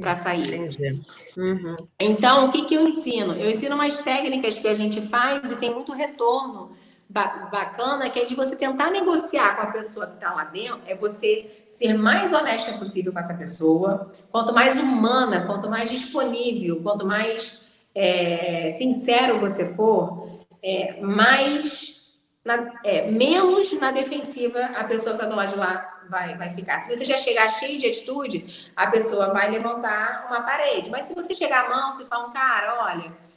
para 0.00 0.14
sair. 0.14 0.54
Entendi. 0.54 1.00
Uhum. 1.36 1.76
Então, 2.00 2.46
o 2.46 2.50
que, 2.50 2.64
que 2.64 2.74
eu 2.74 2.88
ensino? 2.88 3.34
Eu 3.34 3.50
ensino 3.50 3.74
umas 3.74 4.00
técnicas 4.00 4.58
que 4.58 4.68
a 4.68 4.74
gente 4.74 5.02
faz 5.06 5.52
e 5.52 5.56
tem 5.56 5.72
muito 5.72 5.92
retorno 5.92 6.77
bacana, 7.08 8.10
que 8.10 8.20
é 8.20 8.24
de 8.24 8.34
você 8.34 8.54
tentar 8.54 8.90
negociar 8.90 9.56
com 9.56 9.62
a 9.62 9.66
pessoa 9.66 10.06
que 10.06 10.14
está 10.14 10.34
lá 10.34 10.44
dentro, 10.44 10.82
é 10.86 10.94
você 10.94 11.64
ser 11.68 11.94
mais 11.94 12.32
honesta 12.32 12.74
possível 12.74 13.12
com 13.12 13.18
essa 13.18 13.34
pessoa. 13.34 14.12
Quanto 14.30 14.52
mais 14.52 14.76
humana, 14.76 15.46
quanto 15.46 15.70
mais 15.70 15.90
disponível, 15.90 16.82
quanto 16.82 17.06
mais 17.06 17.62
é, 17.94 18.70
sincero 18.72 19.40
você 19.40 19.74
for, 19.74 20.44
é, 20.62 21.00
mais 21.00 22.18
na, 22.44 22.72
é, 22.84 23.10
menos 23.10 23.72
na 23.80 23.90
defensiva 23.90 24.60
a 24.76 24.84
pessoa 24.84 25.16
que 25.16 25.22
está 25.22 25.26
do 25.26 25.36
lado 25.36 25.50
de 25.50 25.58
lá 25.58 26.02
vai, 26.10 26.36
vai 26.36 26.50
ficar. 26.50 26.82
Se 26.82 26.94
você 26.94 27.06
já 27.06 27.16
chegar 27.16 27.48
cheio 27.48 27.78
de 27.78 27.86
atitude, 27.86 28.70
a 28.76 28.86
pessoa 28.86 29.32
vai 29.32 29.50
levantar 29.50 30.26
uma 30.28 30.42
parede. 30.42 30.90
Mas 30.90 31.06
se 31.06 31.14
você 31.14 31.32
chegar 31.32 31.70
mão, 31.70 31.90
se 31.90 32.04
falar 32.04 32.30
cara, 32.32 32.84
olha 32.84 33.27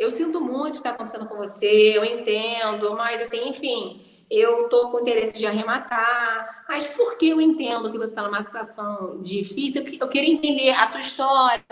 eu 0.00 0.10
sinto 0.10 0.40
muito 0.40 0.68
o 0.68 0.72
que 0.72 0.78
está 0.78 0.90
acontecendo 0.92 1.26
com 1.26 1.36
você, 1.36 1.92
eu 1.94 2.02
entendo, 2.02 2.96
mas 2.96 3.20
assim, 3.20 3.50
enfim, 3.50 4.00
eu 4.30 4.64
estou 4.64 4.90
com 4.90 5.00
interesse 5.00 5.36
de 5.36 5.44
arrematar, 5.44 6.64
mas 6.66 6.86
por 6.86 7.18
que 7.18 7.28
eu 7.28 7.38
entendo 7.38 7.90
que 7.92 7.98
você 7.98 8.08
está 8.08 8.22
numa 8.22 8.42
situação 8.42 9.20
difícil? 9.20 9.84
Eu 10.00 10.08
queria 10.08 10.32
entender 10.32 10.70
a 10.70 10.86
sua 10.86 11.00
história, 11.00 11.62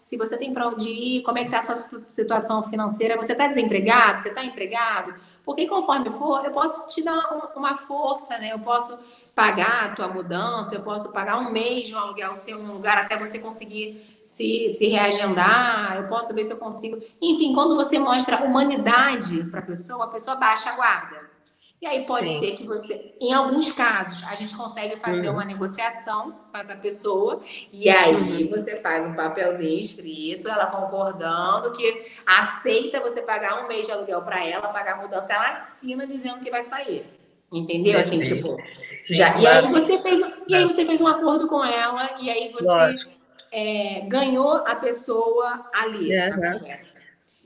se 0.00 0.16
você 0.16 0.38
tem 0.38 0.54
para 0.54 0.68
onde 0.68 0.88
ir, 0.88 1.22
como 1.24 1.36
é 1.36 1.42
que 1.44 1.54
está 1.54 1.58
a 1.58 1.76
sua 1.76 2.00
situação 2.06 2.62
financeira, 2.62 3.18
você 3.18 3.32
está 3.32 3.48
desempregado, 3.48 4.22
você 4.22 4.28
está 4.28 4.42
empregado? 4.42 5.14
Porque 5.44 5.66
conforme 5.66 6.10
for, 6.12 6.42
eu 6.42 6.52
posso 6.52 6.88
te 6.88 7.02
dar 7.02 7.52
uma 7.54 7.76
força, 7.76 8.38
né? 8.38 8.52
Eu 8.52 8.60
posso 8.60 8.98
pagar 9.34 9.84
a 9.84 9.88
tua 9.90 10.08
mudança, 10.08 10.74
eu 10.74 10.80
posso 10.80 11.10
pagar 11.10 11.36
um 11.36 11.50
mês 11.50 11.86
de 11.86 11.94
um 11.94 11.98
aluguel 11.98 12.34
seu 12.34 12.58
um 12.58 12.72
lugar 12.72 12.96
até 12.96 13.18
você 13.18 13.38
conseguir 13.38 14.13
se, 14.24 14.70
se 14.70 14.88
reagendar, 14.88 15.96
eu 15.96 16.08
posso 16.08 16.34
ver 16.34 16.44
se 16.44 16.52
eu 16.52 16.56
consigo. 16.56 17.00
Enfim, 17.20 17.52
quando 17.52 17.76
você 17.76 17.98
mostra 17.98 18.42
humanidade 18.42 19.44
para 19.44 19.60
a 19.60 19.62
pessoa, 19.62 20.06
a 20.06 20.08
pessoa 20.08 20.36
baixa 20.36 20.70
a 20.70 20.76
guarda. 20.76 21.34
E 21.82 21.86
aí 21.86 22.06
pode 22.06 22.26
Sim. 22.26 22.40
ser 22.40 22.52
que 22.52 22.64
você, 22.66 23.14
em 23.20 23.34
alguns 23.34 23.70
casos, 23.72 24.24
a 24.24 24.34
gente 24.34 24.56
consegue 24.56 24.96
fazer 25.00 25.28
uhum. 25.28 25.34
uma 25.34 25.44
negociação 25.44 26.34
com 26.50 26.58
essa 26.58 26.74
pessoa, 26.76 27.42
e 27.70 27.90
aí 27.90 28.48
você 28.48 28.76
faz 28.80 29.06
um 29.06 29.12
papelzinho 29.12 29.78
escrito, 29.78 30.48
ela 30.48 30.64
concordando 30.66 31.72
que 31.72 32.06
aceita 32.24 33.00
você 33.00 33.20
pagar 33.20 33.62
um 33.62 33.68
mês 33.68 33.84
de 33.84 33.92
aluguel 33.92 34.22
para 34.22 34.42
ela, 34.42 34.68
pagar 34.68 34.94
a 34.94 35.02
mudança, 35.02 35.34
ela 35.34 35.50
assina 35.50 36.06
dizendo 36.06 36.42
que 36.42 36.50
vai 36.50 36.62
sair. 36.62 37.04
Entendeu? 37.52 38.00
Sim, 38.00 38.00
assim, 38.00 38.20
tipo. 38.22 38.56
Sim, 39.02 39.14
já, 39.14 39.34
claro. 39.34 39.44
E 39.44 39.46
aí 39.46 39.72
você 39.72 39.98
fez, 40.00 40.22
e 40.48 40.54
aí 40.54 40.64
você 40.64 40.86
fez 40.86 41.00
um 41.02 41.06
acordo 41.06 41.46
com 41.46 41.62
ela, 41.62 42.16
e 42.18 42.30
aí 42.30 42.50
você 42.50 42.64
Lógico 42.64 43.13
é, 43.54 44.00
ganhou 44.08 44.56
a 44.66 44.74
pessoa 44.74 45.64
ali 45.72 46.10
conversa. 46.32 46.94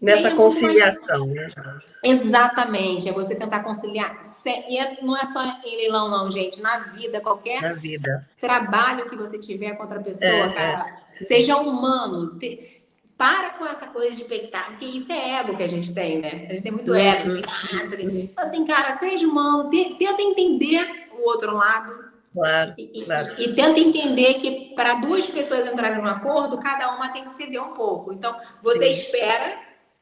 Nessa 0.00 0.30
conciliação, 0.30 1.26
né? 1.26 1.50
Exatamente, 2.02 3.08
é 3.08 3.12
você 3.12 3.34
tentar 3.34 3.60
conciliar. 3.64 4.18
E 4.68 4.78
é, 4.78 4.98
não 5.02 5.16
é 5.16 5.26
só 5.26 5.42
em 5.64 5.76
leilão, 5.76 6.08
não, 6.08 6.30
gente. 6.30 6.62
Na 6.62 6.78
vida, 6.78 7.20
qualquer 7.20 7.60
na 7.60 7.74
vida. 7.74 8.26
trabalho 8.40 9.10
que 9.10 9.16
você 9.16 9.38
tiver 9.38 9.72
com 9.72 9.82
outra 9.82 10.00
pessoa, 10.00 10.30
é, 10.30 10.52
cara, 10.52 10.96
é. 11.20 11.24
seja 11.24 11.56
humano. 11.56 12.38
Te, 12.38 12.80
para 13.18 13.50
com 13.50 13.66
essa 13.66 13.88
coisa 13.88 14.14
de 14.14 14.24
peitar, 14.24 14.68
porque 14.68 14.84
isso 14.84 15.10
é 15.10 15.40
ego 15.40 15.56
que 15.56 15.62
a 15.64 15.68
gente 15.68 15.92
tem, 15.92 16.20
né? 16.20 16.46
A 16.48 16.52
gente 16.52 16.62
tem 16.62 16.72
muito 16.72 16.94
ego. 16.94 17.30
Uhum. 17.32 18.28
Assim, 18.36 18.64
cara, 18.64 18.96
seja 18.96 19.26
humano, 19.26 19.68
tenta 19.68 20.22
entender 20.22 21.08
o 21.18 21.28
outro 21.28 21.56
lado, 21.56 22.07
Claro, 22.32 22.74
e, 22.76 23.04
claro. 23.04 23.34
E, 23.38 23.44
e, 23.44 23.54
tenta 23.54 23.80
entender 23.80 24.34
que 24.34 24.74
para 24.74 24.94
duas 24.94 25.26
pessoas 25.26 25.66
entrarem 25.66 26.02
no 26.02 26.08
acordo, 26.08 26.58
cada 26.58 26.94
uma 26.94 27.08
tem 27.08 27.24
que 27.24 27.30
ceder 27.30 27.62
um 27.62 27.72
pouco. 27.72 28.12
Então, 28.12 28.36
você 28.62 28.92
Sim. 28.92 29.00
espera, 29.00 29.58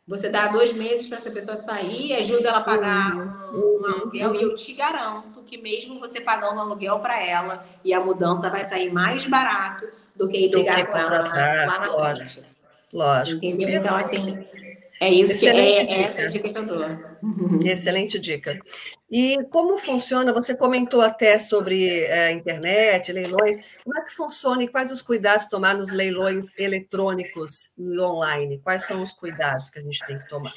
você 0.07 0.29
dá 0.29 0.49
dois 0.49 0.73
meses 0.73 1.07
para 1.07 1.17
essa 1.17 1.31
pessoa 1.31 1.57
sair, 1.57 2.15
ajuda 2.15 2.49
ela 2.49 2.59
a 2.59 2.65
pagar 2.65 3.17
um, 3.17 3.81
um, 3.81 3.87
aluguel, 3.87 4.35
e 4.35 4.43
eu 4.43 4.55
te 4.55 4.73
garanto 4.73 5.43
que 5.43 5.57
mesmo 5.57 6.01
você 6.01 6.21
pagando 6.21 6.57
um 6.57 6.61
aluguel 6.61 6.99
para 6.99 7.23
ela, 7.23 7.65
e 7.85 7.95
a 7.95 8.01
mudança 8.01 8.51
vai 8.51 8.65
sair 8.65 8.93
mais 8.93 9.25
barato 9.27 9.87
do 10.15 10.29
que 10.29 10.39
ir 10.39 10.51
brigar 10.51 10.87
com 10.87 10.97
ela 10.97 11.19
lá 11.21 11.79
na 11.79 12.15
frente. 12.15 12.43
Lógico. 12.93 13.45
Entendeu? 13.45 13.81
Então, 13.81 13.97
assim, 13.97 14.47
é 15.01 15.11
isso 15.11 15.33
Excelente 15.33 15.95
que 15.95 15.95
é, 15.95 15.99
é 15.99 16.03
essa 16.05 16.29
dica 16.29 16.53
que 16.53 16.59
eu 16.59 16.65
dou. 16.65 16.87
Excelente 17.65 18.19
dica. 18.19 18.59
E 19.11 19.39
como 19.51 19.79
funciona? 19.79 20.33
Você 20.33 20.57
comentou 20.57 21.03
até 21.03 21.39
sobre 21.39 22.07
a 22.07 22.31
é, 22.31 22.33
internet, 22.33 23.13
leilões. 23.13 23.59
Como 23.85 23.99
é 23.99 24.03
que 24.03 24.15
funciona 24.15 24.63
e 24.63 24.69
quais 24.69 24.91
os 24.91 25.03
cuidados 25.03 25.49
tomar 25.49 25.75
nos 25.75 25.93
leilões 25.93 26.47
eletrônicos 26.57 27.77
e 27.79 28.01
online? 28.01 28.61
Quais 28.63 28.85
são 28.85 29.03
os 29.03 29.13
cuidados 29.13 29.71
que 29.71 29.79
a 29.79 29.83
gente 29.83 30.05
tem 30.07 30.17
que 30.17 30.29
tomar? 30.29 30.53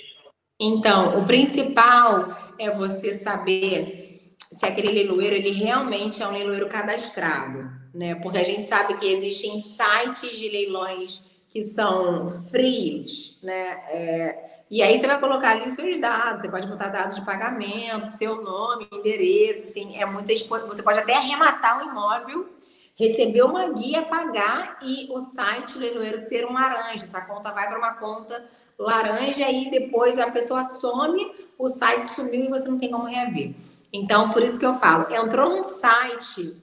Então, 0.60 1.22
o 1.22 1.26
principal 1.26 2.54
é 2.58 2.70
você 2.70 3.14
saber 3.14 4.36
se 4.52 4.66
aquele 4.66 4.92
leiloeiro 4.92 5.36
ele 5.36 5.52
realmente 5.52 6.24
é 6.24 6.28
um 6.28 6.32
leiloeiro 6.32 6.68
cadastrado, 6.68 7.70
né? 7.94 8.16
Porque 8.16 8.38
a 8.38 8.44
gente 8.44 8.64
sabe 8.64 8.98
que 8.98 9.08
existem 9.08 9.62
sites 9.62 10.38
de 10.38 10.50
leilões 10.50 11.29
que 11.50 11.64
são 11.64 12.30
frios, 12.50 13.40
né? 13.42 13.72
É, 13.90 14.50
e 14.70 14.84
aí 14.84 15.00
você 15.00 15.08
vai 15.08 15.20
colocar 15.20 15.52
ali 15.52 15.68
os 15.68 15.74
seus 15.74 16.00
dados, 16.00 16.42
você 16.42 16.50
pode 16.50 16.68
botar 16.68 16.90
dados 16.90 17.16
de 17.16 17.26
pagamento, 17.26 18.06
seu 18.06 18.42
nome, 18.42 18.88
endereço, 18.92 19.64
assim, 19.64 19.98
é 19.98 20.06
muita 20.06 20.32
você 20.68 20.84
pode 20.84 21.00
até 21.00 21.16
arrematar 21.16 21.80
o 21.80 21.90
imóvel, 21.90 22.50
receber 22.96 23.42
uma 23.42 23.68
guia, 23.70 24.04
pagar 24.04 24.78
e 24.84 25.08
o 25.12 25.20
site 25.20 25.78
leiloeiro 25.78 26.20
ser 26.20 26.46
um 26.46 26.54
laranja. 26.54 27.04
Essa 27.04 27.22
conta 27.22 27.52
vai 27.52 27.68
para 27.68 27.80
uma 27.80 27.94
conta 27.94 28.46
laranja 28.78 29.50
e 29.50 29.72
depois 29.72 30.20
a 30.20 30.30
pessoa 30.30 30.64
some, 30.64 31.34
o 31.58 31.68
site 31.68 32.04
sumiu 32.04 32.46
e 32.46 32.50
você 32.50 32.70
não 32.70 32.78
tem 32.78 32.92
como 32.92 33.06
reaver. 33.06 33.56
Então, 33.92 34.32
por 34.32 34.44
isso 34.44 34.60
que 34.60 34.66
eu 34.66 34.76
falo, 34.76 35.12
entrou 35.14 35.50
num 35.50 35.64
site 35.64 36.62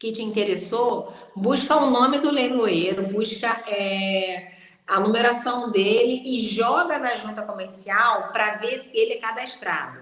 que 0.00 0.10
te 0.12 0.22
interessou, 0.22 1.12
busca 1.36 1.76
o 1.76 1.90
nome 1.90 2.20
do 2.20 2.30
leiloeiro, 2.30 3.08
busca 3.08 3.48
é, 3.68 4.54
a 4.86 4.98
numeração 4.98 5.70
dele 5.70 6.22
e 6.24 6.40
joga 6.40 6.98
na 6.98 7.16
junta 7.16 7.42
comercial 7.42 8.32
para 8.32 8.54
ver 8.54 8.80
se 8.80 8.96
ele 8.96 9.12
é 9.12 9.18
cadastrado. 9.18 10.00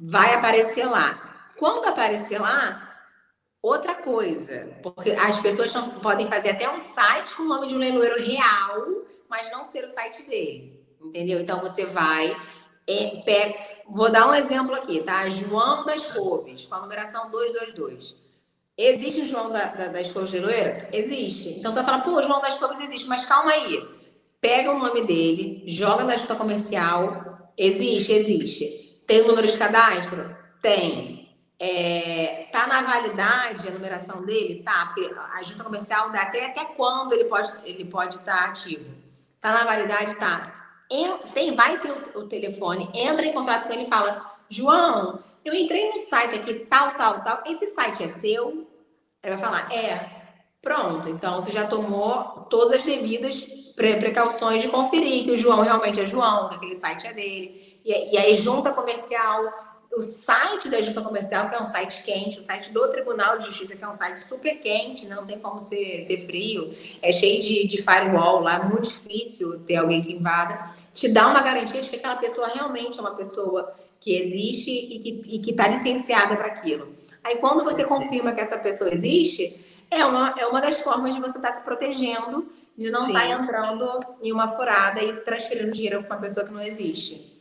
Vai 0.00 0.34
aparecer 0.34 0.86
lá. 0.86 1.50
Quando 1.58 1.84
aparecer 1.84 2.40
lá, 2.40 2.90
outra 3.60 3.94
coisa, 3.96 4.78
porque 4.82 5.10
as 5.10 5.38
pessoas 5.40 5.74
não, 5.74 5.90
podem 6.00 6.26
fazer 6.26 6.50
até 6.50 6.70
um 6.70 6.78
site 6.78 7.34
com 7.34 7.42
o 7.42 7.48
nome 7.48 7.66
de 7.66 7.74
um 7.74 7.78
leiloeiro 7.78 8.18
real, 8.24 8.82
mas 9.28 9.50
não 9.52 9.62
ser 9.62 9.84
o 9.84 9.88
site 9.88 10.22
dele. 10.22 10.82
Entendeu? 11.02 11.38
Então 11.38 11.60
você 11.60 11.84
vai. 11.84 12.34
É, 12.88 13.22
pega, 13.26 13.58
vou 13.90 14.10
dar 14.10 14.26
um 14.26 14.34
exemplo 14.34 14.74
aqui, 14.74 15.02
tá? 15.02 15.28
João 15.28 15.84
das 15.84 16.02
Couves, 16.12 16.64
com 16.66 16.76
a 16.76 16.80
numeração 16.80 17.30
222 17.30 18.25
Existe 18.76 19.22
o 19.22 19.26
João 19.26 19.50
da, 19.50 19.66
da, 19.66 19.86
das 19.88 20.08
Flores 20.08 20.30
de? 20.30 20.38
Existe. 20.92 21.50
Então 21.58 21.70
você 21.70 21.76
vai 21.76 21.86
falar, 21.86 22.02
pô, 22.02 22.20
João 22.20 22.42
das 22.42 22.58
Flores 22.58 22.80
existe, 22.80 23.08
mas 23.08 23.24
calma 23.24 23.52
aí. 23.52 23.82
Pega 24.40 24.70
o 24.70 24.78
nome 24.78 25.02
dele, 25.04 25.64
joga 25.66 26.04
na 26.04 26.16
junta 26.16 26.34
comercial. 26.34 27.50
Existe, 27.56 28.12
existe. 28.12 29.02
Tem 29.06 29.22
o 29.22 29.28
número 29.28 29.46
de 29.46 29.56
cadastro? 29.56 30.36
Tem. 30.60 31.16
É, 31.58 32.48
tá 32.52 32.66
na 32.66 32.82
validade 32.82 33.66
a 33.66 33.70
numeração 33.70 34.24
dele? 34.26 34.62
Tá, 34.62 34.92
porque 34.94 35.10
a 35.32 35.42
junta 35.42 35.64
comercial 35.64 36.10
dá 36.10 36.22
até, 36.22 36.44
até 36.44 36.66
quando 36.66 37.14
ele 37.14 37.24
pode 37.24 37.48
ele 37.64 37.86
pode 37.86 38.16
estar 38.16 38.36
tá 38.36 38.44
ativo. 38.50 38.90
Tá 39.40 39.52
na 39.52 39.64
validade? 39.64 40.16
Tá. 40.16 40.52
Tem, 41.32 41.56
vai 41.56 41.80
ter 41.80 41.90
o, 41.90 42.20
o 42.20 42.28
telefone, 42.28 42.90
entra 42.92 43.24
em 43.24 43.32
contato 43.32 43.66
com 43.66 43.72
ele 43.72 43.84
e 43.84 43.88
fala: 43.88 44.36
João, 44.50 45.24
eu 45.46 45.54
entrei 45.54 45.90
no 45.90 45.98
site 45.98 46.34
aqui, 46.34 46.54
tal, 46.54 46.92
tal, 46.94 47.22
tal. 47.22 47.42
Esse 47.46 47.68
site 47.68 48.04
é 48.04 48.08
seu? 48.08 48.66
Ele 49.22 49.36
vai 49.36 49.38
falar: 49.38 49.72
é. 49.72 50.16
Pronto, 50.60 51.08
então 51.08 51.40
você 51.40 51.52
já 51.52 51.64
tomou 51.66 52.46
todas 52.50 52.72
as 52.72 52.82
devidas 52.82 53.46
precauções 53.76 54.62
de 54.62 54.68
conferir 54.68 55.24
que 55.24 55.30
o 55.30 55.36
João 55.36 55.60
realmente 55.60 56.00
é 56.00 56.06
João, 56.06 56.48
que 56.48 56.56
aquele 56.56 56.74
site 56.74 57.06
é 57.06 57.12
dele. 57.12 57.80
E, 57.84 58.14
e 58.14 58.18
aí, 58.18 58.34
junta 58.34 58.72
comercial, 58.72 59.44
o 59.96 60.00
site 60.00 60.68
da 60.68 60.80
junta 60.80 61.00
comercial, 61.02 61.48
que 61.48 61.54
é 61.54 61.62
um 61.62 61.66
site 61.66 62.02
quente, 62.02 62.38
o 62.38 62.42
site 62.42 62.72
do 62.72 62.88
Tribunal 62.88 63.38
de 63.38 63.46
Justiça, 63.46 63.76
que 63.76 63.84
é 63.84 63.88
um 63.88 63.92
site 63.92 64.18
super 64.18 64.58
quente, 64.58 65.06
não 65.06 65.24
tem 65.24 65.38
como 65.38 65.60
ser, 65.60 66.02
ser 66.02 66.26
frio, 66.26 66.74
é 67.00 67.12
cheio 67.12 67.42
de, 67.42 67.66
de 67.66 67.82
firewall 67.82 68.40
lá, 68.40 68.56
é 68.56 68.64
muito 68.64 68.90
difícil 68.90 69.60
ter 69.60 69.76
alguém 69.76 70.02
que 70.02 70.12
invada, 70.12 70.70
te 70.92 71.08
dá 71.08 71.28
uma 71.28 71.40
garantia 71.40 71.80
de 71.80 71.88
que 71.88 71.96
aquela 71.96 72.16
pessoa 72.16 72.48
realmente 72.48 72.98
é 72.98 73.00
uma 73.00 73.14
pessoa 73.14 73.72
que 74.00 74.14
existe 74.16 74.70
e 74.70 75.38
que 75.40 75.50
está 75.50 75.68
licenciada 75.68 76.36
para 76.36 76.46
aquilo. 76.46 76.94
Aí, 77.24 77.36
quando 77.36 77.64
você 77.64 77.84
confirma 77.84 78.32
que 78.32 78.40
essa 78.40 78.58
pessoa 78.58 78.92
existe, 78.92 79.64
é 79.90 80.04
uma, 80.04 80.34
é 80.38 80.46
uma 80.46 80.60
das 80.60 80.78
formas 80.80 81.14
de 81.14 81.20
você 81.20 81.38
estar 81.38 81.50
tá 81.50 81.56
se 81.56 81.64
protegendo 81.64 82.48
de 82.76 82.90
não 82.90 83.06
estar 83.06 83.20
tá 83.20 83.28
entrando 83.28 84.00
em 84.22 84.32
uma 84.32 84.48
furada 84.48 85.02
e 85.02 85.12
transferindo 85.20 85.72
dinheiro 85.72 86.02
para 86.02 86.16
uma 86.16 86.22
pessoa 86.22 86.46
que 86.46 86.52
não 86.52 86.62
existe. 86.62 87.34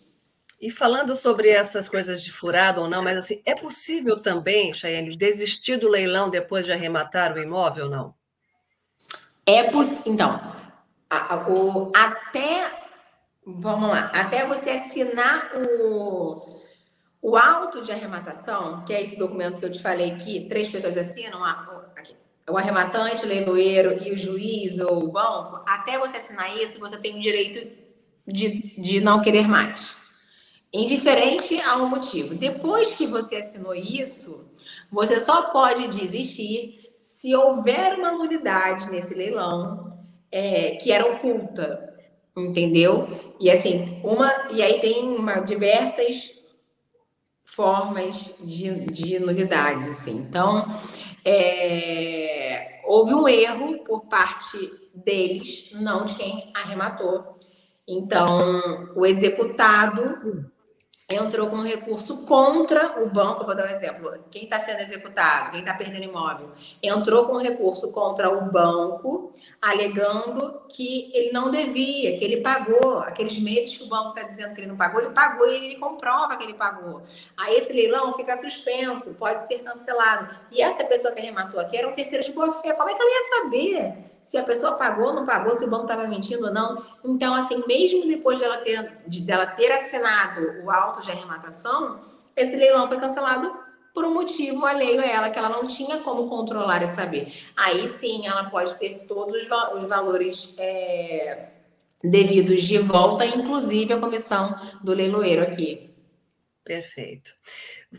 E 0.62 0.72
falando 0.72 1.16
sobre 1.16 1.50
essas 1.50 1.90
coisas 1.90 2.24
de 2.24 2.32
furado 2.32 2.82
ou 2.82 2.90
não, 2.90 3.04
mas 3.04 3.18
assim, 3.18 3.42
é 3.46 3.54
possível 3.54 4.22
também, 4.22 4.74
Chayane, 4.74 5.16
desistir 5.16 5.78
do 5.78 5.90
leilão 5.90 6.30
depois 6.30 6.66
de 6.66 6.72
arrematar 6.72 7.36
o 7.36 7.40
imóvel 7.40 7.86
ou 7.86 7.92
não? 7.92 8.16
É 9.46 9.70
possível. 9.70 10.14
Então, 10.14 10.56
a, 11.10 11.36
a, 11.36 11.50
o, 11.50 11.92
até. 11.96 12.85
Vamos 13.46 13.90
lá, 13.90 14.12
até 14.12 14.44
você 14.48 14.72
assinar 14.72 15.52
o, 15.56 16.62
o 17.22 17.38
auto 17.38 17.82
de 17.84 17.92
arrematação, 17.92 18.84
que 18.86 18.92
é 18.92 19.04
esse 19.04 19.18
documento 19.18 19.60
que 19.60 19.66
eu 19.66 19.72
te 19.72 19.82
falei 19.82 20.16
que 20.16 20.48
três 20.50 20.68
pessoas 20.68 20.98
assinam, 20.98 21.44
aqui, 21.96 22.16
o 22.50 22.58
arrematante, 22.58 23.24
o 23.24 23.28
leiloeiro 23.28 24.04
e 24.04 24.12
o 24.12 24.18
juiz 24.18 24.80
ou 24.80 25.04
o 25.04 25.12
banco, 25.12 25.64
até 25.68 26.00
você 26.00 26.18
assinar 26.18 26.58
isso, 26.58 26.80
você 26.80 26.98
tem 26.98 27.18
o 27.18 27.22
direito 27.22 27.72
de, 28.28 28.82
de 28.82 29.00
não 29.00 29.22
querer 29.22 29.48
mais. 29.48 29.96
Indiferente 30.74 31.62
ao 31.62 31.88
motivo. 31.88 32.34
Depois 32.34 32.90
que 32.96 33.06
você 33.06 33.36
assinou 33.36 33.76
isso, 33.76 34.50
você 34.92 35.20
só 35.20 35.44
pode 35.52 35.88
desistir 35.88 36.94
se 36.98 37.36
houver 37.36 37.94
uma 37.94 38.12
nulidade 38.12 38.90
nesse 38.90 39.14
leilão 39.14 40.00
é, 40.32 40.72
que 40.78 40.92
era 40.92 41.06
oculta, 41.06 41.95
entendeu? 42.36 43.08
E 43.40 43.50
assim, 43.50 44.00
uma 44.04 44.32
e 44.52 44.62
aí 44.62 44.80
tem 44.80 45.16
uma, 45.16 45.40
diversas 45.40 46.36
formas 47.46 48.34
de, 48.42 48.86
de 48.88 49.20
nulidades, 49.20 49.88
assim. 49.88 50.18
Então, 50.18 50.68
é, 51.24 52.82
houve 52.86 53.14
um 53.14 53.28
erro 53.28 53.80
por 53.86 54.06
parte 54.08 54.58
deles, 54.94 55.70
não 55.74 56.06
de 56.06 56.16
quem 56.16 56.52
arrematou. 56.54 57.40
Então, 57.88 58.92
o 58.96 59.06
executado 59.06 60.52
entrou 61.08 61.48
com 61.50 61.58
recurso 61.58 62.18
contra 62.26 63.00
o 63.00 63.08
banco, 63.08 63.46
vou 63.46 63.56
dar 63.56 63.66
um 63.66 63.76
exemplo, 63.76 64.12
quem 64.32 64.46
está 64.46 64.58
sendo 64.58 64.80
executado, 64.80 65.52
quem 65.52 65.60
está 65.60 65.76
perdendo 65.76 66.04
imóvel, 66.04 66.52
entrou 66.82 67.28
com 67.28 67.38
recurso 67.38 67.92
contra 67.92 68.28
o 68.32 68.52
banco, 68.52 69.32
alegando 69.62 70.62
que 70.68 71.12
ele 71.14 71.32
não 71.32 71.52
devia, 71.52 72.18
que 72.18 72.26
ele 72.26 72.42
pagou, 72.42 73.00
aqueles 73.00 73.38
meses 73.38 73.78
que 73.78 73.84
o 73.84 73.88
banco 73.88 74.10
está 74.10 74.24
dizendo 74.24 74.56
que 74.56 74.62
ele 74.62 74.68
não 74.68 74.78
pagou, 74.78 75.00
ele 75.00 75.12
pagou 75.12 75.48
e 75.48 75.66
ele 75.66 75.76
comprova 75.76 76.36
que 76.38 76.44
ele 76.44 76.56
pagou. 76.56 77.04
Aí 77.38 77.56
esse 77.56 77.72
leilão 77.72 78.14
fica 78.14 78.36
suspenso, 78.38 79.14
pode 79.14 79.46
ser 79.48 79.60
cancelado. 79.60 80.36
E 80.52 80.60
essa 80.60 80.84
pessoa 80.86 81.14
que 81.14 81.20
arrematou 81.20 81.60
aqui 81.60 81.78
era 81.78 81.88
um 81.88 81.94
terceiro 81.94 82.24
de 82.24 82.32
boa 82.32 82.52
fé, 82.52 82.74
como 82.74 82.90
é 82.90 82.96
que 82.96 83.02
ela 83.02 83.12
ia 83.12 83.44
saber 83.44 84.15
se 84.26 84.40
a 84.40 84.44
pessoa 84.44 84.72
pagou 84.74 85.10
ou 85.10 85.14
não 85.14 85.24
pagou, 85.24 85.56
se 85.56 85.64
o 85.64 85.70
banco 85.70 85.84
estava 85.84 86.08
mentindo 86.08 86.48
ou 86.48 86.52
não? 86.52 86.84
Então, 87.04 87.36
assim, 87.36 87.64
mesmo 87.68 88.08
depois 88.08 88.40
dela 88.40 88.58
ter, 88.58 89.04
de, 89.08 89.22
dela 89.22 89.46
ter 89.46 89.72
assinado 89.72 90.64
o 90.64 90.72
auto 90.72 91.04
de 91.04 91.12
arrematação, 91.12 92.00
esse 92.36 92.56
leilão 92.56 92.88
foi 92.88 93.00
cancelado 93.00 93.56
por 93.94 94.04
um 94.04 94.12
motivo 94.12 94.66
alheio 94.66 95.00
a 95.00 95.06
ela, 95.06 95.30
que 95.30 95.38
ela 95.38 95.50
não 95.50 95.68
tinha 95.68 96.00
como 96.00 96.28
controlar 96.28 96.82
e 96.82 96.88
saber. 96.88 97.32
Aí 97.56 97.88
sim, 97.88 98.26
ela 98.26 98.50
pode 98.50 98.78
ter 98.80 99.06
todos 99.08 99.36
os, 99.36 99.44
os 99.44 99.88
valores 99.88 100.56
é, 100.58 101.50
devidos 102.04 102.64
de 102.64 102.80
volta, 102.80 103.28
inclusive 103.28 103.94
a 103.94 104.00
comissão 104.00 104.56
do 104.84 104.92
leiloeiro 104.92 105.44
aqui. 105.44 105.94
Perfeito. 106.64 107.32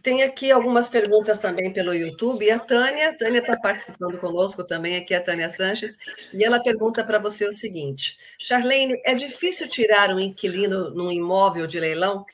Tem 0.03 0.23
aqui 0.23 0.51
algumas 0.51 0.89
perguntas 0.89 1.39
também 1.39 1.73
pelo 1.73 1.95
YouTube. 1.95 2.51
A 2.51 2.59
Tânia, 2.59 3.11
a 3.11 3.15
Tânia 3.15 3.39
está 3.39 3.57
participando 3.57 4.19
conosco 4.19 4.65
também, 4.65 4.97
aqui 4.97 5.15
a 5.15 5.23
Tânia 5.23 5.49
Sanches, 5.51 5.97
e 6.35 6.45
ela 6.45 6.63
pergunta 6.63 7.05
para 7.05 7.19
você 7.19 7.47
o 7.47 7.53
seguinte: 7.53 8.17
Charlene, 8.39 9.01
é 9.05 9.15
difícil 9.15 9.69
tirar 9.69 10.11
um 10.11 10.21
inquilino 10.21 10.91
num 10.91 11.11
imóvel 11.11 11.67
de 11.67 11.79
leilão? 11.79 12.25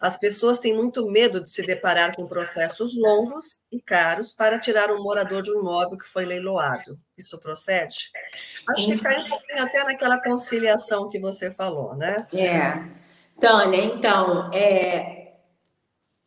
As 0.00 0.18
pessoas 0.18 0.58
têm 0.58 0.74
muito 0.74 1.06
medo 1.10 1.40
de 1.40 1.48
se 1.48 1.64
deparar 1.64 2.14
com 2.14 2.26
processos 2.26 2.94
longos 2.94 3.58
e 3.72 3.80
caros 3.80 4.34
para 4.34 4.58
tirar 4.58 4.90
um 4.90 5.02
morador 5.02 5.40
de 5.42 5.50
um 5.50 5.60
imóvel 5.60 5.96
que 5.96 6.06
foi 6.06 6.26
leiloado. 6.26 6.98
Isso 7.16 7.38
procede? 7.38 8.10
Acho 8.68 8.84
que 8.84 8.98
cai 8.98 9.22
um 9.22 9.28
pouquinho 9.28 9.62
até 9.62 9.82
naquela 9.82 10.20
conciliação 10.22 11.08
que 11.08 11.18
você 11.18 11.50
falou, 11.50 11.94
né? 11.96 12.26
É. 12.34 12.84
Tânia, 13.40 13.82
então, 13.82 14.52
é, 14.52 15.23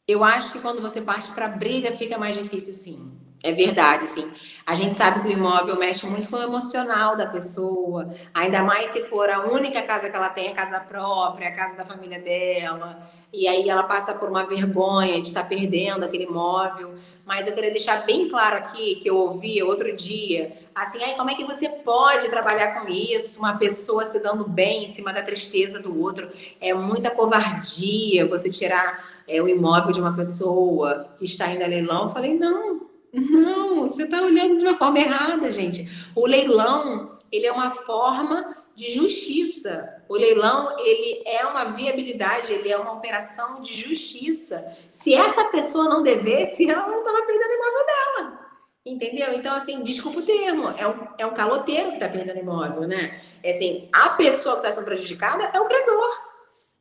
eu 0.08 0.24
acho 0.24 0.54
que 0.54 0.60
quando 0.60 0.82
você 0.82 1.02
parte 1.02 1.32
para 1.32 1.50
briga 1.50 1.92
fica 1.92 2.18
mais 2.18 2.38
difícil, 2.38 2.74
sim. 2.74 3.12
É 3.44 3.52
verdade, 3.52 4.06
assim. 4.06 4.32
A 4.66 4.74
gente 4.74 4.96
sabe 4.96 5.22
que 5.22 5.28
o 5.28 5.32
imóvel 5.32 5.78
mexe 5.78 6.08
muito 6.08 6.28
com 6.30 6.38
o 6.38 6.42
emocional 6.42 7.16
da 7.16 7.28
pessoa, 7.28 8.16
ainda 8.34 8.64
mais 8.64 8.92
se 8.92 9.04
for 9.04 9.30
a 9.30 9.46
única 9.48 9.82
casa 9.84 10.10
que 10.10 10.16
ela 10.16 10.30
tem, 10.30 10.48
a 10.48 10.56
casa 10.56 10.80
própria, 10.80 11.50
a 11.50 11.52
casa 11.52 11.78
da 11.78 11.86
família 11.86 12.20
dela, 12.20 13.10
e 13.32 13.48
aí 13.48 13.70
ela 13.70 13.84
passa 13.84 14.14
por 14.14 14.30
uma 14.30 14.46
vergonha 14.46 15.22
de 15.22 15.28
estar 15.28 15.44
perdendo 15.44 16.04
aquele 16.04 16.24
imóvel. 16.24 16.96
Mas 17.26 17.46
eu 17.46 17.54
queria 17.54 17.72
deixar 17.72 18.06
bem 18.06 18.30
claro 18.30 18.58
aqui 18.58 18.96
que 18.96 19.10
eu 19.10 19.18
ouvi 19.18 19.62
outro 19.62 19.94
dia, 19.94 20.58
assim, 20.74 21.04
aí 21.04 21.14
como 21.16 21.30
é 21.30 21.36
que 21.36 21.44
você 21.44 21.68
pode 21.68 22.30
trabalhar 22.30 22.80
com 22.80 22.90
isso? 22.90 23.38
Uma 23.38 23.58
pessoa 23.58 24.06
se 24.06 24.24
dando 24.24 24.48
bem 24.48 24.86
em 24.86 24.88
cima 24.88 25.12
da 25.12 25.22
tristeza 25.22 25.80
do 25.80 26.02
outro. 26.02 26.32
É 26.62 26.74
muita 26.74 27.12
covardia 27.12 28.26
você 28.26 28.50
tirar 28.50 29.17
é, 29.28 29.42
o 29.42 29.48
imóvel 29.48 29.92
de 29.92 30.00
uma 30.00 30.16
pessoa 30.16 31.10
que 31.18 31.26
está 31.26 31.52
indo 31.52 31.64
a 31.64 31.68
leilão. 31.68 32.04
Eu 32.04 32.10
falei, 32.10 32.38
não, 32.38 32.88
não, 33.14 33.88
você 33.88 34.04
está 34.04 34.22
olhando 34.22 34.58
de 34.58 34.66
uma 34.66 34.78
forma 34.78 35.00
errada, 35.00 35.52
gente. 35.52 35.90
O 36.16 36.26
leilão, 36.26 37.20
ele 37.32 37.46
é 37.46 37.52
uma 37.52 37.72
forma 37.72 38.56
de 38.74 38.92
justiça. 38.92 40.04
O 40.08 40.16
leilão, 40.16 40.78
ele 40.80 41.24
é 41.26 41.46
uma 41.46 41.66
viabilidade, 41.66 42.54
ele 42.54 42.70
é 42.70 42.78
uma 42.78 42.94
operação 42.94 43.60
de 43.60 43.74
justiça. 43.74 44.72
Se 44.92 45.14
essa 45.16 45.46
pessoa 45.46 45.86
não 45.86 46.04
devesse, 46.04 46.70
ela 46.70 46.88
não 46.88 47.00
estava 47.00 47.26
perdendo 47.26 47.54
imóvel 47.54 47.86
dela. 47.86 48.48
Entendeu? 48.86 49.34
Então, 49.34 49.54
assim, 49.54 49.84
desculpa 49.84 50.20
o 50.20 50.26
termo, 50.26 50.70
é 50.78 50.88
um, 50.88 51.08
é 51.18 51.26
um 51.26 51.34
caloteiro 51.34 51.90
que 51.90 51.96
está 51.96 52.08
perdendo 52.08 52.40
imóvel, 52.40 52.88
né? 52.88 53.20
É 53.44 53.50
assim, 53.50 53.90
a 53.92 54.10
pessoa 54.12 54.56
que 54.56 54.62
está 54.62 54.72
sendo 54.72 54.86
prejudicada 54.86 55.52
é 55.54 55.60
o 55.60 55.66
credor. 55.66 56.27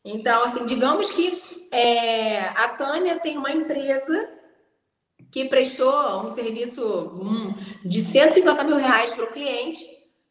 Então, 0.06 0.44
assim, 0.44 0.64
digamos 0.64 1.10
que 1.10 1.42
é, 1.72 2.38
a 2.38 2.68
Tânia 2.68 3.18
tem 3.18 3.36
uma 3.36 3.50
empresa 3.50 4.30
que 5.32 5.46
prestou 5.46 6.20
um 6.20 6.30
serviço 6.30 6.86
um, 6.86 7.52
de 7.84 8.00
150 8.00 8.62
mil 8.62 8.76
reais 8.76 9.10
para 9.10 9.24
o 9.24 9.32
cliente. 9.32 9.84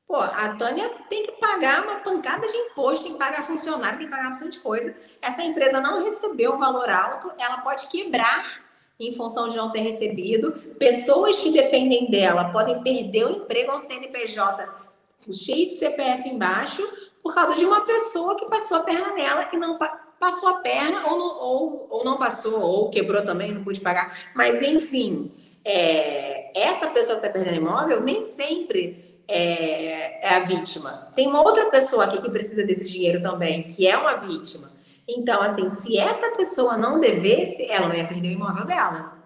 Pô, 0.08 0.16
a 0.16 0.56
Tânia 0.58 0.90
tem 1.10 1.26
que 1.26 1.34
pagar 1.34 1.84
uma 1.84 1.96
pancada 1.96 2.48
de 2.48 2.56
imposto, 2.56 3.04
tem 3.04 3.14
que 3.14 3.20
pagar 3.20 3.46
funcionário, 3.46 3.98
tem 3.98 4.08
que 4.08 4.16
pagar 4.16 4.30
bastante 4.30 4.60
coisa. 4.60 4.96
Essa 5.22 5.44
empresa 5.44 5.82
não 5.82 6.06
recebeu 6.06 6.58
valor 6.58 6.90
alto, 6.90 7.34
ela 7.38 7.58
pode 7.58 7.90
quebrar 7.90 8.64
em 8.98 9.14
função 9.14 9.50
de 9.50 9.58
não 9.58 9.74
ter 9.74 9.82
recebido. 9.82 10.54
Pessoas 10.80 11.36
que 11.36 11.52
dependem 11.52 12.10
dela 12.10 12.50
podem 12.54 12.82
perder 12.82 13.26
o 13.26 13.32
emprego 13.32 13.72
ao 13.72 13.80
CNPJ 13.80 14.86
cheio 15.34 15.68
de 15.68 15.74
CPF 15.74 16.30
embaixo 16.30 16.82
por 17.26 17.34
causa 17.34 17.56
de 17.56 17.66
uma 17.66 17.82
pessoa 17.82 18.38
que 18.38 18.46
passou 18.46 18.78
a 18.78 18.82
perna 18.82 19.12
nela 19.14 19.50
e 19.52 19.58
não 19.58 19.80
passou 20.20 20.48
a 20.48 20.60
perna 20.60 21.08
ou 21.08 21.18
não, 21.18 21.40
ou, 21.40 21.88
ou 21.90 22.06
não 22.06 22.18
passou, 22.18 22.62
ou 22.62 22.92
quebrou 22.92 23.26
também, 23.26 23.52
não 23.52 23.64
pude 23.64 23.80
pagar. 23.80 24.16
Mas, 24.36 24.62
enfim, 24.62 25.32
é, 25.66 26.52
essa 26.56 26.86
pessoa 26.86 27.20
que 27.20 27.26
está 27.26 27.36
perdendo 27.36 27.58
imóvel 27.58 28.02
nem 28.02 28.22
sempre 28.22 29.24
é, 29.28 30.24
é, 30.24 30.36
a 30.36 30.42
vítima. 30.42 31.12
Tem 31.16 31.26
uma 31.26 31.42
outra 31.42 31.66
pessoa 31.66 32.06
aqui 32.06 32.22
que 32.22 32.30
precisa 32.30 32.64
desse 32.64 32.88
dinheiro 32.88 33.20
também, 33.20 33.64
que 33.64 33.88
é 33.88 33.98
uma 33.98 34.18
vítima. 34.18 34.72
Então, 35.08 35.42
assim, 35.42 35.72
se 35.72 35.98
essa 35.98 36.30
pessoa 36.36 36.78
não 36.78 37.00
devesse, 37.00 37.66
ela 37.72 37.88
não 37.88 37.96
ia 37.96 38.06
perder 38.06 38.28
o 38.28 38.34
imóvel 38.34 38.66
dela. 38.66 39.18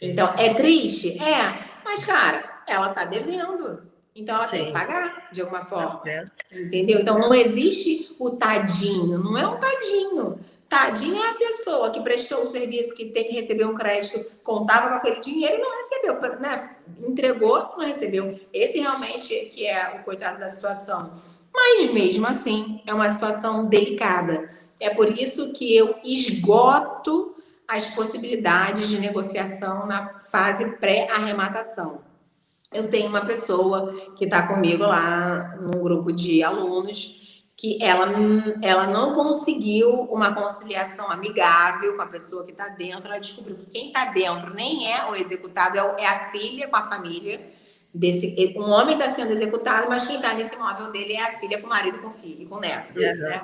Então, 0.00 0.30
é 0.38 0.54
triste? 0.54 1.22
É. 1.22 1.62
Mas, 1.84 2.06
cara, 2.06 2.62
ela 2.66 2.88
está 2.88 3.04
devendo. 3.04 3.92
Então 4.14 4.36
ela 4.36 4.46
Sim. 4.46 4.56
tem 4.56 4.66
que 4.66 4.72
pagar 4.72 5.28
de 5.32 5.40
alguma 5.40 5.64
forma. 5.64 5.90
Tá 5.90 6.24
entendeu? 6.52 7.00
Então 7.00 7.18
não 7.18 7.34
existe 7.34 8.14
o 8.20 8.30
tadinho, 8.30 9.18
não 9.18 9.36
é 9.36 9.46
um 9.46 9.58
tadinho. 9.58 10.38
Tadinho 10.68 11.16
é 11.16 11.30
a 11.30 11.34
pessoa 11.34 11.90
que 11.90 12.00
prestou 12.00 12.42
um 12.42 12.46
serviço, 12.46 12.94
que 12.94 13.06
tem 13.06 13.24
que 13.24 13.32
receber 13.32 13.64
um 13.64 13.74
crédito, 13.74 14.24
contava 14.42 14.88
com 14.88 14.94
aquele 14.94 15.20
dinheiro 15.20 15.56
e 15.56 15.58
não 15.58 15.76
recebeu, 15.76 16.40
né? 16.40 16.76
Entregou, 17.06 17.74
não 17.76 17.86
recebeu. 17.86 18.40
Esse 18.52 18.78
realmente 18.78 19.34
que 19.52 19.66
é 19.66 19.96
o 20.00 20.04
coitado 20.04 20.38
da 20.38 20.48
situação. 20.48 21.12
Mas 21.52 21.92
mesmo 21.92 22.26
assim, 22.26 22.82
é 22.86 22.94
uma 22.94 23.08
situação 23.08 23.66
delicada. 23.66 24.48
É 24.80 24.90
por 24.90 25.08
isso 25.08 25.52
que 25.52 25.76
eu 25.76 25.96
esgoto 26.04 27.36
as 27.66 27.86
possibilidades 27.86 28.88
de 28.88 28.98
negociação 28.98 29.86
na 29.86 30.20
fase 30.20 30.66
pré-arrematação 30.76 32.03
eu 32.74 32.90
tenho 32.90 33.08
uma 33.08 33.24
pessoa 33.24 34.12
que 34.16 34.24
está 34.24 34.46
comigo 34.46 34.82
lá 34.82 35.56
num 35.60 35.80
grupo 35.82 36.12
de 36.12 36.42
alunos 36.42 37.22
que 37.56 37.78
ela, 37.80 38.08
ela 38.62 38.86
não 38.88 39.14
conseguiu 39.14 39.88
uma 40.02 40.34
conciliação 40.34 41.10
amigável 41.10 41.94
com 41.96 42.02
a 42.02 42.06
pessoa 42.06 42.44
que 42.44 42.50
está 42.50 42.68
dentro. 42.68 43.06
Ela 43.06 43.20
descobriu 43.20 43.56
que 43.56 43.66
quem 43.66 43.86
está 43.86 44.06
dentro 44.06 44.52
nem 44.52 44.92
é 44.92 45.08
o 45.08 45.14
executado, 45.14 45.78
é, 45.78 46.02
é 46.02 46.06
a 46.06 46.30
filha 46.30 46.66
com 46.68 46.76
a 46.76 46.88
família. 46.88 47.40
Desse, 47.94 48.54
um 48.56 48.70
homem 48.70 48.98
está 48.98 49.08
sendo 49.08 49.30
executado, 49.30 49.88
mas 49.88 50.04
quem 50.04 50.16
está 50.16 50.34
nesse 50.34 50.56
imóvel 50.56 50.90
dele 50.90 51.12
é 51.12 51.22
a 51.22 51.38
filha 51.38 51.60
com 51.60 51.66
o 51.66 51.70
marido, 51.70 51.98
com 51.98 52.08
o 52.08 52.12
filho, 52.12 52.42
e 52.42 52.46
com 52.46 52.56
o 52.56 52.60
neto. 52.60 52.98
Uhum. 52.98 53.00
Né? 53.00 53.40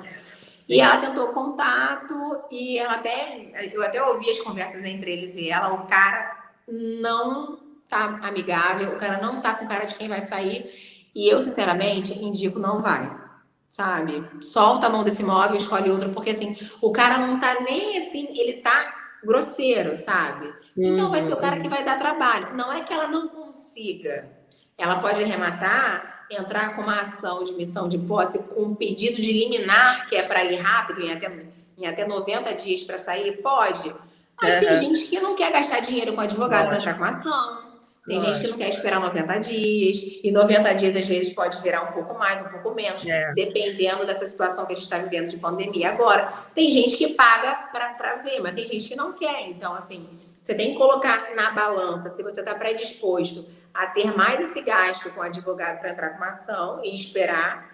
E 0.67 0.81
ela 0.81 0.97
tentou 0.97 1.29
contato 1.29 2.13
e 2.51 2.77
ela 2.77 2.95
até 2.95 3.49
eu 3.73 3.81
até 3.81 4.03
ouvi 4.03 4.29
as 4.29 4.39
conversas 4.39 4.83
entre 4.83 5.13
eles 5.13 5.35
e 5.37 5.49
ela. 5.49 5.73
O 5.73 5.87
cara 5.87 6.37
não 6.67 7.60
tá 7.91 8.19
amigável, 8.23 8.93
o 8.93 8.97
cara 8.97 9.21
não 9.21 9.41
tá 9.41 9.53
com 9.53 9.67
cara 9.67 9.85
de 9.85 9.95
quem 9.95 10.07
vai 10.07 10.21
sair. 10.21 10.65
E 11.13 11.27
eu, 11.27 11.41
sinceramente, 11.41 12.17
indico 12.17 12.57
não 12.57 12.81
vai. 12.81 13.19
Sabe? 13.67 14.25
Solta 14.41 14.87
a 14.87 14.89
mão 14.89 15.03
desse 15.03 15.23
móvel, 15.23 15.57
escolhe 15.57 15.89
outro, 15.89 16.09
porque 16.09 16.31
assim, 16.31 16.57
o 16.81 16.91
cara 16.91 17.17
não 17.17 17.39
tá 17.39 17.61
nem 17.61 17.97
assim, 17.97 18.27
ele 18.37 18.53
tá 18.53 18.93
grosseiro, 19.23 19.95
sabe? 19.95 20.51
Então 20.75 21.09
vai 21.09 21.21
ser 21.21 21.33
o 21.33 21.37
cara 21.37 21.59
que 21.59 21.69
vai 21.69 21.83
dar 21.83 21.97
trabalho. 21.97 22.55
Não 22.55 22.71
é 22.73 22.81
que 22.81 22.91
ela 22.91 23.07
não 23.07 23.27
consiga. 23.27 24.29
Ela 24.77 24.99
pode 24.99 25.21
arrematar, 25.21 26.25
entrar 26.29 26.75
com 26.75 26.81
uma 26.81 27.01
ação 27.01 27.43
de 27.43 27.53
missão 27.53 27.87
de 27.87 27.97
posse 27.99 28.43
com 28.43 28.63
um 28.63 28.75
pedido 28.75 29.21
de 29.21 29.31
liminar, 29.31 30.07
que 30.07 30.15
é 30.15 30.23
para 30.23 30.43
ir 30.43 30.57
rápido, 30.57 31.01
em 31.01 31.11
até, 31.11 31.45
em 31.77 31.85
até 31.85 32.05
90 32.05 32.53
dias 32.55 32.81
para 32.81 32.97
sair, 32.97 33.41
pode. 33.41 33.93
Mas 34.41 34.55
uhum. 34.55 34.59
tem 34.61 34.79
gente 34.79 35.03
que 35.03 35.19
não 35.19 35.35
quer 35.35 35.51
gastar 35.51 35.81
dinheiro 35.81 36.13
com 36.13 36.21
advogado 36.21 36.67
para 36.67 36.77
entrar 36.77 36.97
com 36.97 37.03
ação. 37.03 37.70
Tem 38.05 38.17
Lógico. 38.17 38.33
gente 38.33 38.45
que 38.45 38.51
não 38.51 38.57
quer 38.57 38.69
esperar 38.69 38.99
90 38.99 39.39
dias, 39.39 40.19
e 40.23 40.31
90 40.31 40.73
dias 40.73 40.95
às 40.95 41.05
vezes 41.05 41.33
pode 41.33 41.61
virar 41.61 41.83
um 41.83 41.91
pouco 41.93 42.17
mais, 42.17 42.43
um 42.43 42.49
pouco 42.49 42.73
menos, 42.73 43.05
é. 43.05 43.31
dependendo 43.33 44.07
dessa 44.07 44.25
situação 44.25 44.65
que 44.65 44.73
a 44.73 44.75
gente 44.75 44.85
está 44.85 44.97
vivendo 44.97 45.27
de 45.27 45.37
pandemia 45.37 45.89
agora. 45.89 46.33
Tem 46.55 46.71
gente 46.71 46.97
que 46.97 47.09
paga 47.09 47.53
para 47.71 48.15
ver, 48.23 48.41
mas 48.41 48.55
tem 48.55 48.67
gente 48.67 48.87
que 48.87 48.95
não 48.95 49.13
quer. 49.13 49.47
Então, 49.47 49.75
assim, 49.75 50.09
você 50.39 50.55
tem 50.55 50.71
que 50.71 50.77
colocar 50.77 51.35
na 51.35 51.51
balança 51.51 52.09
se 52.09 52.23
você 52.23 52.39
está 52.39 52.55
predisposto 52.55 53.47
a 53.71 53.85
ter 53.87 54.15
mais 54.17 54.49
esse 54.49 54.61
gasto 54.63 55.11
com 55.11 55.19
o 55.19 55.23
advogado 55.23 55.79
para 55.79 55.91
entrar 55.91 56.09
com 56.09 56.17
uma 56.17 56.29
ação 56.29 56.83
e 56.83 56.95
esperar, 56.95 57.69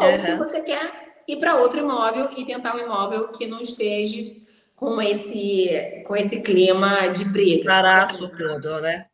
ou 0.00 0.06
uhum. 0.06 0.20
se 0.20 0.34
você 0.36 0.62
quer 0.62 1.20
ir 1.28 1.36
para 1.36 1.56
outro 1.56 1.80
imóvel 1.80 2.30
e 2.34 2.46
tentar 2.46 2.74
um 2.74 2.80
imóvel 2.80 3.28
que 3.28 3.46
não 3.46 3.60
esteja 3.60 4.34
com 4.74 5.00
esse, 5.02 6.02
com 6.06 6.16
esse 6.16 6.40
clima 6.40 7.08
de 7.08 7.26
briga. 7.26 7.64
Paraço 7.64 8.30
todo, 8.36 8.80
né? 8.80 9.06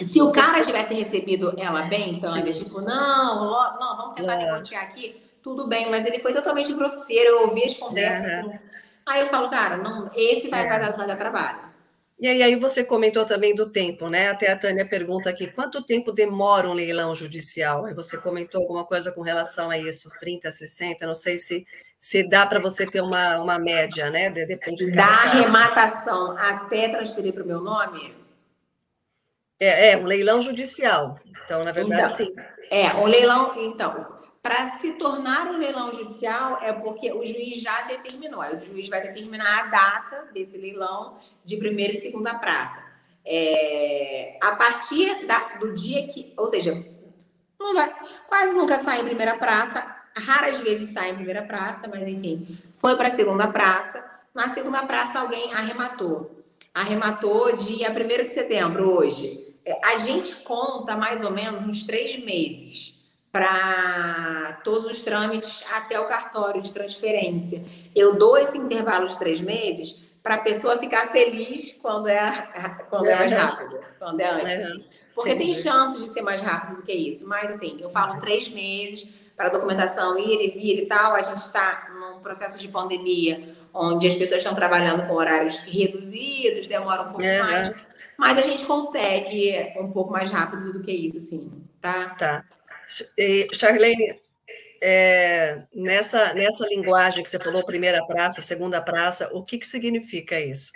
Se 0.00 0.20
o 0.20 0.32
cara 0.32 0.60
tivesse 0.62 0.92
recebido 0.94 1.54
ela 1.56 1.82
bem, 1.82 2.14
então 2.14 2.36
ele 2.36 2.52
tipo, 2.52 2.80
não, 2.80 3.78
não, 3.78 3.96
vamos 3.96 4.14
tentar 4.16 4.34
Nossa. 4.34 4.46
negociar 4.46 4.82
aqui, 4.82 5.22
tudo 5.42 5.68
bem, 5.68 5.88
mas 5.88 6.04
ele 6.04 6.18
foi 6.18 6.32
totalmente 6.32 6.72
grosseiro, 6.72 7.30
eu 7.30 7.48
ouvi 7.48 7.64
as 7.64 7.74
conversas. 7.74 8.44
Uhum. 8.44 8.58
Aí 9.06 9.20
eu 9.20 9.28
falo, 9.28 9.50
cara, 9.50 9.76
não, 9.76 10.10
esse 10.14 10.48
vai, 10.48 10.64
é. 10.64 10.68
vai, 10.68 10.80
dar, 10.80 10.96
vai 10.96 11.06
dar 11.06 11.16
trabalho. 11.16 11.74
E 12.18 12.28
aí, 12.28 12.42
aí 12.42 12.56
você 12.56 12.84
comentou 12.84 13.26
também 13.26 13.54
do 13.54 13.70
tempo, 13.70 14.08
né? 14.08 14.30
Até 14.30 14.50
a 14.50 14.58
Tânia 14.58 14.88
pergunta 14.88 15.28
aqui, 15.28 15.48
quanto 15.48 15.84
tempo 15.84 16.12
demora 16.12 16.68
um 16.68 16.72
leilão 16.72 17.14
judicial? 17.14 17.84
Aí 17.84 17.94
você 17.94 18.16
comentou 18.16 18.62
alguma 18.62 18.84
coisa 18.84 19.12
com 19.12 19.20
relação 19.20 19.68
a 19.68 19.78
isso, 19.78 20.08
30, 20.20 20.50
60, 20.50 21.06
não 21.06 21.14
sei 21.14 21.38
se, 21.38 21.66
se 21.98 22.28
dá 22.28 22.46
para 22.46 22.60
você 22.60 22.86
ter 22.86 23.00
uma, 23.00 23.38
uma 23.38 23.58
média, 23.58 24.10
né? 24.10 24.30
Depende 24.30 24.90
da 24.92 25.06
arrematação 25.06 26.36
até 26.38 26.88
transferir 26.88 27.34
para 27.34 27.42
o 27.42 27.46
meu 27.46 27.60
nome, 27.60 28.14
é, 29.58 29.90
é, 29.90 29.96
um 29.96 30.04
leilão 30.04 30.42
judicial. 30.42 31.18
Então, 31.44 31.64
na 31.64 31.72
verdade, 31.72 32.02
então, 32.02 32.16
sim. 32.16 32.34
É, 32.70 32.94
um 32.94 33.06
leilão. 33.06 33.54
Então, 33.56 34.06
para 34.42 34.72
se 34.78 34.92
tornar 34.92 35.46
um 35.46 35.58
leilão 35.58 35.92
judicial 35.92 36.58
é 36.62 36.72
porque 36.72 37.12
o 37.12 37.24
juiz 37.24 37.60
já 37.60 37.82
determinou. 37.82 38.40
O 38.40 38.64
juiz 38.64 38.88
vai 38.88 39.00
determinar 39.00 39.60
a 39.60 39.66
data 39.66 40.28
desse 40.32 40.58
leilão 40.58 41.18
de 41.44 41.56
primeira 41.56 41.92
e 41.92 41.96
segunda 41.96 42.34
praça. 42.34 42.84
É, 43.24 44.36
a 44.42 44.54
partir 44.54 45.26
da, 45.26 45.38
do 45.58 45.74
dia 45.74 46.06
que, 46.06 46.34
ou 46.36 46.48
seja, 46.50 46.84
não 47.58 47.74
vai, 47.74 47.90
quase 48.28 48.54
nunca 48.54 48.78
sai 48.78 49.00
em 49.00 49.04
primeira 49.04 49.38
praça, 49.38 49.82
raras 50.14 50.60
vezes 50.60 50.92
sai 50.92 51.10
em 51.10 51.14
primeira 51.14 51.42
praça, 51.42 51.88
mas 51.88 52.06
enfim, 52.06 52.58
foi 52.76 52.96
para 52.96 53.08
a 53.08 53.10
segunda 53.10 53.48
praça. 53.48 54.04
Na 54.34 54.48
segunda 54.48 54.82
praça, 54.82 55.20
alguém 55.20 55.54
arrematou. 55.54 56.43
Arrematou 56.74 57.56
dia 57.56 57.88
1 57.88 58.24
de 58.24 58.30
setembro, 58.32 58.90
hoje. 58.98 59.54
É, 59.64 59.78
a 59.84 59.98
gente 59.98 60.34
conta 60.42 60.96
mais 60.96 61.24
ou 61.24 61.30
menos 61.30 61.62
uns 61.62 61.86
três 61.86 62.18
meses 62.18 63.00
para 63.30 64.60
todos 64.64 64.90
os 64.90 65.02
trâmites 65.02 65.64
até 65.72 65.98
o 66.00 66.08
cartório 66.08 66.60
de 66.60 66.72
transferência. 66.72 67.64
Eu 67.94 68.16
dou 68.16 68.36
esse 68.36 68.58
intervalo 68.58 69.06
de 69.06 69.16
três 69.16 69.40
meses 69.40 70.04
para 70.20 70.34
a 70.34 70.38
pessoa 70.38 70.76
ficar 70.76 71.12
feliz 71.12 71.78
quando 71.80 72.08
é, 72.08 72.50
quando 72.90 73.06
é 73.06 73.16
mais 73.16 73.30
rápido, 73.30 73.80
quando 73.98 74.20
é 74.20 74.28
antes. 74.28 74.88
Porque 75.14 75.36
tem 75.36 75.54
chances 75.54 76.02
de 76.02 76.08
ser 76.10 76.22
mais 76.22 76.42
rápido 76.42 76.78
do 76.78 76.82
que 76.82 76.92
isso. 76.92 77.28
Mas, 77.28 77.52
assim, 77.52 77.76
eu 77.80 77.88
falo 77.90 78.20
três 78.20 78.48
meses 78.48 79.08
para 79.36 79.46
a 79.46 79.50
documentação 79.50 80.18
ir 80.18 80.40
e 80.40 80.50
vir 80.50 80.82
e 80.82 80.86
tal. 80.86 81.14
A 81.14 81.22
gente 81.22 81.38
está 81.38 81.88
num 81.94 82.20
processo 82.20 82.58
de 82.58 82.68
pandemia 82.68 83.54
onde 83.72 84.06
as 84.06 84.14
pessoas 84.14 84.40
estão 84.40 84.54
trabalhando 84.54 85.06
com 85.06 85.14
horários 85.14 85.58
reduzidos, 85.58 86.66
demora 86.66 87.02
um 87.02 87.06
pouco 87.06 87.22
mais 87.22 87.74
mas 88.16 88.38
a 88.38 88.42
gente 88.42 88.64
consegue 88.64 89.72
um 89.76 89.90
pouco 89.90 90.12
mais 90.12 90.30
rápido 90.30 90.72
do 90.72 90.82
que 90.82 90.92
isso, 90.92 91.18
sim, 91.18 91.50
tá? 91.80 92.10
Tá. 92.10 92.44
E, 93.18 93.48
Charlene, 93.52 94.20
é, 94.80 95.62
nessa, 95.74 96.32
nessa 96.34 96.66
linguagem 96.68 97.24
que 97.24 97.30
você 97.30 97.38
falou, 97.38 97.64
primeira 97.64 98.04
praça, 98.06 98.40
segunda 98.40 98.80
praça, 98.80 99.30
o 99.32 99.42
que, 99.42 99.58
que 99.58 99.66
significa 99.66 100.40
isso? 100.40 100.72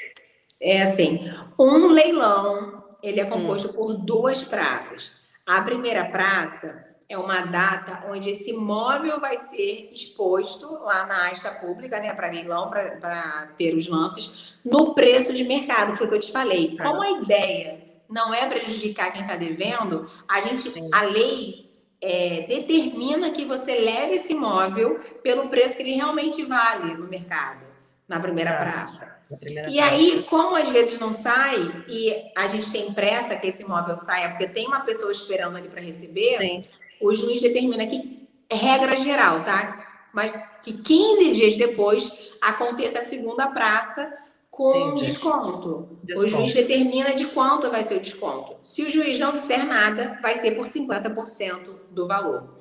É 0.61 0.83
assim, 0.83 1.33
um 1.59 1.87
leilão, 1.89 2.85
ele 3.03 3.21
é 3.21 3.25
composto 3.25 3.69
hum. 3.69 3.73
por 3.73 3.95
duas 3.95 4.43
praças. 4.43 5.13
A 5.47 5.63
primeira 5.63 6.05
praça 6.05 6.88
é 7.09 7.17
uma 7.17 7.41
data 7.41 8.05
onde 8.11 8.29
esse 8.31 8.51
imóvel 8.51 9.19
vai 9.19 9.39
ser 9.39 9.91
exposto 9.93 10.71
lá 10.83 11.07
na 11.07 11.31
asta 11.31 11.51
pública, 11.51 11.99
né, 11.99 12.13
para 12.13 12.31
leilão, 12.31 12.69
para 12.69 13.49
ter 13.57 13.75
os 13.75 13.89
lances, 13.89 14.57
no 14.63 14.95
preço 14.95 15.33
de 15.33 15.45
mercado, 15.45 15.97
foi 15.97 16.07
o 16.07 16.11
que 16.11 16.17
eu 16.17 16.21
te 16.21 16.31
falei. 16.31 16.77
Como 16.77 17.01
a 17.01 17.11
ideia 17.13 17.81
não 18.09 18.35
é 18.35 18.47
prejudicar 18.47 19.11
quem 19.11 19.23
está 19.23 19.37
devendo, 19.37 20.07
a 20.29 20.41
gente, 20.43 20.71
a 20.93 21.03
lei 21.03 21.71
é, 22.01 22.45
determina 22.47 23.31
que 23.31 23.47
você 23.47 23.75
leve 23.75 24.17
esse 24.17 24.35
imóvel 24.35 25.01
pelo 25.23 25.49
preço 25.49 25.77
que 25.77 25.83
ele 25.83 25.95
realmente 25.95 26.45
vale 26.45 26.95
no 26.95 27.09
mercado, 27.09 27.65
na 28.07 28.21
primeira 28.21 28.53
tá. 28.53 28.59
praça. 28.59 29.19
Primeira 29.41 29.71
e 29.71 29.77
praça. 29.77 29.95
aí, 29.95 30.23
como 30.25 30.57
às 30.57 30.69
vezes 30.69 30.99
não 30.99 31.13
sai, 31.13 31.85
e 31.89 32.15
a 32.37 32.49
gente 32.49 32.71
tem 32.71 32.93
pressa 32.93 33.37
que 33.37 33.47
esse 33.47 33.63
imóvel 33.63 33.97
saia, 33.97 34.31
porque 34.31 34.49
tem 34.49 34.67
uma 34.67 34.81
pessoa 34.81 35.11
esperando 35.11 35.57
ali 35.57 35.69
para 35.69 35.81
receber, 35.81 36.39
Sim 36.39 36.65
o 37.01 37.15
juiz 37.15 37.41
determina 37.41 37.87
que, 37.87 38.29
é 38.49 38.55
regra 38.55 38.97
geral, 38.97 39.45
tá? 39.45 40.09
Mas 40.13 40.33
que 40.63 40.73
15 40.73 41.33
dias 41.33 41.57
depois 41.57 42.11
aconteça 42.41 43.01
a 43.01 43.03
segunda 43.03 43.47
praça 43.49 44.11
com 44.51 44.95
desconto. 44.95 45.99
desconto. 46.03 46.25
O 46.25 46.29
juiz 46.29 46.55
determina 46.55 47.15
de 47.15 47.27
quanto 47.27 47.71
vai 47.71 47.85
ser 47.85 47.97
o 47.97 48.01
desconto. 48.01 48.57
Se 48.63 48.83
o 48.83 48.91
juiz 48.91 49.19
não 49.19 49.33
disser 49.33 49.65
nada, 49.65 50.19
vai 50.21 50.39
ser 50.39 50.53
por 50.53 50.67
50% 50.67 51.69
do 51.91 52.09
valor. 52.09 52.59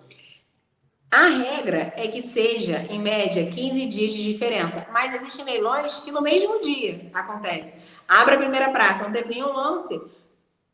A 1.09 1.27
regra 1.27 1.93
é 1.95 2.07
que 2.07 2.21
seja, 2.21 2.85
em 2.89 2.99
média, 2.99 3.49
15 3.49 3.87
dias 3.87 4.11
de 4.11 4.23
diferença. 4.23 4.85
Mas 4.91 5.15
existem 5.15 5.45
leilões 5.45 6.01
que 6.01 6.11
no 6.11 6.21
mesmo 6.21 6.59
dia 6.59 7.09
acontece. 7.13 7.75
Abre 8.07 8.35
a 8.35 8.37
primeira 8.37 8.69
praça, 8.69 9.05
não 9.05 9.11
teve 9.11 9.29
nenhum 9.29 9.53
lance 9.53 9.99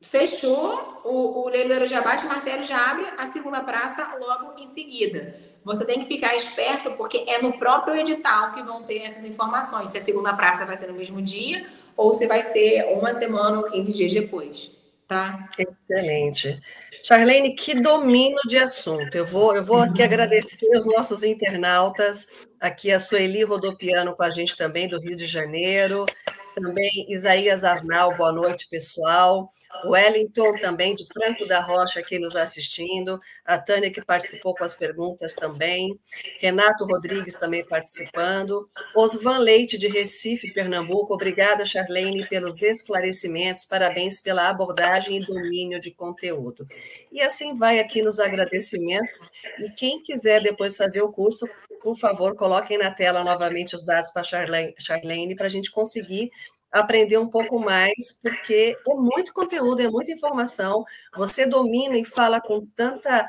Fechou, 0.04 1.02
o, 1.04 1.44
o 1.44 1.50
leiloeiro 1.50 1.88
já 1.88 2.02
bate 2.02 2.26
o 2.26 2.30
martelo, 2.30 2.62
já 2.62 2.92
abre 2.92 3.06
a 3.18 3.26
segunda 3.28 3.64
praça 3.64 4.16
logo 4.20 4.60
em 4.60 4.68
seguida. 4.68 5.36
Você 5.64 5.86
tem 5.86 6.00
que 6.00 6.06
ficar 6.06 6.36
esperto, 6.36 6.92
porque 6.92 7.24
é 7.28 7.42
no 7.42 7.58
próprio 7.58 7.96
edital 7.96 8.52
que 8.52 8.62
vão 8.62 8.84
ter 8.84 8.98
essas 8.98 9.24
informações. 9.24 9.90
Se 9.90 9.98
a 9.98 10.02
segunda 10.02 10.34
praça 10.34 10.66
vai 10.66 10.76
ser 10.76 10.88
no 10.88 10.94
mesmo 10.94 11.22
dia 11.22 11.66
ou 11.96 12.14
se 12.14 12.28
vai 12.28 12.44
ser 12.44 12.86
uma 12.98 13.14
semana 13.14 13.58
ou 13.58 13.64
15 13.64 13.94
dias 13.94 14.14
depois, 14.14 14.74
tá? 15.08 15.50
Excelente. 15.58 16.62
Charlene, 17.02 17.56
que 17.56 17.74
domínio 17.76 18.40
de 18.46 18.58
assunto. 18.58 19.16
Eu 19.16 19.26
vou, 19.26 19.56
eu 19.56 19.64
vou 19.64 19.78
aqui 19.78 20.02
uhum. 20.02 20.06
agradecer 20.06 20.68
os 20.78 20.86
nossos 20.86 21.24
internautas, 21.24 22.46
aqui 22.60 22.92
a 22.92 23.00
Sueli 23.00 23.44
Rodopiano 23.44 24.16
com 24.16 24.24
a 24.24 24.30
gente 24.30 24.56
também, 24.56 24.88
do 24.88 25.00
Rio 25.00 25.16
de 25.16 25.26
Janeiro, 25.26 26.06
também 26.54 27.06
Isaías 27.10 27.64
Arnal, 27.64 28.16
boa 28.16 28.32
noite, 28.32 28.68
pessoal. 28.70 29.52
Wellington 29.86 30.56
também, 30.58 30.96
de 30.96 31.06
Franco 31.06 31.46
da 31.48 31.60
Rocha, 31.60 32.00
aqui 32.00 32.20
nos 32.20 32.36
assistindo. 32.36 33.20
A 33.44 33.58
Tânia, 33.58 33.92
que 33.92 34.04
participou 34.04 34.54
com 34.56 34.64
as 34.64 34.76
perguntas 34.76 35.34
também. 35.34 36.00
Renato 36.40 36.86
Rodrigues 36.86 37.36
também 37.36 37.66
participando. 37.66 38.70
Osvan 38.96 39.40
Leite, 39.40 39.78
de 39.78 39.88
Recife, 39.88 40.54
Pernambuco. 40.54 41.14
Obrigada, 41.14 41.66
Charlene, 41.66 42.28
pelos 42.28 42.62
esclarecimentos. 42.62 43.66
Parabéns 43.66 44.22
pela 44.22 44.48
abordagem 44.48 45.18
e 45.18 45.26
domínio 45.26 45.80
de 45.80 45.92
conteúdo. 45.92 46.68
E 47.12 47.22
assim 47.22 47.56
vai 47.56 47.80
aqui 47.80 48.02
nos 48.02 48.20
agradecimentos. 48.20 49.30
E 49.60 49.70
quem 49.72 50.02
quiser 50.02 50.42
depois 50.42 50.78
fazer 50.78 51.02
o 51.02 51.12
curso, 51.12 51.48
por 51.84 51.98
favor, 51.98 52.36
coloquem 52.36 52.78
na 52.78 52.92
tela 52.92 53.24
novamente 53.24 53.76
os 53.76 53.84
dados 53.84 54.10
para 54.12 54.22
a 54.22 54.74
Charlene, 54.80 55.36
para 55.36 55.46
a 55.46 55.50
gente 55.50 55.70
conseguir 55.70 56.32
aprender 56.72 57.18
um 57.20 57.28
pouco 57.28 57.60
mais, 57.60 58.20
porque 58.22 58.76
é 58.88 58.94
muito 58.96 59.34
conteúdo, 59.34 59.82
é 59.82 59.90
muita 59.90 60.12
informação. 60.12 60.84
Você 61.16 61.46
domina 61.46 61.98
e 61.98 62.06
fala 62.06 62.42
com 62.42 62.66
tanta 62.76 63.28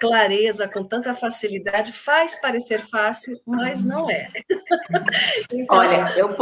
clareza, 0.00 0.68
com 0.68 0.84
tanta 0.84 1.14
facilidade, 1.14 1.92
faz 1.92 2.40
parecer 2.40 2.80
fácil, 2.80 3.38
mas 3.46 3.84
não 3.84 4.10
é. 4.10 4.26
então, 5.52 5.76
Olha, 5.76 6.12
eu 6.16 6.34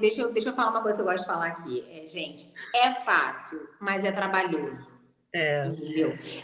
deixa, 0.00 0.22
eu, 0.22 0.32
deixa 0.32 0.50
eu 0.50 0.54
falar 0.54 0.70
uma 0.70 0.82
coisa 0.82 0.98
que 0.98 1.02
eu 1.02 1.06
gosto 1.06 1.24
de 1.24 1.30
falar 1.30 1.46
aqui. 1.46 1.84
É, 1.90 2.08
gente, 2.08 2.52
é 2.74 2.92
fácil, 2.92 3.68
mas 3.80 4.04
é 4.04 4.12
trabalhoso. 4.12 4.97
É. 5.38 5.70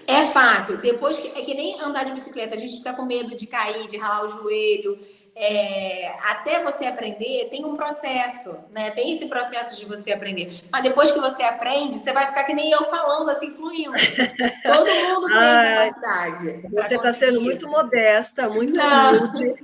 É 0.07 0.27
fácil. 0.27 0.79
Depois 0.79 1.17
que. 1.17 1.29
É 1.29 1.43
que 1.43 1.55
nem 1.55 1.81
andar 1.81 2.05
de 2.05 2.13
bicicleta, 2.13 2.55
a 2.55 2.59
gente 2.59 2.79
fica 2.79 2.93
com 2.95 3.05
medo 3.05 3.35
de 3.35 3.47
cair, 3.47 3.87
de 3.89 3.97
ralar 3.97 4.25
o 4.25 4.29
joelho 4.29 4.99
é, 5.37 6.15
até 6.23 6.63
você 6.63 6.87
aprender, 6.87 7.49
tem 7.51 7.65
um 7.65 7.77
processo, 7.77 8.57
né? 8.71 8.93
Tem 8.93 9.15
esse 9.15 9.27
processo 9.27 9.77
de 9.77 9.85
você 9.85 10.13
aprender. 10.13 10.61
Mas 10.71 10.83
depois 10.83 11.11
que 11.11 11.19
você 11.19 11.43
aprende, 11.43 11.97
você 11.97 12.13
vai 12.13 12.27
ficar 12.29 12.45
que 12.45 12.55
nem 12.55 12.71
eu 12.71 12.85
falando, 12.85 13.29
assim, 13.29 13.53
fluindo. 13.55 13.93
Todo 14.63 14.95
mundo 14.95 15.27
tem 15.27 15.37
Ai, 15.37 15.91
capacidade. 15.91 16.69
Você 16.73 16.95
está 16.95 17.13
sendo 17.13 17.41
muito 17.41 17.69
modesta, 17.69 18.49
muito 18.49 18.77
não, 18.77 19.17
humilde. 19.17 19.55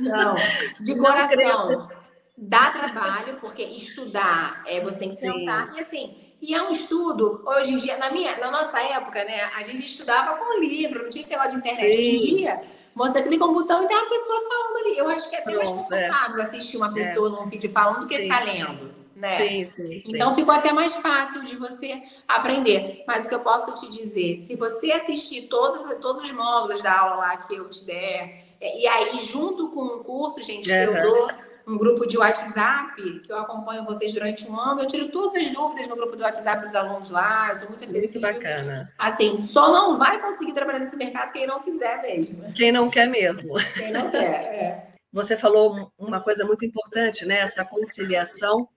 Não, 0.00 0.34
de 0.80 0.94
não 0.96 1.04
coração. 1.04 1.88
Dá 2.36 2.70
trabalho, 2.70 3.36
porque 3.40 3.62
estudar, 3.62 4.62
é, 4.66 4.80
você 4.80 4.98
tem 4.98 5.10
que 5.10 5.16
sentar. 5.16 5.68
Sim. 5.68 5.76
E 5.76 5.80
assim, 5.80 6.27
e 6.40 6.54
é 6.54 6.62
um 6.62 6.70
estudo, 6.70 7.42
hoje 7.44 7.72
em 7.72 7.76
dia, 7.78 7.96
na, 7.96 8.10
minha, 8.10 8.36
na 8.36 8.50
nossa 8.50 8.80
época, 8.80 9.24
né? 9.24 9.40
A 9.56 9.62
gente 9.62 9.86
estudava 9.86 10.36
com 10.36 10.60
livro, 10.60 11.02
não 11.02 11.08
tinha 11.08 11.22
esse 11.22 11.30
negócio 11.30 11.52
de 11.52 11.58
internet. 11.58 11.92
Sim. 11.92 11.98
Hoje 11.98 12.10
em 12.10 12.36
dia 12.36 12.62
você 12.94 13.22
clica 13.22 13.44
um 13.44 13.54
botão 13.54 13.82
e 13.82 13.88
tem 13.88 13.96
uma 13.96 14.08
pessoa 14.08 14.40
falando 14.48 14.76
ali. 14.78 14.98
Eu 14.98 15.08
acho 15.08 15.28
que 15.28 15.36
é 15.36 15.40
até 15.40 15.54
mais 15.54 15.68
é. 15.68 15.72
confortável 15.72 16.40
é. 16.40 16.42
assistir 16.42 16.76
uma 16.76 16.92
pessoa 16.92 17.28
é. 17.28 17.32
num 17.32 17.48
vídeo 17.48 17.70
falando 17.70 18.00
do 18.00 18.08
que 18.08 18.16
sim. 18.16 18.22
ficar 18.22 18.44
lendo. 18.44 18.98
Né? 19.14 19.32
Sim, 19.32 19.66
sim, 19.66 20.02
então 20.06 20.32
ficou 20.32 20.54
até 20.54 20.72
mais 20.72 20.94
fácil 20.94 21.44
de 21.44 21.56
você 21.56 22.00
aprender. 22.28 23.02
Mas 23.04 23.24
o 23.24 23.28
que 23.28 23.34
eu 23.34 23.40
posso 23.40 23.80
te 23.80 23.90
dizer, 23.90 24.36
se 24.36 24.54
você 24.54 24.92
assistir 24.92 25.48
todos, 25.48 25.92
todos 26.00 26.22
os 26.22 26.30
módulos 26.30 26.80
da 26.82 27.00
aula 27.00 27.16
lá 27.16 27.36
que 27.36 27.56
eu 27.56 27.68
te 27.68 27.84
der, 27.84 28.44
é, 28.60 28.80
e 28.80 28.86
aí 28.86 29.18
junto 29.18 29.70
com 29.70 29.80
o 29.80 30.04
curso, 30.04 30.40
gente, 30.40 30.70
uhum. 30.70 30.76
eu 30.76 31.02
dou 31.02 31.30
um 31.68 31.76
grupo 31.76 32.06
de 32.06 32.16
WhatsApp, 32.16 33.20
que 33.20 33.30
eu 33.30 33.38
acompanho 33.38 33.84
vocês 33.84 34.12
durante 34.12 34.48
um 34.50 34.58
ano. 34.58 34.80
Eu 34.80 34.88
tiro 34.88 35.08
todas 35.08 35.34
as 35.34 35.50
dúvidas 35.50 35.86
no 35.86 35.94
grupo 35.94 36.16
do 36.16 36.22
WhatsApp 36.22 36.64
dos 36.64 36.74
alunos 36.74 37.10
lá, 37.10 37.50
eu 37.50 37.56
sou 37.56 37.68
muito 37.68 37.84
acessível. 37.84 38.22
Muito 38.22 38.40
bacana. 38.40 38.92
Assim, 38.98 39.36
só 39.36 39.70
não 39.70 39.98
vai 39.98 40.18
conseguir 40.20 40.54
trabalhar 40.54 40.78
nesse 40.78 40.96
mercado 40.96 41.32
quem 41.32 41.46
não 41.46 41.62
quiser 41.62 42.00
mesmo. 42.00 42.52
Quem 42.54 42.72
não 42.72 42.88
quer 42.88 43.06
mesmo. 43.06 43.54
Quem 43.74 43.92
não 43.92 44.10
quer, 44.10 44.18
é. 44.18 44.88
Você 45.12 45.36
falou 45.36 45.92
uma 45.98 46.20
coisa 46.20 46.44
muito 46.44 46.64
importante, 46.64 47.26
né? 47.26 47.40
Essa 47.40 47.64
conciliação 47.64 48.68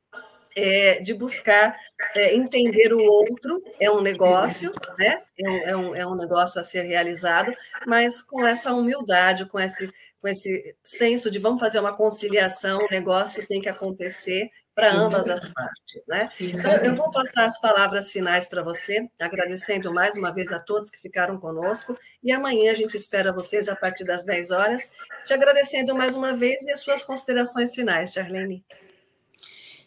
é, 0.55 1.01
de 1.01 1.13
buscar 1.13 1.77
é, 2.15 2.35
entender 2.35 2.93
o 2.93 2.99
outro, 2.99 3.63
é 3.79 3.89
um 3.89 4.01
negócio, 4.01 4.71
né? 4.97 5.21
É 5.37 5.49
um, 5.49 5.57
é, 5.57 5.77
um, 5.77 5.95
é 5.95 6.07
um 6.07 6.15
negócio 6.15 6.59
a 6.59 6.63
ser 6.63 6.83
realizado, 6.83 7.53
mas 7.85 8.21
com 8.21 8.45
essa 8.45 8.73
humildade, 8.73 9.45
com 9.45 9.59
esse, 9.59 9.89
com 10.21 10.27
esse 10.27 10.75
senso 10.83 11.31
de 11.31 11.39
vamos 11.39 11.59
fazer 11.59 11.79
uma 11.79 11.93
conciliação, 11.93 12.79
o 12.85 12.91
negócio 12.91 13.45
tem 13.47 13.59
que 13.59 13.67
acontecer 13.67 14.49
para 14.73 14.93
ambas 14.93 15.27
as 15.27 15.47
partes, 15.51 16.07
né? 16.07 16.29
Então, 16.39 16.71
eu 16.71 16.95
vou 16.95 17.11
passar 17.11 17.45
as 17.45 17.59
palavras 17.59 18.11
finais 18.11 18.45
para 18.45 18.63
você, 18.63 19.09
agradecendo 19.19 19.93
mais 19.93 20.15
uma 20.15 20.31
vez 20.31 20.51
a 20.51 20.59
todos 20.59 20.89
que 20.89 20.99
ficaram 20.99 21.37
conosco, 21.37 21.97
e 22.23 22.31
amanhã 22.31 22.71
a 22.71 22.75
gente 22.75 22.95
espera 22.95 23.33
vocês 23.33 23.67
a 23.67 23.75
partir 23.75 24.03
das 24.03 24.23
10 24.23 24.51
horas, 24.51 24.89
te 25.25 25.33
agradecendo 25.33 25.93
mais 25.95 26.15
uma 26.15 26.33
vez 26.33 26.63
e 26.63 26.71
as 26.71 26.79
suas 26.79 27.03
considerações 27.03 27.73
finais, 27.75 28.13
Charlene. 28.13 28.63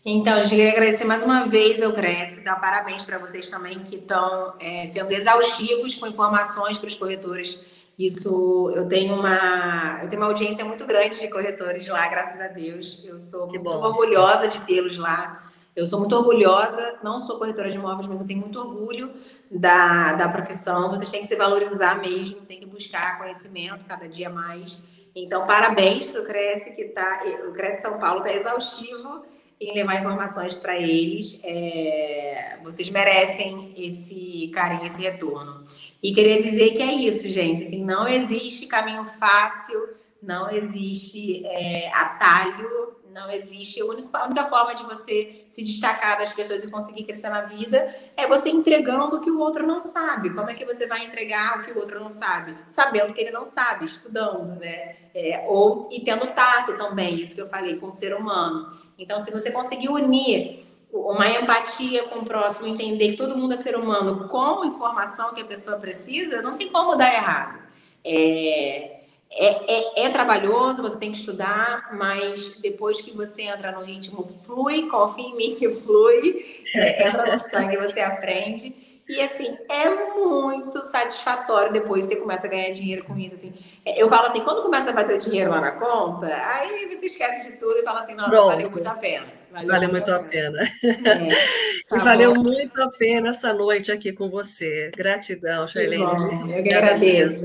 Então, 0.04 0.34
a 0.34 0.40
gente 0.42 0.50
queria 0.50 0.72
agradecer 0.72 1.04
mais 1.04 1.22
uma 1.22 1.46
vez 1.46 1.82
ao 1.82 1.92
Cresce, 1.92 2.44
dar 2.44 2.56
parabéns 2.56 3.02
para 3.04 3.18
vocês 3.18 3.48
também 3.48 3.78
que 3.84 3.96
estão 3.96 4.54
é, 4.60 4.86
sendo 4.86 5.10
exaustivos 5.12 5.94
com 5.94 6.06
informações 6.06 6.76
para 6.76 6.88
os 6.88 6.94
corretores. 6.94 7.73
Isso, 7.98 8.72
eu 8.74 8.88
tenho 8.88 9.14
uma, 9.14 10.00
eu 10.02 10.08
tenho 10.08 10.20
uma 10.20 10.28
audiência 10.28 10.64
muito 10.64 10.84
grande 10.84 11.20
de 11.20 11.28
corretores 11.28 11.86
lá, 11.88 12.06
graças 12.08 12.40
a 12.40 12.48
Deus. 12.48 13.04
Eu 13.04 13.18
sou 13.18 13.46
que 13.46 13.58
muito 13.58 13.64
bom. 13.64 13.86
orgulhosa 13.86 14.48
de 14.48 14.60
tê-los 14.62 14.98
lá. 14.98 15.50
Eu 15.76 15.86
sou 15.86 15.98
muito 15.98 16.14
orgulhosa, 16.14 16.98
não 17.02 17.18
sou 17.20 17.38
corretora 17.38 17.70
de 17.70 17.76
imóveis, 17.76 18.06
mas 18.06 18.20
eu 18.20 18.26
tenho 18.26 18.40
muito 18.40 18.60
orgulho 18.60 19.12
da, 19.50 20.12
da 20.14 20.28
profissão. 20.28 20.90
Vocês 20.90 21.10
têm 21.10 21.20
que 21.20 21.26
se 21.26 21.36
valorizar 21.36 22.00
mesmo, 22.00 22.40
tem 22.42 22.60
que 22.60 22.66
buscar 22.66 23.18
conhecimento 23.18 23.84
cada 23.84 24.08
dia 24.08 24.30
mais. 24.30 24.82
Então, 25.14 25.46
parabéns 25.46 26.10
para 26.10 26.22
o 26.22 26.24
Cresce, 26.24 26.74
que 26.74 26.86
tá, 26.86 27.22
o 27.48 27.52
Cresce 27.52 27.82
São 27.82 27.98
Paulo 27.98 28.18
está 28.18 28.32
exaustivo 28.32 29.24
em 29.68 29.74
levar 29.74 30.00
informações 30.00 30.54
para 30.54 30.76
eles. 30.76 31.40
É, 31.44 32.58
vocês 32.62 32.88
merecem 32.90 33.74
esse 33.76 34.50
carinho, 34.54 34.84
esse 34.84 35.02
retorno. 35.02 35.64
E 36.02 36.14
queria 36.14 36.38
dizer 36.38 36.70
que 36.72 36.82
é 36.82 36.92
isso, 36.92 37.28
gente. 37.28 37.62
Assim, 37.62 37.84
não 37.84 38.06
existe 38.06 38.66
caminho 38.66 39.04
fácil, 39.18 39.88
não 40.22 40.50
existe 40.50 41.44
é, 41.46 41.90
atalho, 41.92 42.94
não 43.14 43.30
existe. 43.30 43.80
A 43.80 43.86
única, 43.86 44.18
a 44.18 44.26
única 44.26 44.44
forma 44.46 44.74
de 44.74 44.82
você 44.82 45.46
se 45.48 45.62
destacar 45.62 46.18
das 46.18 46.34
pessoas 46.34 46.64
e 46.64 46.70
conseguir 46.70 47.04
crescer 47.04 47.30
na 47.30 47.42
vida 47.42 47.94
é 48.16 48.26
você 48.26 48.50
entregando 48.50 49.16
o 49.16 49.20
que 49.20 49.30
o 49.30 49.38
outro 49.38 49.66
não 49.66 49.80
sabe. 49.80 50.30
Como 50.30 50.50
é 50.50 50.54
que 50.54 50.64
você 50.64 50.86
vai 50.86 51.04
entregar 51.04 51.60
o 51.60 51.64
que 51.64 51.70
o 51.70 51.78
outro 51.78 52.00
não 52.00 52.10
sabe? 52.10 52.56
Sabendo 52.66 53.14
que 53.14 53.20
ele 53.20 53.30
não 53.30 53.46
sabe, 53.46 53.84
estudando, 53.84 54.58
né? 54.58 54.96
É, 55.14 55.44
ou 55.48 55.88
e 55.92 56.00
tendo 56.00 56.26
tato 56.34 56.76
também, 56.76 57.14
isso 57.14 57.36
que 57.36 57.40
eu 57.40 57.48
falei, 57.48 57.76
com 57.76 57.86
o 57.86 57.90
ser 57.90 58.14
humano. 58.14 58.83
Então, 58.98 59.18
se 59.20 59.30
você 59.30 59.50
conseguir 59.50 59.88
unir 59.88 60.64
uma 60.92 61.28
empatia 61.28 62.04
com 62.04 62.20
o 62.20 62.24
próximo, 62.24 62.68
entender 62.68 63.12
que 63.12 63.16
todo 63.16 63.36
mundo 63.36 63.54
é 63.54 63.56
ser 63.56 63.76
humano 63.76 64.28
com 64.28 64.62
a 64.62 64.66
informação 64.66 65.34
que 65.34 65.42
a 65.42 65.44
pessoa 65.44 65.78
precisa, 65.78 66.40
não 66.40 66.56
tem 66.56 66.70
como 66.70 66.94
dar 66.94 67.12
errado. 67.12 67.58
É, 68.04 69.00
é, 69.36 69.46
é, 69.72 70.06
é, 70.06 70.10
trabalhoso, 70.10 70.82
você 70.82 70.96
tem 70.96 71.10
que 71.10 71.18
estudar, 71.18 71.92
mas 71.94 72.60
depois 72.60 73.00
que 73.00 73.10
você 73.10 73.42
entra 73.42 73.72
no 73.72 73.82
ritmo, 73.82 74.28
flui, 74.44 74.86
confia 74.88 75.24
em 75.24 75.36
mim 75.36 75.54
que 75.56 75.68
flui, 75.74 76.62
é, 76.76 77.08
entra 77.08 77.32
no 77.32 77.38
sangue, 77.38 77.76
você 77.76 78.00
aprende. 78.00 78.93
E 79.08 79.20
assim, 79.20 79.56
é 79.68 80.14
muito 80.14 80.80
satisfatório 80.82 81.72
depois 81.72 82.06
você 82.06 82.16
começa 82.16 82.46
a 82.46 82.50
ganhar 82.50 82.70
dinheiro 82.72 83.04
com 83.04 83.18
isso. 83.18 83.34
Assim. 83.34 83.54
É, 83.84 84.02
eu 84.02 84.08
falo 84.08 84.26
assim, 84.26 84.40
quando 84.40 84.62
começa 84.62 84.90
a 84.90 84.92
bater 84.94 85.16
o 85.16 85.18
dinheiro 85.18 85.50
lá 85.50 85.60
na 85.60 85.72
conta, 85.72 86.26
aí 86.26 86.86
você 86.88 87.06
esquece 87.06 87.52
de 87.52 87.58
tudo 87.58 87.78
e 87.78 87.82
fala 87.82 88.00
assim, 88.00 88.14
nossa, 88.14 88.30
Pronto. 88.30 88.46
valeu 88.46 88.70
muito 88.70 88.86
a 88.86 88.94
pena. 88.94 89.26
Valeu, 89.50 89.68
valeu 89.68 89.88
muito 89.90 90.10
a 90.10 90.18
pena. 90.20 90.70
pena. 90.80 91.08
É, 91.08 91.28
tá 91.88 91.98
valeu 91.98 92.34
muito 92.34 92.82
a 92.82 92.90
pena 92.90 93.28
essa 93.28 93.52
noite 93.52 93.92
aqui 93.92 94.12
com 94.12 94.30
você. 94.30 94.90
Gratidão, 94.96 95.66
Shailene. 95.66 96.56
Eu 96.56 96.62
que 96.62 96.74
agradeço. 96.74 97.44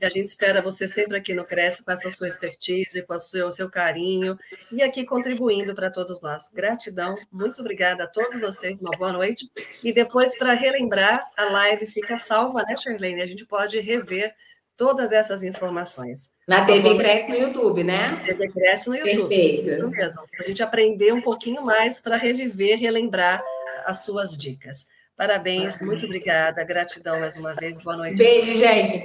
E 0.00 0.06
a 0.06 0.08
gente 0.08 0.26
espera 0.26 0.62
você 0.62 0.86
sempre 0.86 1.16
aqui 1.16 1.34
no 1.34 1.44
Cresce 1.44 1.84
com 1.84 1.90
essa 1.90 2.08
sua 2.10 2.28
expertise, 2.28 3.02
com 3.02 3.14
o 3.14 3.18
seu, 3.18 3.50
seu 3.50 3.68
carinho 3.68 4.38
e 4.70 4.82
aqui 4.82 5.04
contribuindo 5.04 5.74
para 5.74 5.90
todos 5.90 6.22
nós. 6.22 6.50
Gratidão, 6.52 7.14
muito 7.32 7.60
obrigada 7.60 8.04
a 8.04 8.06
todos 8.06 8.40
vocês, 8.40 8.80
uma 8.80 8.92
boa 8.96 9.12
noite. 9.12 9.50
E 9.82 9.92
depois, 9.92 10.38
para 10.38 10.52
relembrar, 10.52 11.28
a 11.36 11.44
live 11.44 11.86
fica 11.86 12.16
salva, 12.16 12.62
né, 12.62 12.76
Charlene? 12.76 13.22
A 13.22 13.26
gente 13.26 13.44
pode 13.44 13.80
rever 13.80 14.34
todas 14.76 15.10
essas 15.10 15.42
informações. 15.42 16.32
Na 16.46 16.64
TV 16.64 16.96
Cresce 16.96 17.32
no 17.32 17.38
YouTube, 17.38 17.82
né? 17.82 18.22
TV 18.24 18.48
Cresce 18.48 18.88
no 18.88 18.94
YouTube. 18.94 19.28
Perfeito. 19.28 19.68
Isso 19.68 19.90
mesmo. 19.90 20.22
A 20.38 20.44
gente 20.44 20.62
aprender 20.62 21.12
um 21.12 21.20
pouquinho 21.20 21.62
mais 21.64 21.98
para 21.98 22.16
reviver, 22.16 22.78
relembrar 22.78 23.42
as 23.84 24.04
suas 24.04 24.36
dicas. 24.36 24.86
Parabéns, 25.18 25.80
muito 25.82 26.04
obrigada. 26.06 26.62
Gratidão 26.62 27.18
mais 27.18 27.36
uma 27.36 27.52
vez. 27.52 27.82
Boa 27.82 27.96
noite. 27.96 28.18
Beijo, 28.18 28.56
gente. 28.56 28.98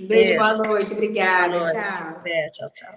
Beijo, 0.00 0.08
Beijo. 0.08 0.38
boa 0.38 0.56
noite. 0.56 0.92
Obrigada. 0.92 1.48
Boa 1.48 1.72
noite. 1.72 1.78
Tchau. 1.78 2.22
É, 2.26 2.46
tchau, 2.50 2.70
tchau. 2.74 2.94